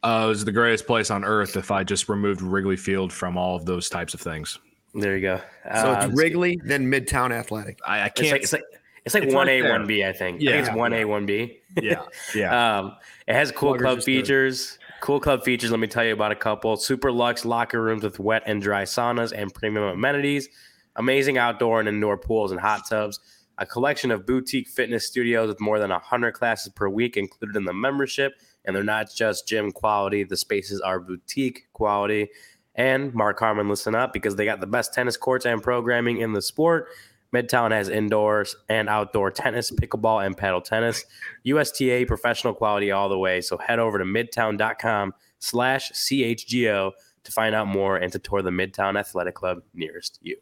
Uh, 0.01 0.23
it 0.25 0.27
was 0.29 0.45
the 0.45 0.51
greatest 0.51 0.87
place 0.87 1.11
on 1.11 1.25
earth 1.25 1.57
if 1.57 1.71
I 1.71 1.83
just 1.83 2.07
removed 2.09 2.41
Wrigley 2.41 2.77
Field 2.77 3.11
from 3.11 3.37
all 3.37 3.55
of 3.55 3.65
those 3.65 3.89
types 3.89 4.13
of 4.13 4.21
things. 4.21 4.57
There 4.93 5.15
you 5.15 5.21
go. 5.21 5.37
So 5.75 5.91
Uh, 5.93 6.05
it's 6.07 6.17
Wrigley, 6.17 6.59
then 6.63 6.89
Midtown 6.91 7.31
Athletic. 7.31 7.79
I, 7.85 8.03
I 8.03 8.09
can't. 8.09 8.31
like 8.31 8.41
it's 8.43 8.53
like 8.53 8.63
it's 9.05 9.13
like 9.13 9.29
one 9.31 9.47
A, 9.49 9.61
one 9.69 9.85
B. 9.85 10.03
I 10.03 10.13
think. 10.13 10.37
I 10.41 10.43
Yeah. 10.43 10.51
think 10.51 10.67
it's 10.67 10.75
one 10.75 10.93
A, 10.93 11.05
one 11.05 11.25
B. 11.25 11.59
yeah, 11.81 12.03
yeah. 12.33 12.79
Um, 12.79 12.95
it 13.27 13.33
has 13.33 13.51
cool 13.51 13.73
Pluggers 13.73 13.79
club 13.81 13.97
is 13.99 14.05
good. 14.05 14.11
features. 14.11 14.79
Cool 15.01 15.19
club 15.19 15.43
features. 15.43 15.69
Let 15.71 15.79
me 15.79 15.87
tell 15.87 16.03
you 16.03 16.13
about 16.13 16.31
a 16.31 16.35
couple. 16.35 16.75
Super 16.77 17.11
luxe 17.11 17.45
locker 17.45 17.81
rooms 17.81 18.03
with 18.03 18.19
wet 18.19 18.43
and 18.45 18.61
dry 18.61 18.83
saunas 18.83 19.31
and 19.31 19.53
premium 19.53 19.83
amenities. 19.85 20.49
Amazing 20.95 21.37
outdoor 21.37 21.79
and 21.79 21.87
indoor 21.87 22.17
pools 22.17 22.51
and 22.51 22.59
hot 22.59 22.81
tubs. 22.89 23.19
A 23.59 23.65
collection 23.65 24.09
of 24.09 24.25
boutique 24.25 24.69
fitness 24.69 25.05
studios 25.05 25.49
with 25.49 25.59
more 25.59 25.79
than 25.79 25.91
100 25.91 26.31
classes 26.31 26.71
per 26.73 26.87
week 26.87 27.17
included 27.17 27.55
in 27.55 27.65
the 27.65 27.73
membership. 27.73 28.33
And 28.65 28.75
they're 28.75 28.83
not 28.83 29.13
just 29.13 29.47
gym 29.47 29.71
quality, 29.71 30.23
the 30.23 30.37
spaces 30.37 30.79
are 30.81 30.99
boutique 30.99 31.67
quality. 31.73 32.29
And 32.75 33.13
Mark 33.13 33.37
Harmon, 33.39 33.67
listen 33.67 33.95
up 33.95 34.13
because 34.13 34.37
they 34.37 34.45
got 34.45 34.61
the 34.61 34.67
best 34.67 34.93
tennis 34.93 35.17
courts 35.17 35.45
and 35.45 35.61
programming 35.61 36.19
in 36.19 36.31
the 36.33 36.41
sport. 36.41 36.87
Midtown 37.33 37.71
has 37.71 37.89
indoors 37.89 38.55
and 38.69 38.89
outdoor 38.89 39.29
tennis, 39.31 39.71
pickleball, 39.71 40.25
and 40.25 40.35
paddle 40.35 40.61
tennis. 40.61 41.05
USTA 41.43 42.05
professional 42.07 42.53
quality 42.53 42.91
all 42.91 43.09
the 43.09 43.19
way. 43.19 43.41
So 43.41 43.57
head 43.57 43.79
over 43.79 43.99
to 43.99 44.05
midtown.com 44.05 45.13
slash 45.39 45.91
CHGO 45.91 46.91
to 47.23 47.31
find 47.31 47.53
out 47.53 47.67
more 47.67 47.97
and 47.97 48.11
to 48.13 48.19
tour 48.19 48.41
the 48.41 48.49
Midtown 48.49 48.97
Athletic 48.97 49.35
Club 49.35 49.59
nearest 49.73 50.19
you. 50.21 50.37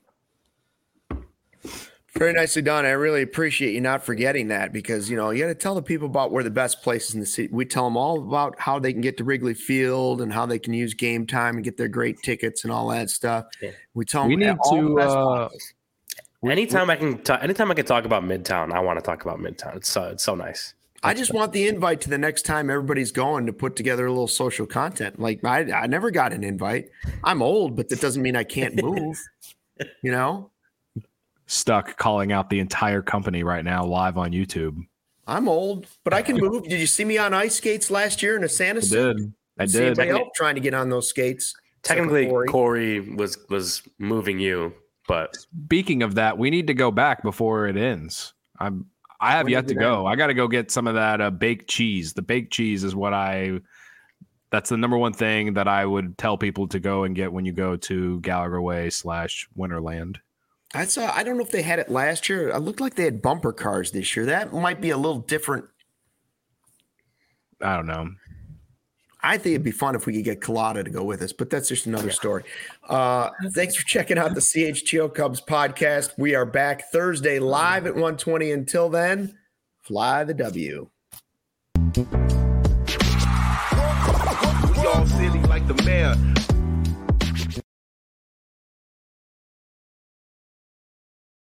Very 2.18 2.34
nicely 2.34 2.64
done. 2.64 2.84
I 2.84 2.92
really 2.92 3.22
appreciate 3.22 3.74
you 3.76 3.82
not 3.82 4.04
forgetting 4.04 4.48
that 4.48 4.74
because 4.74 5.08
you 5.08 5.16
know 5.16 5.30
you 5.30 5.44
got 5.44 5.50
to 5.50 5.56
tell 5.56 5.76
the 5.76 5.84
people 5.84 6.08
about 6.08 6.32
where 6.32 6.44
the 6.44 6.50
best 6.50 6.82
places 6.82 7.14
in 7.14 7.20
the 7.20 7.28
city. 7.28 7.48
We 7.52 7.64
tell 7.64 7.84
them 7.84 7.96
all 7.96 8.18
about 8.20 8.60
how 8.60 8.80
they 8.80 8.92
can 8.92 9.02
get 9.02 9.18
to 9.18 9.24
Wrigley 9.24 9.54
Field 9.54 10.22
and 10.22 10.34
how 10.34 10.48
they 10.48 10.58
can 10.58 10.74
use 10.74 10.96
game 10.96 11.28
time 11.28 11.56
and 11.56 11.64
get 11.64 11.78
their 11.78 11.88
great 11.88 12.18
tickets 12.24 12.64
and 12.64 12.74
all 12.74 12.88
that 12.90 13.12
stuff. 13.12 13.46
Yeah. 13.62 13.70
We 13.94 14.04
tell 14.04 14.24
them 14.24 14.30
we 14.30 14.36
need 14.38 14.58
all 14.62 14.76
the 14.76 14.82
to. 14.90 14.96
best 14.96 15.10
Uh, 15.16 15.48
places. 15.50 15.74
anytime 16.44 16.90
I 16.90 16.96
can 16.96 17.22
talk, 17.22 17.44
anytime 17.44 17.70
I 17.70 17.76
can 17.76 17.86
talk 17.86 18.04
about 18.06 18.24
Midtown, 18.24 18.72
I 18.74 18.80
want 18.80 18.98
to 18.98 19.06
talk 19.06 19.24
about 19.24 19.38
Midtown. 19.40 19.76
It's 19.76 19.90
so 19.90 20.06
it's 20.06 20.24
so 20.24 20.34
nice. 20.34 20.74
I 21.04 21.14
just 21.14 21.32
want 21.32 21.54
the 21.54 21.68
invite 21.68 22.02
to 22.02 22.10
the 22.10 22.18
next 22.18 22.48
time 22.48 22.72
everybody's 22.72 23.12
going 23.12 23.46
to 23.46 23.54
put 23.54 23.76
together 23.76 24.08
a 24.08 24.10
little 24.10 24.28
social 24.28 24.66
content. 24.66 25.20
Like 25.20 25.46
I, 25.46 25.72
I 25.72 25.86
never 25.86 26.10
got 26.10 26.34
an 26.34 26.44
invite. 26.44 26.90
I'm 27.24 27.44
old, 27.44 27.76
but 27.76 27.90
that 27.90 28.02
doesn't 28.02 28.24
mean 28.24 28.36
I 28.36 28.44
can't 28.44 28.82
move. 28.82 29.16
you 30.02 30.12
know, 30.12 30.50
stuck 31.48 31.98
calling 31.98 32.32
out 32.32 32.50
the 32.50 32.60
entire 32.60 33.02
company 33.02 33.44
right 33.44 33.66
now 33.66 33.84
live 33.86 34.18
on 34.18 34.32
YouTube. 34.32 34.78
I'm 35.26 35.50
old, 35.50 35.88
but 36.04 36.14
I 36.14 36.22
can 36.22 36.38
move. 36.38 36.64
Did 36.64 36.80
you 36.80 36.88
see 36.88 37.04
me 37.04 37.18
on 37.18 37.34
ice 37.34 37.56
skates 37.56 37.92
last 37.92 38.22
year 38.24 38.38
in 38.38 38.44
a 38.44 38.50
Santa 38.50 38.80
I 38.80 38.84
suit? 38.84 39.18
did. 39.18 39.34
I 39.60 39.66
See 39.66 39.80
did. 39.80 39.86
anybody 40.00 40.10
else 40.12 40.30
trying 40.36 40.56
to 40.56 40.62
get 40.62 40.74
on 40.74 40.90
those 40.90 41.10
skates. 41.10 41.54
Technically, 41.84 42.28
Corey. 42.28 42.48
Corey 42.48 43.00
was 43.00 43.38
was 43.50 43.82
moving 44.00 44.40
you, 44.40 44.74
but 45.08 45.36
Speaking 45.36 46.04
of 46.04 46.16
that, 46.16 46.38
we 46.38 46.50
need 46.50 46.68
to 46.68 46.74
go 46.74 46.92
back 46.92 47.24
before 47.24 47.68
it 47.68 47.76
ends. 47.78 48.34
I'm. 48.60 48.86
I 49.20 49.32
have 49.32 49.46
When 49.46 49.54
yet 49.54 49.68
to 49.70 49.74
it 49.74 49.80
go. 49.80 50.06
I 50.06 50.16
got 50.16 50.28
to 50.28 50.36
go 50.36 50.48
get 50.48 50.70
some 50.70 50.86
of 50.86 50.94
that 50.94 51.22
uh, 51.22 51.32
baked 51.32 51.68
cheese. 51.68 52.14
The 52.14 52.22
baked 52.22 52.54
cheese 52.54 52.84
is 52.84 52.96
what 52.96 53.14
I. 53.14 53.60
That's 54.52 54.70
the 54.70 54.78
number 54.78 54.98
one 54.98 55.14
thing 55.14 55.56
that 55.56 55.68
I 55.68 55.86
would 55.86 56.18
tell 56.18 56.38
people 56.38 56.68
to 56.70 56.80
go 56.80 57.04
and 57.04 57.16
get 57.16 57.34
when 57.34 57.44
you 57.44 57.52
go 57.52 57.76
to 57.78 58.20
Gallagher 58.22 58.62
Way 58.62 58.92
slash 58.92 59.48
Winterland. 59.58 60.18
I 60.78 60.86
saw. 60.86 61.12
I 61.12 61.24
don't 61.24 61.38
know 61.38 61.44
if 61.44 61.50
they 61.50 61.64
had 61.64 61.80
it 61.80 61.90
last 61.90 62.30
year. 62.30 62.50
It 62.50 62.60
looked 62.60 62.80
like 62.80 62.94
they 62.94 63.06
had 63.06 63.20
bumper 63.20 63.52
cars 63.52 63.90
this 63.90 64.16
year. 64.16 64.28
That 64.28 64.54
might 64.54 64.80
be 64.80 64.92
a 64.92 64.98
little 64.98 65.22
different. 65.22 65.66
I 67.60 67.76
don't 67.76 67.88
know. 67.88 68.12
I 69.24 69.40
think 69.40 69.56
it'd 69.56 69.64
be 69.64 69.72
fun 69.72 69.96
if 69.96 70.06
we 70.06 70.14
could 70.14 70.24
get 70.24 70.40
Colada 70.40 70.84
to 70.84 70.90
go 70.92 71.04
with 71.04 71.24
us, 71.24 71.34
but 71.34 71.50
that's 71.50 71.68
just 71.68 71.88
another 71.88 72.10
yeah. 72.10 72.14
story. 72.14 72.44
Uh, 72.88 73.32
thanks 73.56 73.76
for 73.76 73.84
checking 73.88 74.20
out 74.20 74.36
the 74.36 74.40
CHGO 74.40 75.12
Cubs 75.16 75.42
podcast. 75.42 76.12
We 76.20 76.36
are 76.36 76.46
back 76.46 76.92
Thursday 76.92 77.40
live 77.40 77.88
at 77.88 77.94
120. 77.96 78.52
Until 78.52 78.88
then, 78.88 79.36
fly 79.82 80.24
the 80.26 80.36
W. 80.36 80.92
We 81.96 82.04
all 84.86 85.08
silly 85.08 85.42
like 85.42 85.68
the 85.68 85.82
mayor 85.84 86.14